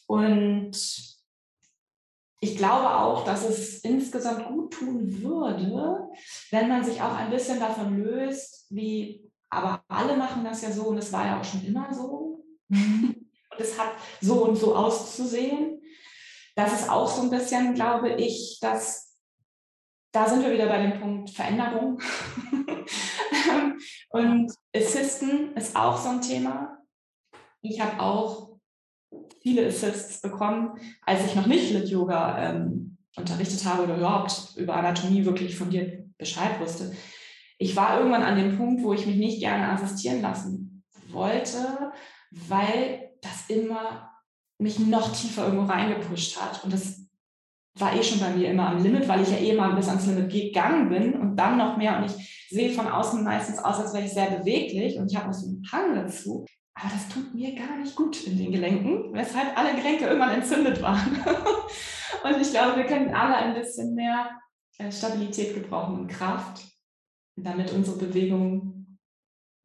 Und 0.06 0.72
ich 2.40 2.56
glaube 2.56 2.96
auch, 2.96 3.24
dass 3.24 3.48
es 3.48 3.78
insgesamt 3.78 4.46
gut 4.46 4.74
tun 4.74 5.22
würde, 5.22 6.08
wenn 6.50 6.68
man 6.68 6.84
sich 6.84 7.00
auch 7.00 7.14
ein 7.14 7.30
bisschen 7.30 7.58
davon 7.58 7.96
löst, 7.96 8.66
wie, 8.68 9.25
aber 9.50 9.84
alle 9.88 10.16
machen 10.16 10.44
das 10.44 10.62
ja 10.62 10.70
so 10.70 10.88
und 10.88 10.98
es 10.98 11.12
war 11.12 11.26
ja 11.26 11.40
auch 11.40 11.44
schon 11.44 11.64
immer 11.64 11.92
so. 11.92 12.44
Mhm. 12.68 13.14
Und 13.56 13.62
es 13.62 13.78
hat 13.78 13.92
so 14.20 14.44
und 14.44 14.56
so 14.56 14.76
auszusehen 14.76 15.76
das 16.56 16.80
ist 16.80 16.88
auch 16.88 17.08
so 17.08 17.22
ein 17.22 17.30
bisschen, 17.30 17.74
glaube 17.74 18.10
ich, 18.14 18.58
dass 18.60 19.14
da 20.12 20.26
sind 20.26 20.42
wir 20.42 20.52
wieder 20.52 20.66
bei 20.66 20.80
dem 20.82 20.98
Punkt 20.98 21.30
Veränderung. 21.30 22.00
und 24.08 24.52
Assisten 24.74 25.54
ist 25.54 25.76
auch 25.76 25.98
so 25.98 26.08
ein 26.08 26.22
Thema. 26.22 26.78
Ich 27.60 27.82
habe 27.82 28.00
auch 28.00 28.56
viele 29.42 29.66
Assists 29.66 30.22
bekommen, 30.22 30.80
als 31.02 31.26
ich 31.26 31.34
noch 31.34 31.46
nicht 31.46 31.70
Lit 31.70 31.90
Yoga 31.90 32.38
ähm, 32.38 32.96
unterrichtet 33.16 33.66
habe 33.66 33.82
oder 33.82 33.98
überhaupt 33.98 34.56
über 34.56 34.76
Anatomie 34.76 35.26
wirklich 35.26 35.54
von 35.56 35.68
dir 35.68 36.06
Bescheid 36.16 36.58
wusste. 36.58 36.96
Ich 37.58 37.74
war 37.76 37.98
irgendwann 37.98 38.22
an 38.22 38.36
dem 38.36 38.56
Punkt, 38.56 38.82
wo 38.82 38.92
ich 38.92 39.06
mich 39.06 39.16
nicht 39.16 39.40
gerne 39.40 39.68
assistieren 39.70 40.20
lassen 40.20 40.84
wollte, 41.08 41.92
weil 42.30 43.10
das 43.22 43.48
immer 43.48 44.12
mich 44.58 44.78
noch 44.78 45.12
tiefer 45.12 45.46
irgendwo 45.46 45.70
reingepusht 45.70 46.40
hat. 46.40 46.64
Und 46.64 46.72
das 46.72 47.06
war 47.78 47.94
eh 47.94 48.02
schon 48.02 48.20
bei 48.20 48.30
mir 48.30 48.50
immer 48.50 48.70
am 48.70 48.82
Limit, 48.82 49.06
weil 49.08 49.22
ich 49.22 49.30
ja 49.30 49.38
eh 49.38 49.54
mal 49.54 49.74
bis 49.74 49.88
ans 49.88 50.06
Limit 50.06 50.30
gegangen 50.30 50.88
bin 50.88 51.14
und 51.14 51.36
dann 51.36 51.58
noch 51.58 51.76
mehr. 51.76 51.98
Und 51.98 52.06
ich 52.06 52.48
sehe 52.50 52.72
von 52.72 52.88
außen 52.88 53.22
meistens 53.22 53.58
aus, 53.58 53.78
als 53.78 53.92
wäre 53.92 54.04
ich 54.04 54.12
sehr 54.12 54.30
beweglich 54.30 54.98
und 54.98 55.10
ich 55.10 55.16
habe 55.16 55.28
noch 55.28 55.34
so 55.34 55.46
einen 55.46 55.62
Hang 55.70 55.94
dazu. 55.94 56.46
Aber 56.74 56.90
das 56.92 57.08
tut 57.08 57.34
mir 57.34 57.54
gar 57.54 57.76
nicht 57.78 57.96
gut 57.96 58.26
in 58.26 58.36
den 58.36 58.52
Gelenken, 58.52 59.12
weshalb 59.14 59.56
alle 59.58 59.74
Gelenke 59.74 60.06
irgendwann 60.06 60.34
entzündet 60.34 60.80
waren. 60.82 61.22
und 62.24 62.40
ich 62.40 62.50
glaube, 62.50 62.76
wir 62.76 62.84
können 62.84 63.14
alle 63.14 63.36
ein 63.36 63.54
bisschen 63.54 63.94
mehr 63.94 64.30
äh, 64.78 64.92
Stabilität 64.92 65.54
gebrauchen 65.54 66.00
und 66.00 66.08
Kraft, 66.08 66.62
damit 67.36 67.72
unsere 67.72 67.98
Bewegungen 67.98 68.98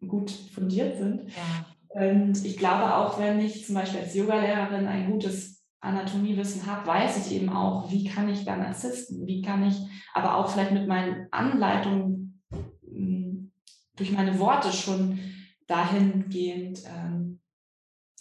gut 0.08 0.32
fundiert 0.32 0.98
sind. 0.98 1.30
Ja. 1.30 1.66
Und 1.90 2.46
ich 2.46 2.58
glaube 2.58 2.96
auch, 2.96 3.20
wenn 3.20 3.40
ich 3.40 3.66
zum 3.66 3.76
Beispiel 3.76 4.02
als 4.02 4.16
Yogalehrerin 4.16 4.88
ein 4.88 5.12
gutes 5.12 5.64
Anatomiewissen 5.82 6.66
habe, 6.66 6.88
weiß 6.88 7.26
ich 7.26 7.36
eben 7.36 7.50
auch, 7.50 7.92
wie 7.92 8.08
kann 8.08 8.30
ich 8.30 8.46
dann 8.46 8.62
assisten, 8.62 9.26
wie 9.26 9.42
kann 9.42 9.64
ich 9.64 9.76
aber 10.14 10.36
auch 10.36 10.50
vielleicht 10.50 10.72
mit 10.72 10.88
meinen 10.88 11.28
Anleitungen 11.32 12.42
hm, 12.84 13.52
durch 13.96 14.12
meine 14.12 14.38
Worte 14.40 14.72
schon 14.72 15.20
dahingehend 15.68 16.84
ähm, 16.86 17.42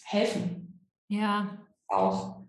helfen. 0.04 0.88
Ja. 1.08 1.58
Auch 1.86 2.44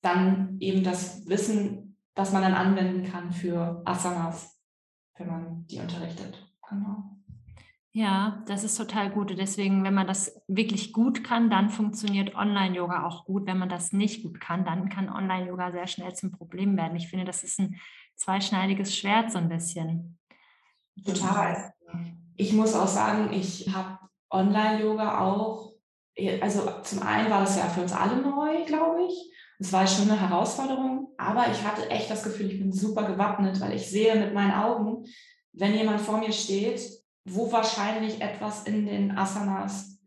dann 0.00 0.56
eben 0.60 0.82
das 0.82 1.26
Wissen, 1.28 1.96
was 2.14 2.32
man 2.32 2.42
dann 2.42 2.54
anwenden 2.54 3.04
kann 3.04 3.32
für 3.32 3.82
Asanas, 3.84 4.60
wenn 5.16 5.26
man 5.26 5.47
die 5.70 5.78
unterrichtet. 5.78 6.46
Genau. 6.68 7.18
Ja, 7.92 8.44
das 8.46 8.64
ist 8.64 8.76
total 8.76 9.10
gut. 9.10 9.36
Deswegen, 9.36 9.82
wenn 9.82 9.94
man 9.94 10.06
das 10.06 10.40
wirklich 10.46 10.92
gut 10.92 11.24
kann, 11.24 11.50
dann 11.50 11.70
funktioniert 11.70 12.34
Online-Yoga 12.36 13.04
auch 13.06 13.24
gut. 13.24 13.46
Wenn 13.46 13.58
man 13.58 13.68
das 13.68 13.92
nicht 13.92 14.22
gut 14.22 14.40
kann, 14.40 14.64
dann 14.64 14.88
kann 14.88 15.08
Online-Yoga 15.08 15.72
sehr 15.72 15.86
schnell 15.86 16.14
zum 16.14 16.30
Problem 16.30 16.76
werden. 16.76 16.96
Ich 16.96 17.08
finde, 17.08 17.24
das 17.24 17.42
ist 17.42 17.58
ein 17.58 17.80
zweischneidiges 18.16 18.96
Schwert 18.96 19.32
so 19.32 19.38
ein 19.38 19.48
bisschen. 19.48 20.18
Total. 21.04 21.72
Ich 22.36 22.52
muss 22.52 22.74
auch 22.74 22.86
sagen, 22.86 23.32
ich 23.32 23.74
habe 23.74 23.98
Online-Yoga 24.30 25.20
auch, 25.20 25.72
also 26.40 26.70
zum 26.82 27.02
einen 27.02 27.30
war 27.30 27.40
das 27.40 27.56
ja 27.56 27.64
für 27.64 27.82
uns 27.82 27.92
alle 27.92 28.20
neu, 28.20 28.64
glaube 28.64 29.06
ich. 29.08 29.32
Es 29.58 29.72
war 29.72 29.86
schon 29.86 30.08
eine 30.08 30.20
Herausforderung, 30.20 31.08
aber 31.16 31.50
ich 31.50 31.64
hatte 31.64 31.90
echt 31.90 32.10
das 32.10 32.22
Gefühl, 32.22 32.46
ich 32.46 32.60
bin 32.60 32.70
super 32.70 33.04
gewappnet, 33.04 33.60
weil 33.60 33.72
ich 33.72 33.90
sehe 33.90 34.14
mit 34.14 34.34
meinen 34.34 34.52
Augen, 34.52 35.04
wenn 35.58 35.74
jemand 35.74 36.00
vor 36.00 36.18
mir 36.18 36.32
steht, 36.32 36.80
wo 37.24 37.50
wahrscheinlich 37.52 38.20
etwas 38.20 38.64
in 38.64 38.86
den 38.86 39.16
Asanas 39.16 39.98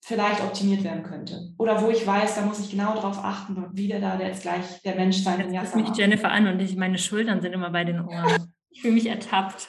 vielleicht 0.00 0.40
optimiert 0.42 0.84
werden 0.84 1.02
könnte. 1.02 1.52
Oder 1.58 1.82
wo 1.82 1.90
ich 1.90 2.06
weiß, 2.06 2.36
da 2.36 2.42
muss 2.42 2.60
ich 2.60 2.70
genau 2.70 2.94
darauf 2.94 3.18
achten, 3.18 3.70
wie 3.72 3.88
der 3.88 4.00
da 4.00 4.18
jetzt 4.20 4.42
gleich 4.42 4.80
der 4.82 4.94
Mensch 4.94 5.18
sein 5.18 5.40
Jetzt 5.40 5.52
Jetzt 5.52 5.76
mich 5.76 5.96
Jennifer 5.96 6.30
an 6.30 6.46
und 6.46 6.60
ich, 6.60 6.76
meine 6.76 6.98
Schultern 6.98 7.40
sind 7.40 7.52
immer 7.52 7.70
bei 7.70 7.84
den 7.84 8.00
Ohren. 8.00 8.52
Ich 8.68 8.82
fühle 8.82 8.92
mich 8.92 9.06
ertappt. 9.06 9.68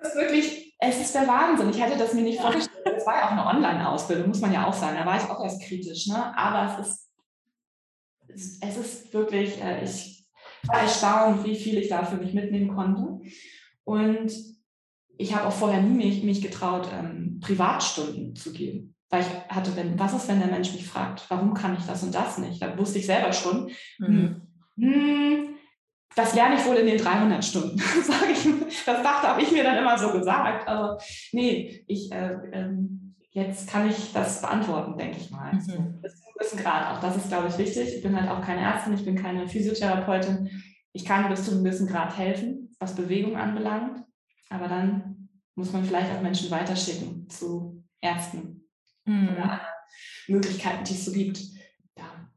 Das 0.00 0.14
ist 0.16 0.20
wirklich, 0.20 0.74
es 0.80 1.00
ist 1.00 1.14
der 1.14 1.28
Wahnsinn. 1.28 1.70
Ich 1.70 1.80
hätte 1.80 1.96
das 1.96 2.12
mir 2.12 2.22
nicht 2.22 2.38
ja. 2.38 2.42
vorgestellt. 2.42 2.96
Es 2.96 3.06
war 3.06 3.14
ja 3.14 3.26
auch 3.28 3.30
eine 3.30 3.46
Online-Ausbildung, 3.46 4.26
muss 4.26 4.40
man 4.40 4.52
ja 4.52 4.66
auch 4.66 4.72
sagen. 4.72 4.96
Da 4.98 5.06
war 5.06 5.16
ich 5.16 5.30
auch 5.30 5.40
erst 5.40 5.62
kritisch. 5.62 6.08
Ne? 6.08 6.36
Aber 6.36 6.76
es 6.80 6.88
ist, 6.88 8.64
es 8.64 8.76
ist 8.76 9.14
wirklich, 9.14 9.62
äh, 9.62 9.84
ich 9.84 10.26
war 10.64 10.80
erstaunt, 10.80 11.44
wie 11.44 11.54
viel 11.54 11.78
ich 11.78 11.88
da 11.88 12.02
für 12.04 12.16
mich 12.16 12.34
mitnehmen 12.34 12.74
konnte. 12.74 13.20
Und 13.84 14.32
ich 15.16 15.34
habe 15.34 15.46
auch 15.46 15.52
vorher 15.52 15.82
nie 15.82 15.96
mich, 15.96 16.22
mich 16.22 16.40
getraut, 16.40 16.88
ähm, 16.92 17.40
Privatstunden 17.40 18.34
zu 18.34 18.52
geben. 18.52 18.94
Weil 19.10 19.22
ich 19.22 19.54
hatte, 19.54 19.74
wenn, 19.76 19.98
was 19.98 20.14
ist, 20.14 20.28
wenn 20.28 20.38
der 20.38 20.48
Mensch 20.48 20.72
mich 20.72 20.86
fragt, 20.86 21.24
warum 21.28 21.52
kann 21.52 21.76
ich 21.76 21.84
das 21.84 22.02
und 22.02 22.14
das 22.14 22.38
nicht? 22.38 22.62
Da 22.62 22.78
wusste 22.78 23.00
ich 23.00 23.06
selber 23.06 23.32
schon, 23.32 23.70
mhm. 23.98 24.42
hm, 24.76 25.54
das 26.14 26.34
lerne 26.34 26.56
ich 26.56 26.64
wohl 26.64 26.76
in 26.76 26.86
den 26.86 26.98
300 26.98 27.44
Stunden, 27.44 27.78
sage 28.02 28.32
ich. 28.32 28.84
Das 28.84 29.02
dachte, 29.02 29.28
habe 29.28 29.42
ich 29.42 29.52
mir 29.52 29.62
dann 29.62 29.78
immer 29.78 29.98
so 29.98 30.12
gesagt. 30.12 30.66
Aber 30.68 30.98
nee, 31.32 31.84
ich, 31.86 32.10
äh, 32.12 32.32
äh, 32.52 32.70
jetzt 33.30 33.68
kann 33.68 33.88
ich 33.88 34.12
das 34.12 34.40
beantworten, 34.40 34.96
denke 34.96 35.18
ich 35.18 35.30
mal. 35.30 35.52
Mhm. 35.52 36.00
Bis 36.00 36.16
zu 36.16 36.26
einem 36.26 36.34
gewissen 36.34 36.58
Grad. 36.58 36.96
Auch 36.96 37.00
das 37.00 37.16
ist, 37.16 37.28
glaube 37.28 37.48
ich, 37.48 37.58
wichtig. 37.58 37.96
Ich 37.96 38.02
bin 38.02 38.18
halt 38.18 38.30
auch 38.30 38.44
keine 38.44 38.62
Ärztin, 38.62 38.94
ich 38.94 39.04
bin 39.04 39.16
keine 39.16 39.46
Physiotherapeutin. 39.48 40.50
Ich 40.92 41.04
kann 41.04 41.28
bis 41.28 41.44
zu 41.44 41.52
einem 41.52 41.64
gewissen 41.64 41.86
Grad 41.86 42.16
helfen, 42.16 42.69
was 42.80 42.96
Bewegung 42.96 43.36
anbelangt. 43.36 44.04
Aber 44.48 44.66
dann 44.66 45.28
muss 45.54 45.72
man 45.72 45.84
vielleicht 45.84 46.10
auch 46.12 46.22
Menschen 46.22 46.50
weiterschicken 46.50 47.28
zu 47.30 47.84
Ärzten 48.00 48.68
mhm. 49.04 49.28
oder 49.28 49.60
Möglichkeiten, 50.26 50.84
die 50.84 50.94
es 50.94 51.04
so 51.04 51.12
gibt. 51.12 51.40
Ja. 51.96 52.28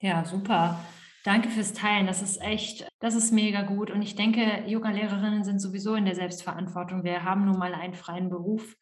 ja, 0.00 0.24
super. 0.24 0.80
Danke 1.24 1.50
fürs 1.50 1.72
Teilen. 1.72 2.06
Das 2.06 2.22
ist 2.22 2.40
echt, 2.40 2.88
das 2.98 3.14
ist 3.14 3.30
mega 3.30 3.62
gut. 3.62 3.90
Und 3.90 4.02
ich 4.02 4.16
denke, 4.16 4.64
Yoga-Lehrerinnen 4.66 5.44
sind 5.44 5.60
sowieso 5.60 5.94
in 5.94 6.04
der 6.04 6.16
Selbstverantwortung. 6.16 7.04
Wir 7.04 7.22
haben 7.22 7.44
nun 7.44 7.58
mal 7.58 7.74
einen 7.74 7.94
freien 7.94 8.28
Beruf, 8.28 8.76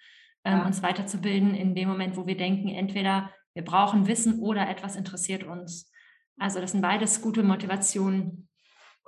ähm, 0.45 0.59
ja. 0.59 0.67
uns 0.67 0.83
weiterzubilden 0.83 1.55
in 1.55 1.75
dem 1.75 1.89
Moment, 1.89 2.17
wo 2.17 2.27
wir 2.27 2.37
denken, 2.37 2.69
entweder 2.69 3.31
wir 3.53 3.65
brauchen 3.65 4.07
Wissen 4.07 4.39
oder 4.41 4.69
etwas 4.71 4.97
interessiert 4.97 5.45
uns. 5.45 5.93
Also 6.39 6.61
das 6.61 6.73
sind 6.73 6.81
beides 6.81 7.21
gute 7.21 7.43
Motivationen, 7.43 8.49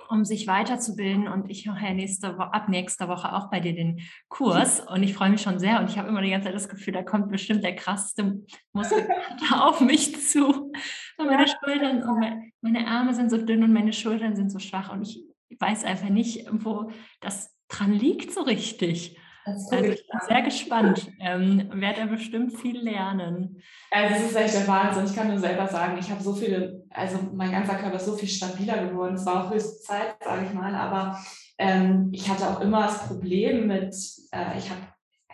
um 0.09 0.25
sich 0.25 0.47
weiterzubilden. 0.47 1.27
Und 1.27 1.49
ich 1.49 1.65
mache 1.65 1.93
nächste 1.93 2.37
Woche, 2.37 2.53
ab 2.53 2.69
nächster 2.69 3.07
Woche 3.07 3.33
auch 3.33 3.49
bei 3.49 3.59
dir 3.59 3.73
den 3.73 4.01
Kurs. 4.29 4.79
Und 4.79 5.03
ich 5.03 5.13
freue 5.13 5.29
mich 5.29 5.41
schon 5.41 5.59
sehr. 5.59 5.79
Und 5.79 5.89
ich 5.89 5.97
habe 5.97 6.09
immer 6.09 6.21
die 6.21 6.29
ganze 6.29 6.45
Zeit 6.45 6.55
das 6.55 6.69
Gefühl, 6.69 6.93
da 6.93 7.03
kommt 7.03 7.29
bestimmt 7.29 7.63
der 7.63 7.75
krasseste 7.75 8.41
Muskelkater 8.73 9.65
auf 9.65 9.81
mich 9.81 10.19
zu. 10.21 10.71
Und 11.17 11.27
meine 11.27 11.47
Schultern 11.47 12.03
und 12.03 12.51
meine 12.61 12.87
Arme 12.87 13.13
sind 13.13 13.29
so 13.29 13.37
dünn 13.37 13.63
und 13.63 13.73
meine 13.73 13.93
Schultern 13.93 14.35
sind 14.35 14.51
so 14.51 14.59
schwach. 14.59 14.91
Und 14.91 15.03
ich 15.03 15.23
weiß 15.59 15.83
einfach 15.83 16.09
nicht, 16.09 16.47
wo 16.51 16.91
das 17.19 17.55
dran 17.67 17.93
liegt 17.93 18.31
so 18.31 18.41
richtig. 18.41 19.17
Also 19.45 19.75
ich 19.75 20.07
bin 20.07 20.19
sehr 20.27 20.41
gespannt. 20.41 21.11
Ähm, 21.19 21.69
werde 21.73 22.01
er 22.01 22.07
bestimmt 22.07 22.57
viel 22.59 22.79
lernen. 22.79 23.61
Also 23.91 24.15
es 24.15 24.31
ist 24.31 24.35
echt 24.35 24.53
der 24.53 24.67
Wahnsinn. 24.67 25.05
Ich 25.05 25.15
kann 25.15 25.27
nur 25.27 25.39
selber 25.39 25.67
sagen, 25.67 25.97
ich 25.97 26.09
habe 26.09 26.23
so 26.23 26.33
viele, 26.33 26.85
also 26.89 27.19
mein 27.33 27.51
ganzer 27.51 27.75
Körper 27.75 27.97
ist 27.97 28.05
so 28.05 28.15
viel 28.15 28.29
stabiler 28.29 28.87
geworden. 28.87 29.15
Es 29.15 29.25
war 29.25 29.45
auch 29.45 29.51
höchste 29.51 29.81
Zeit, 29.81 30.15
sage 30.23 30.45
ich 30.45 30.53
mal. 30.53 30.73
Aber 30.73 31.19
ähm, 31.57 32.09
ich 32.13 32.29
hatte 32.29 32.47
auch 32.47 32.61
immer 32.61 32.83
das 32.83 33.07
Problem 33.07 33.67
mit, 33.67 33.93
äh, 34.31 34.57
ich 34.57 34.69
habe 34.69 34.81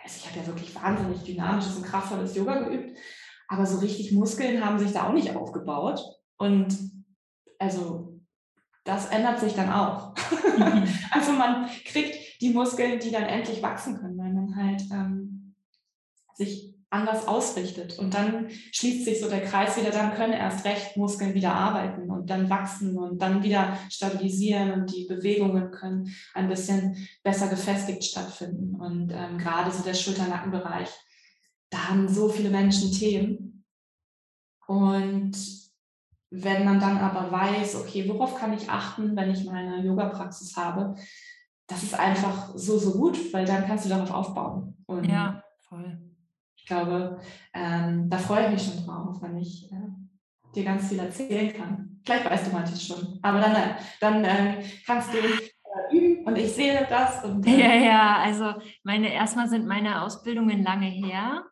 also 0.02 0.16
ich 0.18 0.26
habe 0.26 0.40
ja 0.40 0.46
wirklich 0.46 0.74
wahnsinnig 0.74 1.22
dynamisches 1.24 1.76
und 1.76 1.84
kraftvolles 1.84 2.34
Yoga 2.34 2.60
geübt, 2.60 2.96
aber 3.48 3.66
so 3.66 3.78
richtig 3.78 4.12
Muskeln 4.12 4.64
haben 4.64 4.78
sich 4.78 4.92
da 4.92 5.06
auch 5.06 5.12
nicht 5.12 5.36
aufgebaut. 5.36 6.00
Und 6.36 6.74
also 7.58 8.20
das 8.84 9.10
ändert 9.10 9.40
sich 9.40 9.54
dann 9.54 9.70
auch. 9.70 10.14
Also 11.12 11.32
man 11.32 11.68
kriegt 11.84 12.29
die 12.40 12.50
Muskeln, 12.50 12.98
die 13.00 13.10
dann 13.10 13.24
endlich 13.24 13.62
wachsen 13.62 13.98
können, 13.98 14.18
weil 14.18 14.32
man 14.32 14.56
halt 14.56 14.82
ähm, 14.90 15.54
sich 16.34 16.74
anders 16.90 17.28
ausrichtet. 17.28 17.98
Und 17.98 18.14
dann 18.14 18.48
schließt 18.72 19.04
sich 19.04 19.20
so 19.20 19.28
der 19.28 19.44
Kreis 19.44 19.76
wieder, 19.76 19.90
dann 19.90 20.14
können 20.14 20.32
erst 20.32 20.64
recht 20.64 20.96
Muskeln 20.96 21.34
wieder 21.34 21.54
arbeiten 21.54 22.10
und 22.10 22.28
dann 22.30 22.50
wachsen 22.50 22.98
und 22.98 23.22
dann 23.22 23.44
wieder 23.44 23.78
stabilisieren 23.88 24.72
und 24.72 24.94
die 24.94 25.06
Bewegungen 25.06 25.70
können 25.70 26.12
ein 26.34 26.48
bisschen 26.48 26.96
besser 27.22 27.48
gefestigt 27.48 28.04
stattfinden. 28.04 28.74
Und 28.74 29.12
ähm, 29.12 29.38
gerade 29.38 29.70
so 29.70 29.84
der 29.84 29.94
Schulter-Nackenbereich, 29.94 30.88
da 31.70 31.88
haben 31.88 32.08
so 32.08 32.28
viele 32.28 32.50
Menschen 32.50 32.90
Themen. 32.90 33.64
Und 34.66 35.36
wenn 36.30 36.64
man 36.64 36.80
dann 36.80 36.98
aber 36.98 37.30
weiß, 37.30 37.76
okay, 37.76 38.08
worauf 38.08 38.36
kann 38.36 38.52
ich 38.52 38.68
achten, 38.68 39.16
wenn 39.16 39.30
ich 39.30 39.44
meine 39.44 39.84
Yoga-Praxis 39.84 40.56
habe, 40.56 40.96
das 41.70 41.84
ist 41.84 41.98
einfach 41.98 42.50
so, 42.56 42.78
so 42.78 42.92
gut, 42.92 43.32
weil 43.32 43.44
dann 43.44 43.64
kannst 43.64 43.84
du 43.84 43.88
darauf 43.88 44.10
aufbauen. 44.10 44.76
Und 44.86 45.04
ja, 45.04 45.42
voll. 45.68 45.98
Ich 46.56 46.66
glaube, 46.66 47.20
ähm, 47.54 48.10
da 48.10 48.18
freue 48.18 48.46
ich 48.46 48.50
mich 48.50 48.62
schon 48.64 48.84
drauf, 48.84 49.22
wenn 49.22 49.38
ich 49.38 49.70
äh, 49.70 49.76
dir 50.54 50.64
ganz 50.64 50.88
viel 50.88 50.98
erzählen 50.98 51.52
kann. 51.52 52.00
Vielleicht 52.04 52.28
weißt 52.28 52.46
du 52.48 52.50
manches 52.52 52.84
schon, 52.84 53.18
aber 53.22 53.40
dann, 53.40 53.54
äh, 53.54 53.74
dann 54.00 54.24
äh, 54.24 54.64
kannst 54.84 55.14
du 55.14 55.18
äh, 55.18 55.96
üben 55.96 56.24
und 56.24 56.36
ich 56.36 56.52
sehe 56.52 56.86
das. 56.88 57.24
Und, 57.24 57.46
äh, 57.46 57.50
ja, 57.60 57.74
ja, 57.74 58.16
also 58.16 58.54
meine, 58.82 59.12
erstmal 59.12 59.48
sind 59.48 59.66
meine 59.66 60.02
Ausbildungen 60.02 60.64
lange 60.64 60.86
her. 60.86 61.44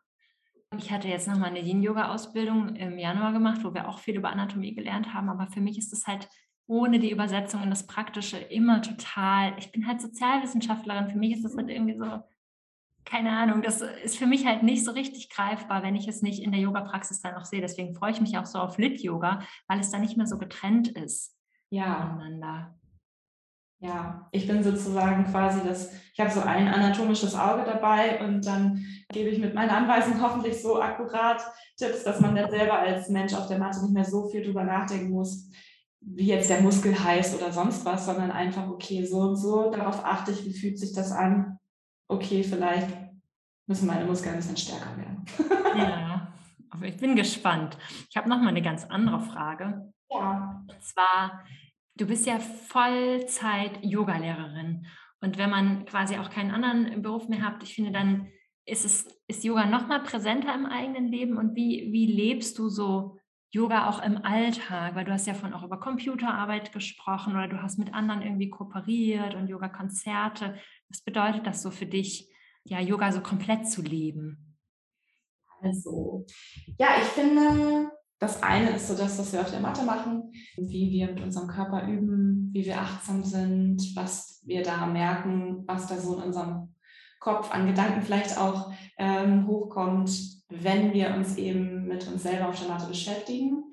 Ich 0.77 0.91
hatte 0.91 1.07
jetzt 1.07 1.27
nochmal 1.27 1.49
eine 1.49 1.61
Yin-Yoga-Ausbildung 1.61 2.75
im 2.75 2.99
Januar 2.99 3.31
gemacht, 3.31 3.61
wo 3.63 3.73
wir 3.73 3.87
auch 3.87 3.99
viel 3.99 4.17
über 4.17 4.29
Anatomie 4.29 4.75
gelernt 4.75 5.13
haben, 5.13 5.29
aber 5.29 5.47
für 5.47 5.61
mich 5.61 5.77
ist 5.77 5.93
es 5.93 6.05
halt 6.07 6.27
ohne 6.69 6.99
die 6.99 7.11
Übersetzung 7.11 7.63
in 7.63 7.71
das 7.71 7.87
Praktische 7.87 8.37
immer 8.37 8.81
total. 8.81 9.53
Ich 9.57 9.71
bin 9.71 9.87
halt 9.87 9.99
Sozialwissenschaftlerin. 9.99 11.09
Für 11.09 11.17
mich 11.17 11.33
ist 11.33 11.43
das 11.43 11.57
halt 11.57 11.67
irgendwie 11.69 11.97
so, 11.97 12.05
keine 13.05 13.31
Ahnung, 13.31 13.63
das 13.63 13.81
ist 13.81 14.17
für 14.17 14.27
mich 14.27 14.45
halt 14.45 14.61
nicht 14.61 14.85
so 14.85 14.91
richtig 14.91 15.31
greifbar, 15.31 15.81
wenn 15.81 15.95
ich 15.95 16.07
es 16.07 16.21
nicht 16.21 16.43
in 16.43 16.51
der 16.51 16.61
Yoga-Praxis 16.61 17.21
dann 17.21 17.33
auch 17.33 17.45
sehe. 17.45 17.59
Deswegen 17.59 17.95
freue 17.95 18.11
ich 18.11 18.21
mich 18.21 18.37
auch 18.37 18.45
so 18.45 18.59
auf 18.59 18.77
Lit-Yoga, 18.77 19.39
weil 19.67 19.79
es 19.79 19.89
da 19.89 19.97
nicht 19.97 20.15
mehr 20.15 20.27
so 20.27 20.37
getrennt 20.37 20.89
ist 20.89 21.35
ja. 21.71 22.01
voneinander. 22.01 22.75
Ja, 23.81 24.27
ich 24.31 24.45
bin 24.45 24.61
sozusagen 24.61 25.23
quasi 25.25 25.61
das, 25.65 25.91
ich 26.13 26.19
habe 26.19 26.29
so 26.29 26.41
ein 26.41 26.67
anatomisches 26.67 27.33
Auge 27.33 27.63
dabei 27.63 28.23
und 28.23 28.45
dann 28.45 28.85
gebe 29.11 29.29
ich 29.29 29.39
mit 29.39 29.55
meiner 29.55 29.75
Anweisung 29.75 30.21
hoffentlich 30.21 30.61
so 30.61 30.79
akkurat 30.81 31.41
Tipps, 31.77 32.03
dass 32.03 32.19
man 32.19 32.35
dann 32.35 32.51
selber 32.51 32.77
als 32.77 33.09
Mensch 33.09 33.33
auf 33.33 33.47
der 33.47 33.57
Matte 33.57 33.81
nicht 33.81 33.93
mehr 33.93 34.05
so 34.05 34.27
viel 34.27 34.43
drüber 34.43 34.65
nachdenken 34.65 35.11
muss, 35.11 35.49
wie 36.01 36.27
jetzt 36.27 36.49
der 36.49 36.61
Muskel 36.61 36.97
heißt 36.97 37.35
oder 37.35 37.51
sonst 37.51 37.83
was, 37.85 38.05
sondern 38.05 38.31
einfach, 38.31 38.69
okay, 38.69 39.05
so 39.05 39.19
und 39.19 39.35
so, 39.35 39.69
darauf 39.71 40.05
achte 40.05 40.31
ich, 40.31 40.45
wie 40.45 40.53
fühlt 40.53 40.79
sich 40.79 40.93
das 40.93 41.11
an? 41.11 41.57
Okay, 42.07 42.43
vielleicht 42.43 42.87
müssen 43.67 43.87
meine 43.87 44.05
Muskeln 44.05 44.33
ein 44.33 44.39
bisschen 44.39 44.57
stärker 44.57 44.97
werden. 44.97 45.25
ja, 45.77 46.33
ich 46.81 46.97
bin 46.97 47.15
gespannt. 47.15 47.77
Ich 48.09 48.17
habe 48.17 48.27
noch 48.29 48.39
mal 48.39 48.49
eine 48.49 48.61
ganz 48.61 48.85
andere 48.85 49.19
Frage. 49.19 49.91
Ja. 50.09 50.63
Und 50.67 50.83
zwar, 50.83 51.45
du 51.95 52.05
bist 52.07 52.25
ja 52.25 52.39
Vollzeit-Yoga-Lehrerin. 52.39 54.87
Und 55.21 55.37
wenn 55.37 55.49
man 55.49 55.85
quasi 55.85 56.17
auch 56.17 56.29
keinen 56.29 56.51
anderen 56.51 57.01
Beruf 57.01 57.27
mehr 57.27 57.41
hat, 57.41 57.61
ich 57.61 57.75
finde, 57.75 57.91
dann 57.91 58.29
ist, 58.65 58.85
es, 58.85 59.05
ist 59.27 59.43
Yoga 59.43 59.65
noch 59.65 59.87
mal 59.87 60.01
präsenter 60.01 60.55
im 60.55 60.65
eigenen 60.65 61.07
Leben. 61.07 61.37
Und 61.37 61.55
wie, 61.55 61.89
wie 61.91 62.07
lebst 62.07 62.57
du 62.57 62.69
so 62.69 63.18
Yoga 63.51 63.89
auch 63.89 64.03
im 64.03 64.23
Alltag, 64.23 64.95
weil 64.95 65.05
du 65.05 65.11
hast 65.11 65.25
ja 65.25 65.33
von 65.33 65.53
auch 65.53 65.63
über 65.63 65.79
Computerarbeit 65.79 66.71
gesprochen 66.71 67.33
oder 67.33 67.47
du 67.47 67.61
hast 67.61 67.79
mit 67.79 67.93
anderen 67.93 68.21
irgendwie 68.21 68.49
kooperiert 68.49 69.33
und 69.33 69.47
Yoga-Konzerte. 69.47 70.55
Was 70.89 71.01
bedeutet 71.01 71.47
das 71.47 71.63
so 71.63 71.71
für 71.71 71.87
dich, 71.87 72.29
ja, 72.63 72.79
Yoga 72.79 73.11
so 73.11 73.21
komplett 73.21 73.67
zu 73.67 73.81
leben? 73.81 74.57
Also, 75.61 76.25
ja, 76.77 76.89
ich 77.01 77.07
finde, 77.07 77.91
das 78.19 78.43
eine 78.43 78.71
ist 78.71 78.87
so 78.87 78.95
das, 78.95 79.17
was 79.17 79.33
wir 79.33 79.41
auf 79.41 79.49
der 79.49 79.61
Matte 79.61 79.83
machen, 79.83 80.31
wie 80.55 80.91
wir 80.91 81.07
mit 81.07 81.23
unserem 81.23 81.47
Körper 81.47 81.87
üben, 81.87 82.49
wie 82.53 82.65
wir 82.65 82.79
achtsam 82.79 83.23
sind, 83.23 83.95
was 83.95 84.41
wir 84.45 84.61
da 84.61 84.85
merken, 84.85 85.63
was 85.67 85.87
da 85.87 85.97
so 85.97 86.17
in 86.17 86.23
unserem 86.23 86.75
Kopf 87.19 87.51
an 87.51 87.65
Gedanken 87.65 88.01
vielleicht 88.01 88.37
auch 88.37 88.71
ähm, 88.97 89.47
hochkommt, 89.47 90.38
wenn 90.49 90.93
wir 90.93 91.13
uns 91.13 91.37
eben 91.37 91.87
mit 91.87 92.07
uns 92.07 92.23
selber 92.23 92.49
auf 92.49 92.59
der 92.59 92.69
Matte 92.69 92.87
beschäftigen. 92.87 93.63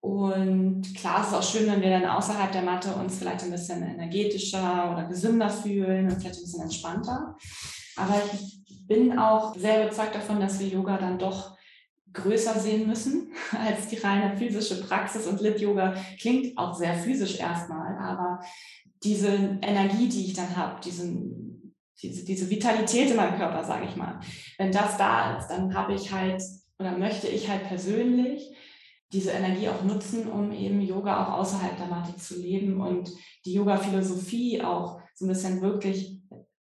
Und 0.00 0.82
klar, 0.96 1.20
es 1.20 1.28
ist 1.28 1.34
auch 1.34 1.42
schön, 1.42 1.70
wenn 1.70 1.80
wir 1.80 1.90
dann 1.90 2.10
außerhalb 2.10 2.50
der 2.50 2.62
Matte 2.62 2.92
uns 2.94 3.18
vielleicht 3.18 3.44
ein 3.44 3.52
bisschen 3.52 3.82
energetischer 3.84 4.90
oder 4.92 5.04
gesünder 5.04 5.48
fühlen 5.48 6.10
und 6.10 6.20
vielleicht 6.20 6.40
ein 6.40 6.42
bisschen 6.42 6.62
entspannter. 6.62 7.36
Aber 7.96 8.20
ich 8.32 8.86
bin 8.88 9.16
auch 9.16 9.54
sehr 9.54 9.82
überzeugt 9.84 10.14
davon, 10.14 10.40
dass 10.40 10.58
wir 10.58 10.66
Yoga 10.66 10.98
dann 10.98 11.18
doch 11.18 11.56
größer 12.12 12.58
sehen 12.58 12.88
müssen 12.88 13.32
als 13.66 13.88
die 13.88 13.98
reine 13.98 14.36
physische 14.36 14.82
Praxis. 14.82 15.26
Und 15.26 15.40
Lit-Yoga 15.40 15.94
klingt 16.20 16.58
auch 16.58 16.74
sehr 16.74 16.94
physisch 16.94 17.38
erstmal, 17.38 17.96
aber 17.98 18.40
diese 19.02 19.58
Energie, 19.62 20.08
die 20.08 20.26
ich 20.26 20.34
dann 20.34 20.56
habe, 20.56 20.80
diesen, 20.80 21.51
diese, 22.00 22.24
diese 22.24 22.48
Vitalität 22.48 23.10
in 23.10 23.16
meinem 23.16 23.36
Körper, 23.36 23.64
sage 23.64 23.86
ich 23.88 23.96
mal, 23.96 24.20
wenn 24.58 24.72
das 24.72 24.96
da 24.96 25.36
ist, 25.38 25.48
dann 25.48 25.74
habe 25.74 25.94
ich 25.94 26.12
halt 26.12 26.42
oder 26.78 26.96
möchte 26.96 27.28
ich 27.28 27.48
halt 27.48 27.64
persönlich 27.64 28.50
diese 29.12 29.30
Energie 29.30 29.68
auch 29.68 29.82
nutzen, 29.84 30.28
um 30.30 30.52
eben 30.52 30.80
Yoga 30.80 31.24
auch 31.24 31.40
außerhalb 31.40 31.76
der 31.76 31.86
Matte 31.86 32.16
zu 32.16 32.40
leben 32.40 32.80
und 32.80 33.10
die 33.44 33.52
Yoga-Philosophie 33.52 34.62
auch 34.62 35.00
so 35.14 35.26
ein 35.26 35.28
bisschen 35.28 35.60
wirklich 35.60 36.18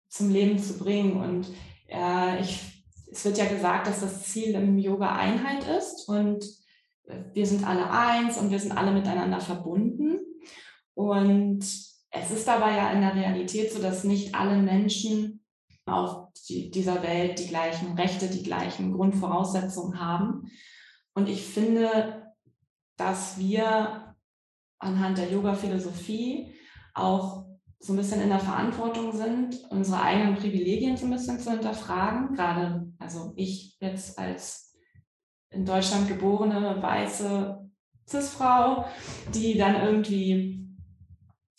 zum 0.08 0.30
Leben 0.30 0.58
zu 0.58 0.78
bringen. 0.78 1.20
Und 1.20 1.48
äh, 1.88 2.40
ich, 2.40 2.84
es 3.10 3.24
wird 3.24 3.38
ja 3.38 3.46
gesagt, 3.46 3.88
dass 3.88 4.00
das 4.00 4.22
Ziel 4.22 4.54
im 4.54 4.78
Yoga 4.78 5.16
Einheit 5.16 5.66
ist 5.76 6.08
und 6.08 6.44
wir 7.32 7.46
sind 7.46 7.66
alle 7.66 7.90
eins 7.90 8.38
und 8.38 8.50
wir 8.50 8.58
sind 8.58 8.72
alle 8.72 8.92
miteinander 8.92 9.40
verbunden. 9.40 10.20
Und 10.94 11.64
es 12.20 12.30
ist 12.30 12.46
dabei 12.46 12.76
ja 12.76 12.90
in 12.90 13.00
der 13.00 13.14
Realität 13.14 13.72
so, 13.72 13.80
dass 13.80 14.04
nicht 14.04 14.34
alle 14.34 14.56
Menschen 14.56 15.44
auf 15.86 16.28
die, 16.48 16.70
dieser 16.70 17.02
Welt 17.02 17.38
die 17.38 17.48
gleichen 17.48 17.94
Rechte, 17.94 18.28
die 18.28 18.42
gleichen 18.42 18.92
Grundvoraussetzungen 18.92 20.00
haben. 20.00 20.50
Und 21.14 21.28
ich 21.28 21.44
finde, 21.44 22.34
dass 22.96 23.38
wir 23.38 24.14
anhand 24.78 25.18
der 25.18 25.30
Yoga-Philosophie 25.30 26.54
auch 26.94 27.46
so 27.78 27.92
ein 27.92 27.96
bisschen 27.96 28.20
in 28.20 28.30
der 28.30 28.40
Verantwortung 28.40 29.12
sind, 29.12 29.64
unsere 29.70 30.00
eigenen 30.00 30.34
Privilegien 30.34 30.96
so 30.96 31.06
ein 31.06 31.12
bisschen 31.12 31.38
zu 31.38 31.50
hinterfragen. 31.50 32.34
Gerade, 32.34 32.92
also 32.98 33.32
ich 33.36 33.76
jetzt 33.80 34.18
als 34.18 34.74
in 35.50 35.64
Deutschland 35.64 36.08
geborene 36.08 36.82
weiße 36.82 37.70
Cis-Frau, 38.08 38.86
die 39.34 39.56
dann 39.56 39.76
irgendwie 39.76 40.65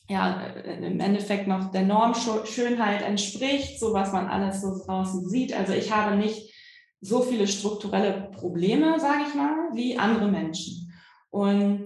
ja, 0.10 0.41
im 0.41 0.99
Endeffekt 0.99 1.47
noch 1.47 1.72
der 1.72 1.84
Normschönheit 1.84 3.01
entspricht, 3.01 3.80
so 3.80 3.93
was 3.93 4.14
man 4.14 4.28
alles 4.28 4.62
so 4.62 4.86
draußen 4.86 5.28
sieht. 5.28 5.53
Also 5.53 5.74
ich 5.74 5.91
habe 5.93 6.16
nicht 6.16 6.53
so 7.01 7.22
viele 7.22 7.47
strukturelle 7.47 8.30
Probleme, 8.32 8.99
sage 8.99 9.24
ich 9.28 9.36
mal, 9.36 9.70
wie 9.74 9.97
andere 9.97 10.30
Menschen. 10.30 10.93
Und 11.30 11.84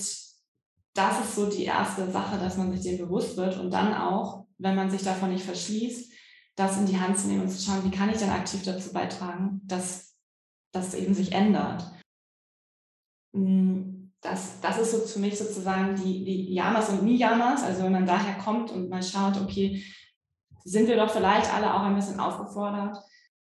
das 0.94 1.20
ist 1.22 1.36
so 1.36 1.50
die 1.50 1.64
erste 1.64 2.10
Sache, 2.12 2.38
dass 2.38 2.58
man 2.58 2.72
sich 2.72 2.82
dem 2.82 2.98
bewusst 2.98 3.38
wird 3.38 3.58
und 3.60 3.72
dann 3.72 3.94
auch, 3.94 4.46
wenn 4.58 4.76
man 4.76 4.92
sich 4.92 5.04
davon 5.04 5.32
nicht 5.32 5.44
verschließt, 5.44 6.12
das 6.56 6.78
in 6.78 6.86
die 6.86 7.00
Hand 7.00 7.18
zu 7.18 7.28
nehmen 7.28 7.42
und 7.42 7.50
zu 7.50 7.62
schauen, 7.62 7.84
wie 7.84 7.96
kann 7.96 8.10
ich 8.10 8.18
denn 8.18 8.30
aktiv 8.30 8.62
dazu 8.64 8.94
beitragen, 8.94 9.62
dass 9.64 10.16
das 10.72 10.94
eben 10.94 11.14
sich 11.14 11.32
ändert. 11.32 11.92
Hm, 13.34 14.01
das, 14.22 14.62
das 14.62 14.78
ist 14.78 14.92
so 14.92 15.00
für 15.00 15.20
mich 15.20 15.38
sozusagen 15.38 15.96
die, 15.96 16.24
die 16.24 16.54
Yamas 16.54 16.90
und 16.90 17.04
Niyamas, 17.04 17.64
also 17.64 17.84
wenn 17.84 17.92
man 17.92 18.06
daher 18.06 18.36
kommt 18.36 18.72
und 18.72 18.90
mal 18.90 19.02
schaut, 19.02 19.42
okay, 19.42 19.84
sind 20.64 20.88
wir 20.88 20.96
doch 20.96 21.10
vielleicht 21.10 21.52
alle 21.54 21.74
auch 21.74 21.82
ein 21.82 21.96
bisschen 21.96 22.20
aufgefordert, 22.20 22.98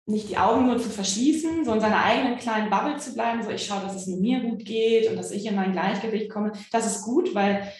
nicht 0.05 0.29
die 0.29 0.37
Augen 0.37 0.65
nur 0.65 0.79
zu 0.79 0.89
verschließen, 0.89 1.63
so 1.63 1.73
in 1.73 1.79
seiner 1.79 2.03
eigenen 2.03 2.37
kleinen 2.37 2.69
Bubble 2.69 2.97
zu 2.97 3.13
bleiben, 3.13 3.43
so 3.43 3.51
ich 3.51 3.65
schaue, 3.65 3.81
dass 3.81 3.95
es 3.95 4.07
mir 4.07 4.41
gut 4.41 4.65
geht 4.65 5.09
und 5.09 5.15
dass 5.15 5.31
ich 5.31 5.45
in 5.45 5.55
mein 5.55 5.71
Gleichgewicht 5.71 6.29
komme. 6.29 6.51
Das 6.71 6.85
ist 6.85 7.03
gut, 7.03 7.33
weil 7.33 7.71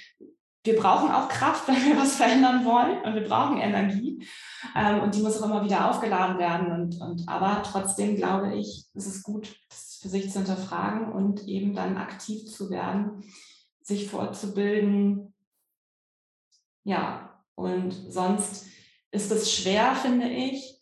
wir 0.63 0.77
brauchen 0.77 1.11
auch 1.11 1.27
Kraft, 1.27 1.67
wenn 1.67 1.83
wir 1.83 1.97
was 1.97 2.15
verändern 2.15 2.63
wollen 2.63 3.01
und 3.03 3.15
wir 3.15 3.27
brauchen 3.27 3.57
Energie 3.57 4.25
ähm, 4.75 5.01
und 5.01 5.15
die 5.15 5.21
muss 5.21 5.41
auch 5.41 5.45
immer 5.45 5.65
wieder 5.65 5.89
aufgeladen 5.89 6.37
werden. 6.37 6.71
Und, 6.71 7.01
und 7.01 7.27
aber 7.27 7.61
trotzdem 7.63 8.15
glaube 8.15 8.55
ich, 8.55 8.85
es 8.93 9.07
ist 9.07 9.23
gut, 9.23 9.53
für 10.03 10.09
sich 10.09 10.29
zu 10.29 10.39
hinterfragen 10.39 11.13
und 11.13 11.47
eben 11.47 11.73
dann 11.73 11.95
aktiv 11.95 12.45
zu 12.45 12.69
werden, 12.69 13.23
sich 13.81 14.09
fortzubilden. 14.09 15.33
Ja, 16.83 17.41
und 17.55 17.93
sonst 18.09 18.65
ist 19.11 19.31
es 19.31 19.49
schwer, 19.49 19.95
finde 19.95 20.27
ich, 20.27 20.77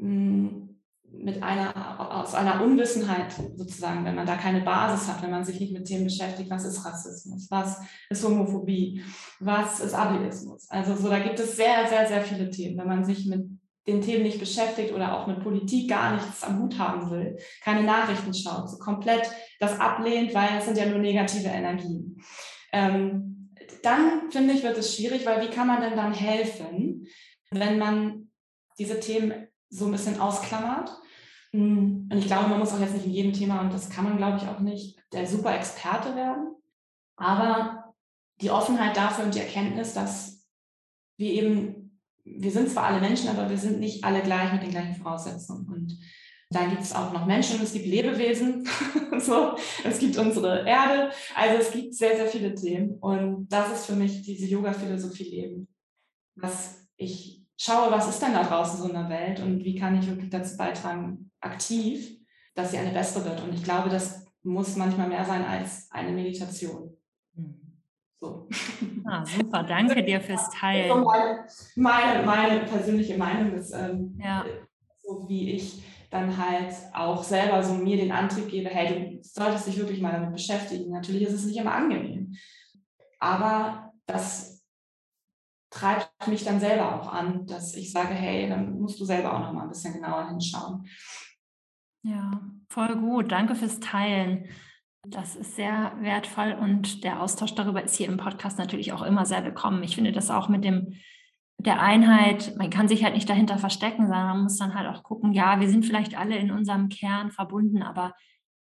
hm, 0.00 0.80
mit 1.04 1.40
einer, 1.40 2.16
aus 2.16 2.34
einer 2.34 2.64
Unwissenheit 2.64 3.32
sozusagen, 3.54 4.04
wenn 4.04 4.16
man 4.16 4.26
da 4.26 4.34
keine 4.36 4.62
Basis 4.62 5.06
hat, 5.06 5.22
wenn 5.22 5.30
man 5.30 5.44
sich 5.44 5.60
nicht 5.60 5.72
mit 5.72 5.86
Themen 5.86 6.06
beschäftigt, 6.06 6.50
was 6.50 6.64
ist 6.64 6.84
Rassismus, 6.84 7.46
was 7.52 7.78
ist 8.10 8.24
Homophobie, 8.24 9.04
was 9.38 9.78
ist 9.78 9.94
Ableismus. 9.94 10.68
Also 10.68 10.96
so, 10.96 11.08
da 11.08 11.20
gibt 11.20 11.38
es 11.38 11.54
sehr, 11.54 11.86
sehr, 11.88 12.08
sehr 12.08 12.22
viele 12.22 12.50
Themen. 12.50 12.76
Wenn 12.76 12.88
man 12.88 13.04
sich 13.04 13.26
mit 13.26 13.46
den 13.86 14.00
Themen 14.00 14.22
nicht 14.22 14.40
beschäftigt 14.40 14.92
oder 14.92 15.14
auch 15.14 15.26
mit 15.26 15.42
Politik 15.42 15.90
gar 15.90 16.14
nichts 16.14 16.42
am 16.42 16.60
Hut 16.60 16.78
haben 16.78 17.10
will, 17.10 17.36
keine 17.62 17.82
Nachrichten 17.82 18.32
schaut, 18.32 18.70
so 18.70 18.78
komplett 18.78 19.30
das 19.60 19.78
ablehnt, 19.78 20.34
weil 20.34 20.58
es 20.58 20.64
sind 20.64 20.78
ja 20.78 20.86
nur 20.86 20.98
negative 20.98 21.48
Energien. 21.48 22.22
Ähm, 22.72 23.50
dann 23.82 24.30
finde 24.30 24.54
ich, 24.54 24.62
wird 24.62 24.78
es 24.78 24.96
schwierig, 24.96 25.26
weil 25.26 25.42
wie 25.42 25.54
kann 25.54 25.66
man 25.66 25.80
denn 25.80 25.96
dann 25.96 26.14
helfen, 26.14 27.06
wenn 27.50 27.78
man 27.78 28.30
diese 28.78 28.98
Themen 29.00 29.46
so 29.68 29.86
ein 29.86 29.92
bisschen 29.92 30.18
ausklammert 30.18 30.90
hm, 31.54 32.08
und 32.10 32.18
ich 32.18 32.26
glaube, 32.26 32.48
man 32.48 32.58
muss 32.58 32.72
auch 32.72 32.80
jetzt 32.80 32.94
nicht 32.94 33.06
in 33.06 33.12
jedem 33.12 33.32
Thema, 33.32 33.60
und 33.60 33.72
das 33.72 33.88
kann 33.88 34.02
man, 34.02 34.16
glaube 34.16 34.38
ich, 34.38 34.48
auch 34.48 34.58
nicht, 34.58 34.98
der 35.12 35.24
super 35.24 35.54
Experte 35.54 36.16
werden. 36.16 36.52
Aber 37.14 37.94
die 38.40 38.50
Offenheit 38.50 38.96
dafür 38.96 39.24
und 39.24 39.36
die 39.36 39.38
Erkenntnis, 39.38 39.94
dass 39.94 40.44
wir 41.16 41.30
eben, 41.30 41.83
wir 42.24 42.50
sind 42.50 42.70
zwar 42.70 42.84
alle 42.84 43.00
Menschen, 43.00 43.28
aber 43.28 43.48
wir 43.48 43.58
sind 43.58 43.80
nicht 43.80 44.02
alle 44.04 44.22
gleich 44.22 44.52
mit 44.52 44.62
den 44.62 44.70
gleichen 44.70 44.94
Voraussetzungen. 44.94 45.66
Und 45.68 45.98
dann 46.50 46.70
gibt 46.70 46.82
es 46.82 46.94
auch 46.94 47.12
noch 47.12 47.26
Menschen, 47.26 47.62
es 47.62 47.72
gibt 47.72 47.86
Lebewesen, 47.86 48.68
so, 49.18 49.56
es 49.84 49.98
gibt 49.98 50.16
unsere 50.16 50.66
Erde. 50.66 51.10
Also 51.34 51.60
es 51.60 51.70
gibt 51.70 51.94
sehr, 51.94 52.16
sehr 52.16 52.26
viele 52.26 52.54
Themen. 52.54 52.94
Und 53.00 53.48
das 53.48 53.72
ist 53.72 53.86
für 53.86 53.96
mich 53.96 54.22
diese 54.22 54.46
Yoga-Philosophie 54.46 55.24
Leben, 55.24 55.68
was 56.36 56.86
ich 56.96 57.42
schaue, 57.58 57.90
was 57.90 58.08
ist 58.08 58.20
denn 58.20 58.32
da 58.32 58.44
draußen 58.44 58.78
so 58.78 58.88
in 58.88 58.94
der 58.94 59.08
Welt 59.08 59.40
und 59.40 59.64
wie 59.64 59.78
kann 59.78 59.98
ich 59.98 60.06
wirklich 60.08 60.30
dazu 60.30 60.56
beitragen, 60.56 61.30
aktiv, 61.40 62.16
dass 62.54 62.70
sie 62.70 62.78
eine 62.78 62.92
bessere 62.92 63.24
wird. 63.24 63.42
Und 63.42 63.54
ich 63.54 63.64
glaube, 63.64 63.90
das 63.90 64.26
muss 64.42 64.76
manchmal 64.76 65.08
mehr 65.08 65.24
sein 65.24 65.44
als 65.44 65.88
eine 65.90 66.12
Meditation. 66.12 66.96
So. 68.20 68.48
Ah, 69.06 69.24
super, 69.24 69.62
danke 69.64 70.02
dir 70.02 70.20
fürs 70.20 70.48
Teilen. 70.60 71.04
Meine, 71.04 71.46
meine, 71.76 72.26
meine, 72.26 72.60
persönliche 72.60 73.18
Meinung 73.18 73.52
ist, 73.52 73.72
ähm, 73.72 74.18
ja. 74.18 74.44
so 75.02 75.28
wie 75.28 75.52
ich 75.52 75.82
dann 76.10 76.36
halt 76.36 76.72
auch 76.92 77.22
selber 77.22 77.62
so 77.62 77.74
mir 77.74 77.96
den 77.96 78.12
Antrieb 78.12 78.48
gebe, 78.48 78.68
hey, 78.70 79.16
du 79.16 79.22
solltest 79.22 79.66
dich 79.66 79.78
wirklich 79.78 80.00
mal 80.00 80.12
damit 80.12 80.32
beschäftigen. 80.32 80.92
Natürlich 80.92 81.22
ist 81.22 81.34
es 81.34 81.46
nicht 81.46 81.58
immer 81.58 81.74
angenehm, 81.74 82.34
aber 83.18 83.92
das 84.06 84.64
treibt 85.70 86.28
mich 86.28 86.44
dann 86.44 86.60
selber 86.60 87.00
auch 87.00 87.12
an, 87.12 87.46
dass 87.46 87.74
ich 87.74 87.90
sage, 87.90 88.14
hey, 88.14 88.48
dann 88.48 88.78
musst 88.78 89.00
du 89.00 89.04
selber 89.04 89.34
auch 89.34 89.40
noch 89.40 89.52
mal 89.52 89.62
ein 89.62 89.68
bisschen 89.68 89.94
genauer 89.94 90.28
hinschauen. 90.28 90.86
Ja, 92.02 92.40
voll 92.68 92.96
gut. 92.96 93.32
Danke 93.32 93.54
fürs 93.54 93.80
Teilen. 93.80 94.48
Das 95.06 95.36
ist 95.36 95.56
sehr 95.56 95.92
wertvoll 96.00 96.56
und 96.58 97.04
der 97.04 97.20
Austausch 97.20 97.54
darüber 97.54 97.82
ist 97.82 97.96
hier 97.96 98.08
im 98.08 98.16
Podcast 98.16 98.58
natürlich 98.58 98.92
auch 98.92 99.02
immer 99.02 99.26
sehr 99.26 99.44
willkommen. 99.44 99.82
Ich 99.82 99.94
finde 99.94 100.12
das 100.12 100.30
auch 100.30 100.48
mit 100.48 100.64
dem 100.64 100.94
der 101.58 101.80
Einheit, 101.80 102.54
man 102.56 102.70
kann 102.70 102.88
sich 102.88 103.04
halt 103.04 103.14
nicht 103.14 103.28
dahinter 103.28 103.58
verstecken, 103.58 104.06
sondern 104.06 104.26
man 104.28 104.42
muss 104.42 104.58
dann 104.58 104.74
halt 104.74 104.88
auch 104.88 105.02
gucken, 105.02 105.32
ja, 105.32 105.60
wir 105.60 105.68
sind 105.68 105.86
vielleicht 105.86 106.18
alle 106.18 106.36
in 106.36 106.50
unserem 106.50 106.88
Kern 106.88 107.30
verbunden, 107.30 107.82
aber 107.82 108.14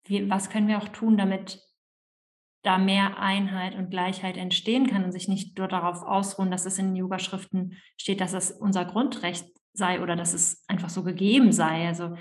wir, 0.05 0.29
was 0.29 0.49
können 0.49 0.67
wir 0.67 0.79
auch 0.79 0.87
tun, 0.89 1.17
damit 1.17 1.61
da 2.63 2.77
mehr 2.77 3.19
Einheit 3.19 3.75
und 3.75 3.89
Gleichheit 3.89 4.35
entstehen 4.35 4.87
kann 4.87 5.03
und 5.03 5.11
sich 5.11 5.27
nicht 5.27 5.57
nur 5.57 5.67
darauf 5.67 6.03
ausruhen, 6.03 6.51
dass 6.51 6.65
es 6.65 6.77
in 6.77 6.87
den 6.87 6.95
Yoga-Schriften 6.95 7.77
steht, 7.97 8.21
dass 8.21 8.33
es 8.33 8.51
unser 8.51 8.85
Grundrecht 8.85 9.47
sei 9.73 10.01
oder 10.01 10.15
dass 10.15 10.33
es 10.33 10.63
einfach 10.67 10.89
so 10.89 11.03
gegeben 11.03 11.51
sei. 11.51 11.87
Also 11.87 12.15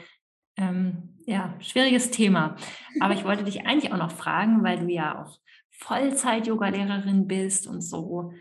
Ähm, 0.59 1.15
ja, 1.25 1.55
schwieriges 1.61 2.11
Thema. 2.11 2.57
Aber 3.01 3.15
ich 3.15 3.25
wollte 3.25 3.45
dich 3.45 3.67
eigentlich 3.67 3.93
auch 3.93 3.99
noch 3.99 4.11
fragen, 4.11 4.63
weil 4.65 4.79
du 4.79 4.89
ja 4.89 5.23
auch 5.23 5.39
Vollzeit-Yoga-Lehrerin 5.71 7.27
bist 7.27 7.67
und 7.67 7.81
so. 7.81 8.33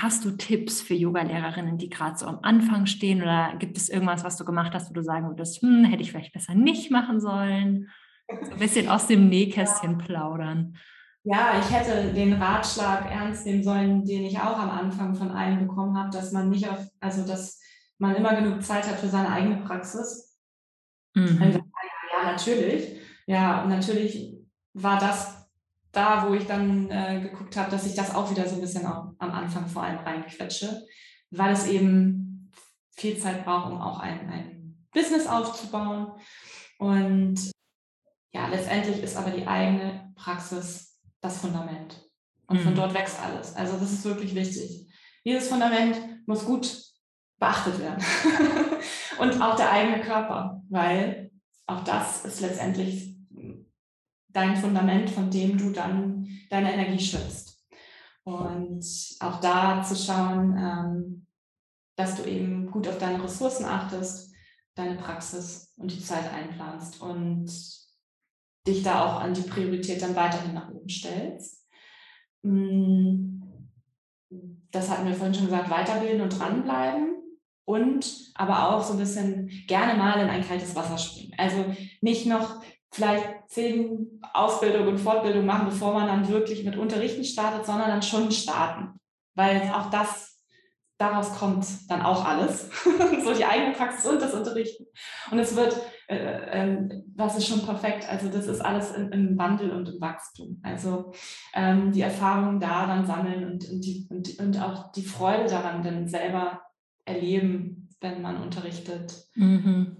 Hast 0.00 0.24
du 0.24 0.32
Tipps 0.32 0.80
für 0.80 0.94
Yoga-Lehrerinnen, 0.94 1.78
die 1.78 1.90
gerade 1.90 2.16
so 2.16 2.26
am 2.26 2.40
Anfang 2.42 2.86
stehen? 2.86 3.22
Oder 3.22 3.54
gibt 3.58 3.76
es 3.76 3.88
irgendwas, 3.88 4.24
was 4.24 4.36
du 4.36 4.44
gemacht 4.44 4.72
hast, 4.74 4.90
wo 4.90 4.94
du 4.94 5.02
sagen 5.02 5.28
würdest, 5.28 5.62
hm, 5.62 5.84
hätte 5.84 6.02
ich 6.02 6.12
vielleicht 6.12 6.32
besser 6.32 6.54
nicht 6.54 6.90
machen 6.90 7.20
sollen? 7.20 7.88
So 8.28 8.52
ein 8.52 8.58
bisschen 8.58 8.88
aus 8.88 9.06
dem 9.06 9.28
Nähkästchen 9.28 9.98
plaudern. 9.98 10.76
Ja, 11.24 11.58
ich 11.58 11.70
hätte 11.74 12.12
den 12.12 12.34
Ratschlag 12.34 13.10
ernst 13.10 13.46
nehmen 13.46 13.62
sollen, 13.62 14.04
den 14.04 14.24
ich 14.24 14.38
auch 14.38 14.58
am 14.58 14.70
Anfang 14.70 15.14
von 15.14 15.30
allen 15.30 15.66
bekommen 15.66 15.96
habe, 15.96 16.10
dass 16.10 16.32
man 16.32 16.50
nicht 16.50 16.68
auf, 16.68 16.86
also 17.00 17.26
dass 17.26 17.60
man 17.98 18.14
immer 18.14 18.34
genug 18.36 18.62
Zeit 18.62 18.86
hat 18.86 19.00
für 19.00 19.08
seine 19.08 19.30
eigene 19.30 19.56
Praxis. 19.64 20.38
Mhm. 21.14 21.55
Ja, 22.26 22.32
natürlich. 22.32 23.00
Ja, 23.26 23.64
natürlich 23.66 24.36
war 24.74 24.98
das 24.98 25.48
da, 25.92 26.28
wo 26.28 26.34
ich 26.34 26.46
dann 26.46 26.90
äh, 26.90 27.20
geguckt 27.20 27.56
habe, 27.56 27.70
dass 27.70 27.86
ich 27.86 27.94
das 27.94 28.14
auch 28.14 28.30
wieder 28.30 28.46
so 28.48 28.56
ein 28.56 28.60
bisschen 28.60 28.86
auch 28.86 29.14
am 29.18 29.30
Anfang 29.30 29.66
vor 29.66 29.82
allem 29.82 29.98
reinquetsche, 29.98 30.84
weil 31.30 31.52
es 31.52 31.66
eben 31.66 32.50
viel 32.90 33.18
Zeit 33.18 33.44
braucht, 33.44 33.72
um 33.72 33.80
auch 33.80 33.98
ein, 34.00 34.28
ein 34.28 34.86
Business 34.92 35.26
aufzubauen. 35.26 36.12
Und 36.78 37.50
ja, 38.32 38.48
letztendlich 38.48 39.02
ist 39.02 39.16
aber 39.16 39.30
die 39.30 39.46
eigene 39.46 40.12
Praxis 40.14 41.00
das 41.20 41.38
Fundament. 41.38 42.02
Und 42.46 42.60
von 42.60 42.72
mhm. 42.72 42.76
dort 42.76 42.94
wächst 42.94 43.20
alles. 43.20 43.56
Also 43.56 43.76
das 43.78 43.92
ist 43.92 44.04
wirklich 44.04 44.34
wichtig. 44.34 44.86
Dieses 45.24 45.48
Fundament 45.48 46.26
muss 46.26 46.44
gut 46.44 46.78
beachtet 47.38 47.80
werden. 47.80 48.04
und 49.18 49.42
auch 49.42 49.56
der 49.56 49.72
eigene 49.72 50.00
Körper, 50.00 50.62
weil 50.68 51.25
auch 51.66 51.82
das 51.84 52.24
ist 52.24 52.40
letztendlich 52.40 53.16
dein 54.28 54.56
Fundament, 54.56 55.10
von 55.10 55.30
dem 55.30 55.56
du 55.58 55.70
dann 55.70 56.28
deine 56.50 56.72
Energie 56.72 57.02
schöpfst. 57.02 57.66
Und 58.24 58.84
auch 59.20 59.40
da 59.40 59.82
zu 59.82 59.96
schauen, 59.96 60.56
ähm, 60.58 61.26
dass 61.96 62.16
du 62.16 62.24
eben 62.24 62.70
gut 62.70 62.86
auf 62.88 62.98
deine 62.98 63.22
Ressourcen 63.22 63.64
achtest, 63.64 64.34
deine 64.74 64.96
Praxis 64.96 65.72
und 65.76 65.90
die 65.90 66.02
Zeit 66.02 66.30
einplanst 66.32 67.00
und 67.00 67.46
dich 68.66 68.82
da 68.82 69.04
auch 69.04 69.20
an 69.20 69.32
die 69.32 69.48
Priorität 69.48 70.02
dann 70.02 70.16
weiterhin 70.16 70.54
nach 70.54 70.68
oben 70.70 70.88
stellst. 70.88 71.66
Mm, 72.42 73.42
das 74.70 74.90
hatten 74.90 75.06
wir 75.06 75.14
vorhin 75.14 75.34
schon 75.34 75.46
gesagt, 75.46 75.70
weiterbilden 75.70 76.20
und 76.20 76.38
dranbleiben 76.38 77.16
und 77.66 78.30
aber 78.36 78.70
auch 78.70 78.82
so 78.82 78.94
ein 78.94 78.98
bisschen 78.98 79.50
gerne 79.66 79.98
mal 79.98 80.20
in 80.20 80.30
ein 80.30 80.46
kaltes 80.46 80.74
Wasser 80.74 80.96
springen. 80.96 81.34
Also 81.36 81.64
nicht 82.00 82.24
noch 82.24 82.62
vielleicht 82.92 83.26
zehn 83.48 84.20
Ausbildungen 84.32 84.88
und 84.88 84.98
Fortbildungen 84.98 85.46
machen, 85.46 85.66
bevor 85.66 85.92
man 85.92 86.06
dann 86.06 86.28
wirklich 86.28 86.64
mit 86.64 86.76
Unterrichten 86.76 87.24
startet, 87.24 87.66
sondern 87.66 87.90
dann 87.90 88.02
schon 88.02 88.30
starten. 88.30 89.00
Weil 89.34 89.60
auch 89.74 89.90
das, 89.90 90.40
daraus 90.96 91.36
kommt 91.38 91.66
dann 91.90 92.02
auch 92.02 92.24
alles. 92.24 92.70
so 93.24 93.34
die 93.34 93.44
eigene 93.44 93.74
Praxis 93.74 94.06
und 94.06 94.22
das 94.22 94.32
Unterrichten. 94.32 94.86
Und 95.32 95.40
es 95.40 95.56
wird, 95.56 95.76
äh, 96.06 96.16
äh, 96.16 96.88
das 97.16 97.36
ist 97.36 97.48
schon 97.48 97.66
perfekt. 97.66 98.08
Also 98.08 98.28
das 98.28 98.46
ist 98.46 98.60
alles 98.60 98.92
im, 98.92 99.10
im 99.10 99.36
Wandel 99.36 99.72
und 99.72 99.88
im 99.88 100.00
Wachstum. 100.00 100.60
Also 100.62 101.12
ähm, 101.52 101.90
die 101.90 102.02
Erfahrungen 102.02 102.60
da 102.60 102.86
dann 102.86 103.06
sammeln 103.06 103.44
und, 103.44 103.68
und, 103.68 103.80
die, 103.80 104.06
und, 104.08 104.38
und 104.38 104.62
auch 104.62 104.92
die 104.92 105.04
Freude 105.04 105.50
daran 105.50 105.82
dann 105.82 106.06
selber 106.06 106.60
erleben, 107.06 107.88
wenn 108.00 108.20
man 108.20 108.42
unterrichtet. 108.42 109.26
Mhm. 109.34 109.96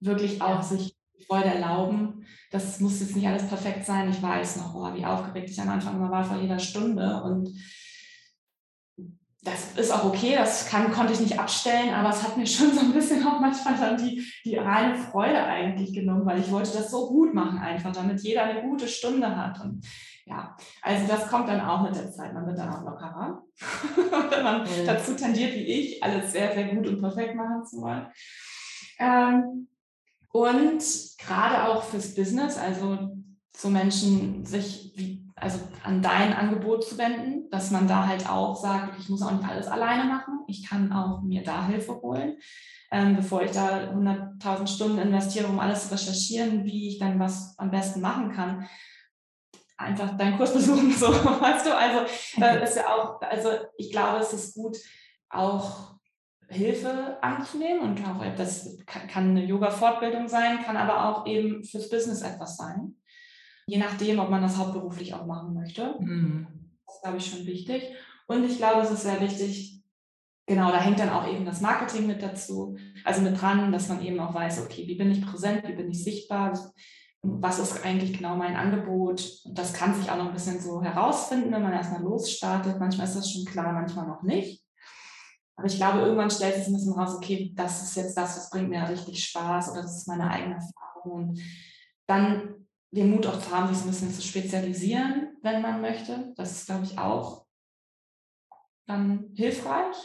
Wirklich 0.00 0.40
auch 0.40 0.56
ja. 0.56 0.62
sich 0.62 0.96
Freude 1.26 1.48
erlauben. 1.48 2.24
Das 2.50 2.80
muss 2.80 3.00
jetzt 3.00 3.16
nicht 3.16 3.26
alles 3.26 3.48
perfekt 3.48 3.84
sein. 3.84 4.10
Ich 4.10 4.22
weiß 4.22 4.56
noch, 4.58 4.74
oh, 4.74 4.94
wie 4.94 5.04
aufgeregt 5.04 5.50
ich 5.50 5.60
am 5.60 5.68
Anfang 5.68 5.96
immer 5.96 6.10
war 6.10 6.24
vor 6.24 6.40
jeder 6.40 6.58
Stunde. 6.58 7.22
Und 7.24 7.50
das 9.42 9.72
ist 9.76 9.90
auch 9.90 10.04
okay, 10.04 10.34
das 10.36 10.66
kann, 10.66 10.90
konnte 10.92 11.12
ich 11.12 11.20
nicht 11.20 11.38
abstellen, 11.38 11.94
aber 11.94 12.10
es 12.10 12.22
hat 12.22 12.36
mir 12.36 12.46
schon 12.46 12.72
so 12.72 12.80
ein 12.80 12.92
bisschen 12.92 13.26
auch 13.26 13.40
manchmal 13.40 13.76
dann 13.76 13.96
die, 13.96 14.24
die 14.44 14.56
reine 14.56 14.96
Freude 14.96 15.42
eigentlich 15.42 15.92
genommen, 15.92 16.26
weil 16.26 16.40
ich 16.40 16.50
wollte 16.50 16.72
das 16.72 16.90
so 16.90 17.08
gut 17.08 17.34
machen 17.34 17.58
einfach, 17.58 17.92
damit 17.92 18.20
jeder 18.20 18.44
eine 18.44 18.62
gute 18.62 18.88
Stunde 18.88 19.36
hat. 19.36 19.60
Und 19.60 19.84
ja, 20.28 20.56
also 20.82 21.06
das 21.06 21.28
kommt 21.28 21.48
dann 21.48 21.60
auch 21.60 21.82
mit 21.82 21.94
der 21.94 22.10
Zeit. 22.10 22.34
Man 22.34 22.46
wird 22.46 22.58
dann 22.58 22.72
auch 22.72 22.84
lockerer, 22.84 23.42
wenn 24.30 24.44
man 24.44 24.66
ja. 24.66 24.94
dazu 24.94 25.14
tendiert, 25.14 25.54
wie 25.54 25.64
ich, 25.64 26.02
alles 26.02 26.32
sehr, 26.32 26.52
sehr 26.52 26.74
gut 26.74 26.86
und 26.86 27.00
perfekt 27.00 27.34
machen 27.34 27.64
zu 27.64 27.80
wollen. 27.80 28.06
Ähm, 28.98 29.68
und 30.30 30.84
gerade 31.18 31.68
auch 31.68 31.82
fürs 31.82 32.14
Business, 32.14 32.58
also 32.58 33.10
so 33.56 33.70
Menschen 33.70 34.44
sich 34.44 34.92
wie, 34.96 35.26
also 35.34 35.58
an 35.82 36.02
dein 36.02 36.34
Angebot 36.34 36.84
zu 36.84 36.98
wenden, 36.98 37.48
dass 37.50 37.70
man 37.70 37.88
da 37.88 38.06
halt 38.06 38.28
auch 38.28 38.54
sagt, 38.54 38.98
ich 39.00 39.08
muss 39.08 39.22
auch 39.22 39.32
nicht 39.32 39.48
alles 39.48 39.66
alleine 39.66 40.04
machen, 40.04 40.40
ich 40.46 40.68
kann 40.68 40.92
auch 40.92 41.22
mir 41.22 41.42
da 41.42 41.66
Hilfe 41.66 42.00
holen, 42.02 42.36
ähm, 42.90 43.16
bevor 43.16 43.42
ich 43.42 43.52
da 43.52 43.90
100.000 43.92 44.66
Stunden 44.66 44.98
investiere, 44.98 45.48
um 45.48 45.58
alles 45.58 45.88
zu 45.88 45.94
recherchieren, 45.94 46.64
wie 46.64 46.88
ich 46.88 46.98
dann 46.98 47.18
was 47.18 47.58
am 47.58 47.70
besten 47.70 48.00
machen 48.00 48.32
kann. 48.32 48.68
Einfach 49.78 50.16
deinen 50.18 50.36
Kurs 50.36 50.52
besuchen, 50.52 50.90
so, 50.92 51.06
weißt 51.06 51.66
du, 51.66 51.76
also 51.76 52.00
äh, 52.42 52.62
ist 52.62 52.76
ja 52.76 52.88
auch, 52.88 53.20
also 53.22 53.50
ich 53.76 53.90
glaube, 53.90 54.18
es 54.18 54.32
ist 54.32 54.54
gut, 54.54 54.76
auch 55.30 55.98
Hilfe 56.48 57.22
anzunehmen 57.22 57.80
und 57.80 58.06
auch 58.06 58.24
das 58.36 58.78
kann 58.86 59.30
eine 59.30 59.44
Yoga-Fortbildung 59.44 60.28
sein, 60.28 60.62
kann 60.64 60.76
aber 60.76 61.08
auch 61.08 61.26
eben 61.26 61.62
fürs 61.62 61.90
Business 61.90 62.22
etwas 62.22 62.56
sein. 62.56 62.96
Je 63.66 63.78
nachdem, 63.78 64.18
ob 64.18 64.30
man 64.30 64.42
das 64.42 64.56
hauptberuflich 64.56 65.14
auch 65.14 65.26
machen 65.26 65.54
möchte. 65.54 65.94
Mhm. 66.00 66.46
Das 66.86 66.96
ist, 66.96 67.02
glaube 67.02 67.18
ich, 67.18 67.26
schon 67.26 67.46
wichtig. 67.46 67.82
Und 68.26 68.44
ich 68.44 68.56
glaube, 68.56 68.80
es 68.80 68.90
ist 68.90 69.02
sehr 69.02 69.20
wichtig, 69.20 69.82
genau, 70.46 70.70
da 70.70 70.80
hängt 70.80 70.98
dann 70.98 71.10
auch 71.10 71.28
eben 71.28 71.44
das 71.44 71.60
Marketing 71.60 72.06
mit 72.06 72.22
dazu, 72.22 72.76
also 73.04 73.20
mit 73.20 73.40
dran, 73.40 73.70
dass 73.70 73.88
man 73.88 74.02
eben 74.02 74.18
auch 74.18 74.34
weiß, 74.34 74.64
okay, 74.64 74.86
wie 74.86 74.96
bin 74.96 75.10
ich 75.10 75.24
präsent, 75.24 75.68
wie 75.68 75.74
bin 75.74 75.90
ich 75.90 76.02
sichtbar, 76.02 76.58
was 77.22 77.58
ist 77.58 77.84
eigentlich 77.84 78.16
genau 78.16 78.36
mein 78.36 78.56
Angebot. 78.56 79.42
Und 79.44 79.58
das 79.58 79.72
kann 79.72 79.94
sich 79.94 80.10
auch 80.10 80.16
noch 80.16 80.28
ein 80.28 80.34
bisschen 80.34 80.60
so 80.60 80.82
herausfinden, 80.82 81.52
wenn 81.52 81.62
man 81.62 81.72
erstmal 81.72 82.02
losstartet. 82.02 82.78
Manchmal 82.78 83.06
ist 83.06 83.16
das 83.16 83.30
schon 83.30 83.44
klar, 83.44 83.72
manchmal 83.72 84.06
noch 84.06 84.22
nicht. 84.22 84.64
Aber 85.56 85.66
ich 85.66 85.76
glaube, 85.76 85.98
irgendwann 85.98 86.30
stellt 86.30 86.54
sich 86.54 86.68
ein 86.68 86.74
bisschen 86.74 86.92
raus, 86.92 87.16
okay, 87.16 87.52
das 87.56 87.82
ist 87.82 87.96
jetzt 87.96 88.16
das, 88.16 88.36
was 88.36 88.50
bringt 88.50 88.68
mir 88.68 88.88
richtig 88.88 89.24
Spaß 89.24 89.72
oder 89.72 89.82
das 89.82 89.96
ist 89.96 90.08
meine 90.08 90.30
eigene 90.30 90.54
Erfahrung. 90.54 91.12
Und 91.12 91.40
dann 92.06 92.66
den 92.92 93.10
Mut 93.10 93.26
auch 93.26 93.40
zu 93.40 93.50
haben, 93.50 93.74
sich 93.74 93.84
ein 93.84 93.90
bisschen 93.90 94.14
zu 94.14 94.22
spezialisieren, 94.22 95.36
wenn 95.42 95.60
man 95.60 95.80
möchte. 95.80 96.32
Das 96.36 96.52
ist, 96.52 96.66
glaube 96.66 96.84
ich, 96.84 96.96
auch 96.98 97.44
dann 98.86 99.30
hilfreich, 99.34 99.96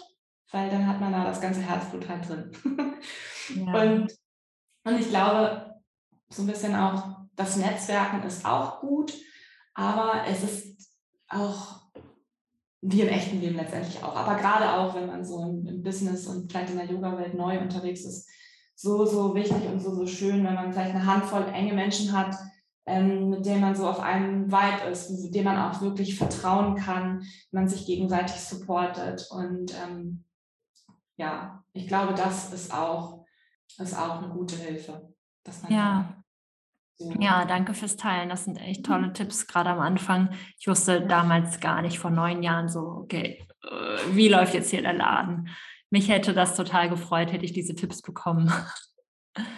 weil 0.52 0.70
dann 0.70 0.88
hat 0.88 1.00
man 1.00 1.12
da 1.12 1.24
das 1.24 1.40
ganze 1.40 1.62
Herzblut 1.62 2.10
halt 2.10 2.28
drin. 2.28 2.52
Ja. 3.58 3.74
Und, 3.74 4.08
und 4.86 5.00
ich 5.00 5.10
glaube, 5.10 5.73
so 6.34 6.42
ein 6.42 6.48
bisschen 6.48 6.76
auch 6.76 7.24
das 7.36 7.58
Netzwerken 7.58 8.24
ist 8.24 8.46
auch 8.46 8.80
gut, 8.82 9.14
aber 9.74 10.24
es 10.28 10.44
ist 10.44 10.92
auch 11.30 11.84
wie 12.82 13.02
im 13.02 13.08
echten 13.08 13.40
Leben 13.40 13.56
letztendlich 13.56 14.04
auch. 14.04 14.16
Aber 14.16 14.36
gerade 14.36 14.74
auch, 14.74 14.94
wenn 14.94 15.08
man 15.08 15.24
so 15.24 15.42
im, 15.42 15.82
Business 15.82 16.28
und 16.28 16.52
vielleicht 16.52 16.72
in 16.72 16.78
der 16.78 16.88
Yoga-Welt 16.88 17.34
neu 17.34 17.60
unterwegs 17.60 18.04
ist, 18.04 18.30
so, 18.76 19.06
so 19.06 19.34
wichtig 19.36 19.70
und 19.72 19.80
so, 19.80 19.96
so 19.96 20.06
schön, 20.06 20.44
wenn 20.44 20.56
man 20.56 20.74
vielleicht 20.74 20.94
eine 20.94 21.06
Handvoll 21.06 21.46
enge 21.54 21.74
Menschen 21.74 22.12
hat, 22.12 22.36
ähm, 22.86 23.30
mit 23.30 23.46
denen 23.46 23.62
man 23.62 23.76
so 23.76 23.88
auf 23.88 24.02
einem 24.02 24.52
Vibe 24.52 24.90
ist, 24.92 25.10
mit 25.10 25.34
denen 25.34 25.46
man 25.46 25.58
auch 25.58 25.82
wirklich 25.82 26.18
vertrauen 26.18 26.76
kann, 26.76 27.24
man 27.52 27.70
sich 27.70 27.86
gegenseitig 27.86 28.36
supportet. 28.36 29.28
Und 29.32 29.74
ähm, 29.82 30.26
ja, 31.16 31.64
ich 31.72 31.88
glaube, 31.88 32.14
das 32.14 32.52
ist 32.52 32.74
auch, 32.74 33.26
ist 33.78 33.98
auch 33.98 34.22
eine 34.22 34.34
gute 34.34 34.58
Hilfe. 34.58 35.14
ja, 35.70 36.23
ja, 37.20 37.46
danke 37.46 37.74
fürs 37.74 37.96
Teilen. 37.96 38.30
Das 38.30 38.46
sind 38.46 38.58
echt 38.58 38.86
tolle 38.86 39.08
mhm. 39.08 39.14
Tipps, 39.14 39.48
gerade 39.48 39.70
am 39.70 39.80
Anfang. 39.80 40.30
Ich 40.60 40.68
wusste 40.68 41.02
damals 41.02 41.60
gar 41.60 41.82
nicht, 41.82 42.00
vor 42.00 42.12
neun 42.12 42.44
Jahren 42.44 42.70
so, 42.70 42.80
okay, 42.80 43.46
äh, 43.64 44.16
wie 44.16 44.30
läuft 44.30 44.54
jetzt 44.54 44.72
hier 44.72 44.82
der 44.82 44.94
Laden? 44.94 45.50
Mich 45.90 46.10
hätte 46.10 46.34
das 46.34 46.56
total 46.56 46.90
gefreut, 46.90 47.32
hätte 47.32 47.46
ich 47.46 47.54
diese 47.54 47.76
Tipps 47.76 48.02
bekommen. 48.02 48.52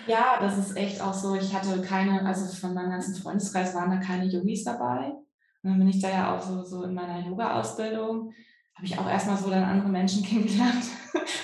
Ja, 0.07 0.37
das 0.39 0.57
ist 0.57 0.77
echt 0.77 1.01
auch 1.01 1.13
so. 1.13 1.35
Ich 1.35 1.53
hatte 1.53 1.81
keine, 1.81 2.25
also 2.25 2.45
von 2.55 2.73
meinem 2.73 2.91
ganzen 2.91 3.13
Freundeskreis 3.15 3.75
waren 3.75 3.89
da 3.89 3.97
keine 3.97 4.23
Yogis 4.23 4.63
dabei. 4.63 5.09
Und 5.09 5.69
dann 5.69 5.79
bin 5.79 5.89
ich 5.89 6.01
da 6.01 6.09
ja 6.09 6.33
auch 6.33 6.41
so, 6.41 6.63
so 6.63 6.83
in 6.83 6.93
meiner 6.93 7.27
Yoga-Ausbildung, 7.27 8.33
habe 8.75 8.85
ich 8.85 8.97
auch 8.97 9.09
erstmal 9.09 9.35
so 9.35 9.49
dann 9.49 9.63
andere 9.63 9.89
Menschen 9.89 10.23
kennengelernt. 10.25 10.85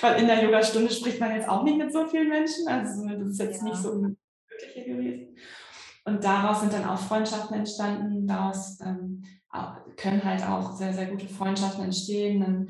Weil 0.00 0.20
in 0.20 0.28
der 0.28 0.42
Yoga-Stunde 0.44 0.90
spricht 0.90 1.20
man 1.20 1.34
jetzt 1.34 1.48
auch 1.48 1.62
nicht 1.62 1.76
mit 1.76 1.92
so 1.92 2.06
vielen 2.06 2.28
Menschen. 2.28 2.66
Also 2.68 3.06
das 3.06 3.28
ist 3.28 3.38
jetzt 3.38 3.58
ja. 3.58 3.64
nicht 3.64 3.76
so 3.76 4.00
wirklich 4.00 4.86
gewesen. 4.86 5.36
Und 6.04 6.24
daraus 6.24 6.60
sind 6.60 6.72
dann 6.72 6.84
auch 6.84 6.98
Freundschaften 6.98 7.56
entstanden. 7.56 8.26
Daraus 8.26 8.80
ähm, 8.80 9.22
können 9.96 10.24
halt 10.24 10.42
auch 10.42 10.72
sehr, 10.72 10.92
sehr 10.92 11.06
gute 11.06 11.28
Freundschaften 11.28 11.84
entstehen. 11.84 12.40
Dann 12.40 12.68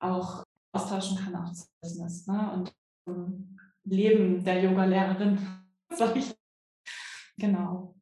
auch 0.00 0.42
austauschen 0.74 1.18
kann 1.18 1.36
auch 1.36 1.48
das 1.48 1.70
Business. 1.80 2.26
Ne? 2.26 2.50
Und 2.52 2.72
ähm, 3.06 3.58
Leben 3.84 4.42
der 4.44 4.62
Yoga-Lehrerin 4.62 5.38
genau. 7.36 7.94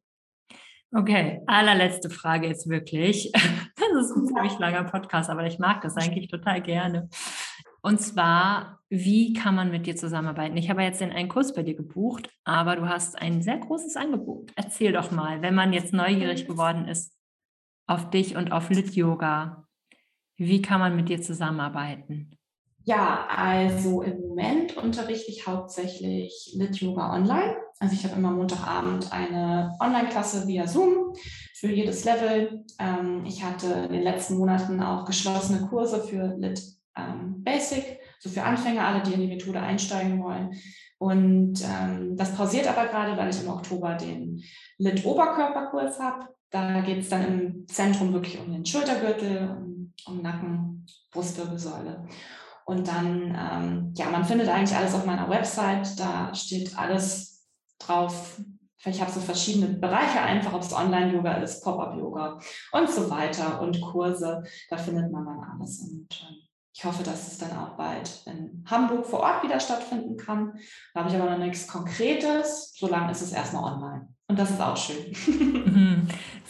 Okay, 0.93 1.41
allerletzte 1.47 2.09
Frage 2.09 2.47
jetzt 2.47 2.67
wirklich. 2.69 3.31
Das 3.93 4.09
ist 4.09 4.15
ein 4.15 4.25
ziemlich 4.25 4.57
langer 4.57 4.85
Podcast, 4.85 5.29
aber 5.29 5.45
ich 5.45 5.59
mag 5.59 5.81
das 5.81 5.97
eigentlich 5.97 6.29
total 6.29 6.61
gerne. 6.61 7.09
Und 7.81 7.99
zwar, 7.99 8.79
wie 8.89 9.33
kann 9.33 9.55
man 9.55 9.71
mit 9.71 9.87
dir 9.87 9.95
zusammenarbeiten? 9.95 10.57
Ich 10.57 10.69
habe 10.69 10.83
jetzt 10.83 11.01
den 11.01 11.11
einen 11.11 11.29
Kurs 11.29 11.53
bei 11.53 11.63
dir 11.63 11.75
gebucht, 11.75 12.29
aber 12.43 12.75
du 12.75 12.87
hast 12.87 13.19
ein 13.19 13.41
sehr 13.41 13.57
großes 13.57 13.95
Angebot. 13.95 14.51
Erzähl 14.55 14.93
doch 14.93 15.11
mal, 15.11 15.41
wenn 15.41 15.55
man 15.55 15.73
jetzt 15.73 15.93
neugierig 15.93 16.47
geworden 16.47 16.87
ist 16.87 17.15
auf 17.87 18.09
dich 18.09 18.35
und 18.35 18.51
auf 18.51 18.69
Lit 18.69 18.95
Yoga, 18.95 19.67
wie 20.37 20.61
kann 20.61 20.79
man 20.79 20.95
mit 20.95 21.09
dir 21.09 21.21
zusammenarbeiten? 21.21 22.37
Ja, 22.83 23.27
also 23.29 24.01
im 24.01 24.19
Moment 24.19 24.75
unterrichte 24.77 25.29
ich 25.29 25.45
hauptsächlich 25.45 26.53
Lit 26.55 26.77
Yoga 26.77 27.13
online. 27.13 27.55
Also 27.79 27.93
ich 27.93 28.03
habe 28.03 28.15
immer 28.15 28.31
Montagabend 28.31 29.11
eine 29.11 29.75
Online-Klasse 29.79 30.47
via 30.47 30.67
Zoom 30.67 31.13
für 31.55 31.71
jedes 31.71 32.05
Level. 32.05 32.63
Ähm, 32.79 33.23
ich 33.25 33.43
hatte 33.43 33.67
in 33.67 33.93
den 33.93 34.03
letzten 34.03 34.37
Monaten 34.37 34.81
auch 34.81 35.05
geschlossene 35.05 35.67
Kurse 35.67 36.03
für 36.03 36.35
Lit 36.37 36.59
ähm, 36.97 37.43
Basic, 37.43 37.99
so 38.19 38.29
für 38.29 38.43
Anfänger, 38.43 38.85
alle, 38.85 39.01
die 39.03 39.13
in 39.13 39.21
die 39.21 39.27
Methode 39.27 39.61
einsteigen 39.61 40.23
wollen. 40.23 40.53
Und 40.97 41.63
ähm, 41.63 42.15
das 42.15 42.35
pausiert 42.35 42.67
aber 42.67 42.87
gerade, 42.87 43.17
weil 43.17 43.29
ich 43.29 43.41
im 43.41 43.49
Oktober 43.49 43.95
den 43.95 44.43
Lit 44.77 45.03
Oberkörperkurs 45.03 45.99
habe. 45.99 46.27
Da 46.51 46.81
geht 46.81 46.99
es 46.99 47.09
dann 47.09 47.25
im 47.25 47.67
Zentrum 47.67 48.13
wirklich 48.13 48.39
um 48.39 48.51
den 48.51 48.65
Schultergürtel, 48.65 49.49
um, 49.49 49.93
um 50.05 50.21
Nacken, 50.21 50.85
Brustwirbelsäule. 51.11 52.07
Und 52.65 52.87
dann, 52.87 53.35
ähm, 53.35 53.93
ja, 53.97 54.09
man 54.09 54.23
findet 54.23 54.49
eigentlich 54.49 54.77
alles 54.77 54.93
auf 54.93 55.05
meiner 55.05 55.29
Website. 55.29 55.99
Da 55.99 56.33
steht 56.35 56.77
alles 56.77 57.47
drauf. 57.79 58.39
Ich 58.85 59.01
habe 59.01 59.11
so 59.11 59.19
verschiedene 59.19 59.67
Bereiche 59.77 60.21
einfach, 60.21 60.53
ob 60.53 60.61
es 60.61 60.73
Online-Yoga 60.73 61.33
ist, 61.35 61.63
Pop-Up-Yoga 61.63 62.39
und 62.71 62.89
so 62.89 63.09
weiter 63.09 63.61
und 63.61 63.79
Kurse. 63.81 64.43
Da 64.69 64.77
findet 64.77 65.11
man 65.11 65.25
dann 65.25 65.39
alles. 65.39 65.79
Und 65.79 66.07
äh, 66.11 66.50
ich 66.73 66.85
hoffe, 66.85 67.03
dass 67.03 67.27
es 67.27 67.37
dann 67.37 67.57
auch 67.57 67.75
bald 67.75 68.23
in 68.25 68.63
Hamburg 68.69 69.05
vor 69.05 69.19
Ort 69.19 69.43
wieder 69.43 69.59
stattfinden 69.59 70.17
kann. 70.17 70.53
Da 70.93 71.01
habe 71.01 71.09
ich 71.09 71.19
aber 71.19 71.29
noch 71.31 71.37
nichts 71.37 71.67
Konkretes. 71.67 72.73
Solange 72.77 73.11
ist 73.11 73.21
es 73.21 73.33
erstmal 73.33 73.73
online. 73.73 74.07
Und 74.27 74.39
das 74.39 74.51
ist 74.51 74.61
auch 74.61 74.77
schön. 74.77 75.13
Mhm. 75.65 76.07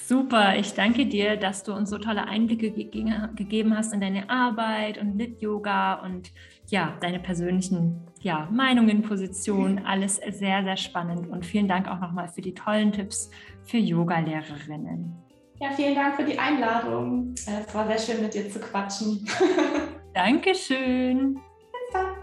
Super, 0.08 0.58
ich 0.58 0.74
danke 0.74 1.06
dir, 1.06 1.38
dass 1.38 1.64
du 1.64 1.74
uns 1.74 1.90
so 1.90 1.98
tolle 1.98 2.28
Einblicke 2.28 2.72
gegeben 2.72 3.76
hast 3.76 3.94
in 3.94 4.02
deine 4.02 4.30
Arbeit 4.30 4.98
und 4.98 5.18
Lit-Yoga 5.18 5.96
und 6.04 6.32
ja, 6.68 6.98
deine 7.00 7.20
persönlichen 7.20 8.02
ja, 8.20 8.48
Meinungen, 8.52 9.02
Positionen. 9.02 9.86
Alles 9.86 10.18
sehr, 10.18 10.64
sehr 10.64 10.78
spannend. 10.78 11.30
Und 11.30 11.46
vielen 11.46 11.68
Dank 11.68 11.88
auch 11.88 12.00
nochmal 12.00 12.28
für 12.28 12.42
die 12.42 12.54
tollen 12.54 12.92
Tipps 12.92 13.30
für 13.64 13.78
Yoga-Lehrerinnen. 13.78 15.16
Ja, 15.60 15.72
vielen 15.72 15.96
Dank 15.96 16.16
für 16.16 16.26
die 16.26 16.38
Einladung. 16.38 17.34
Es 17.36 17.74
war 17.74 17.88
sehr 17.88 17.98
schön, 17.98 18.22
mit 18.22 18.34
dir 18.34 18.50
zu 18.50 18.60
quatschen. 18.60 19.28
Dankeschön. 20.14 21.36
Bis 21.36 21.94
dann. 21.94 22.16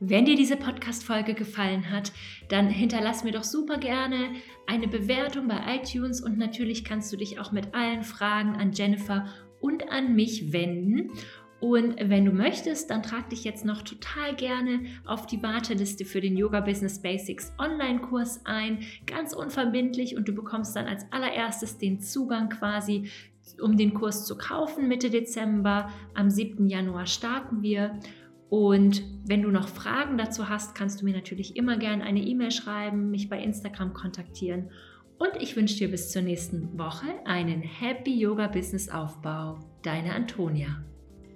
Wenn 0.00 0.24
dir 0.24 0.36
diese 0.36 0.56
Podcast-Folge 0.56 1.34
gefallen 1.34 1.90
hat, 1.90 2.12
dann 2.48 2.70
hinterlass 2.70 3.24
mir 3.24 3.32
doch 3.32 3.44
super 3.44 3.78
gerne 3.78 4.30
eine 4.66 4.88
Bewertung 4.88 5.48
bei 5.48 5.60
iTunes 5.76 6.22
und 6.22 6.38
natürlich 6.38 6.84
kannst 6.84 7.12
du 7.12 7.16
dich 7.16 7.38
auch 7.40 7.52
mit 7.52 7.74
allen 7.74 8.04
Fragen 8.04 8.56
an 8.56 8.72
Jennifer 8.72 9.26
und 9.60 9.90
an 9.90 10.14
mich 10.14 10.52
wenden. 10.52 11.10
Und 11.60 11.96
wenn 11.98 12.24
du 12.24 12.30
möchtest, 12.30 12.90
dann 12.90 13.02
trag 13.02 13.30
dich 13.30 13.42
jetzt 13.42 13.64
noch 13.64 13.82
total 13.82 14.36
gerne 14.36 14.80
auf 15.04 15.26
die 15.26 15.42
Warteliste 15.42 16.04
für 16.04 16.20
den 16.20 16.36
Yoga 16.36 16.60
Business 16.60 17.02
Basics 17.02 17.52
Online-Kurs 17.58 18.42
ein. 18.44 18.80
Ganz 19.06 19.32
unverbindlich 19.32 20.16
und 20.16 20.28
du 20.28 20.32
bekommst 20.32 20.76
dann 20.76 20.86
als 20.86 21.10
allererstes 21.10 21.78
den 21.78 22.00
Zugang 22.00 22.48
quasi, 22.48 23.10
um 23.60 23.76
den 23.76 23.92
Kurs 23.92 24.24
zu 24.24 24.38
kaufen 24.38 24.86
Mitte 24.86 25.10
Dezember. 25.10 25.90
Am 26.14 26.30
7. 26.30 26.68
Januar 26.68 27.06
starten 27.06 27.62
wir. 27.62 27.98
Und 28.50 29.02
wenn 29.26 29.42
du 29.42 29.50
noch 29.50 29.68
Fragen 29.68 30.16
dazu 30.16 30.48
hast, 30.48 30.74
kannst 30.76 31.00
du 31.00 31.04
mir 31.04 31.14
natürlich 31.14 31.56
immer 31.56 31.76
gerne 31.76 32.04
eine 32.04 32.20
E-Mail 32.20 32.52
schreiben, 32.52 33.10
mich 33.10 33.28
bei 33.28 33.42
Instagram 33.42 33.92
kontaktieren. 33.94 34.70
Und 35.18 35.32
ich 35.40 35.56
wünsche 35.56 35.76
dir 35.76 35.90
bis 35.90 36.12
zur 36.12 36.22
nächsten 36.22 36.78
Woche 36.78 37.06
einen 37.24 37.60
Happy 37.60 38.16
Yoga 38.16 38.46
Business 38.46 38.88
Aufbau. 38.88 39.58
Deine 39.82 40.14
Antonia. 40.14 40.84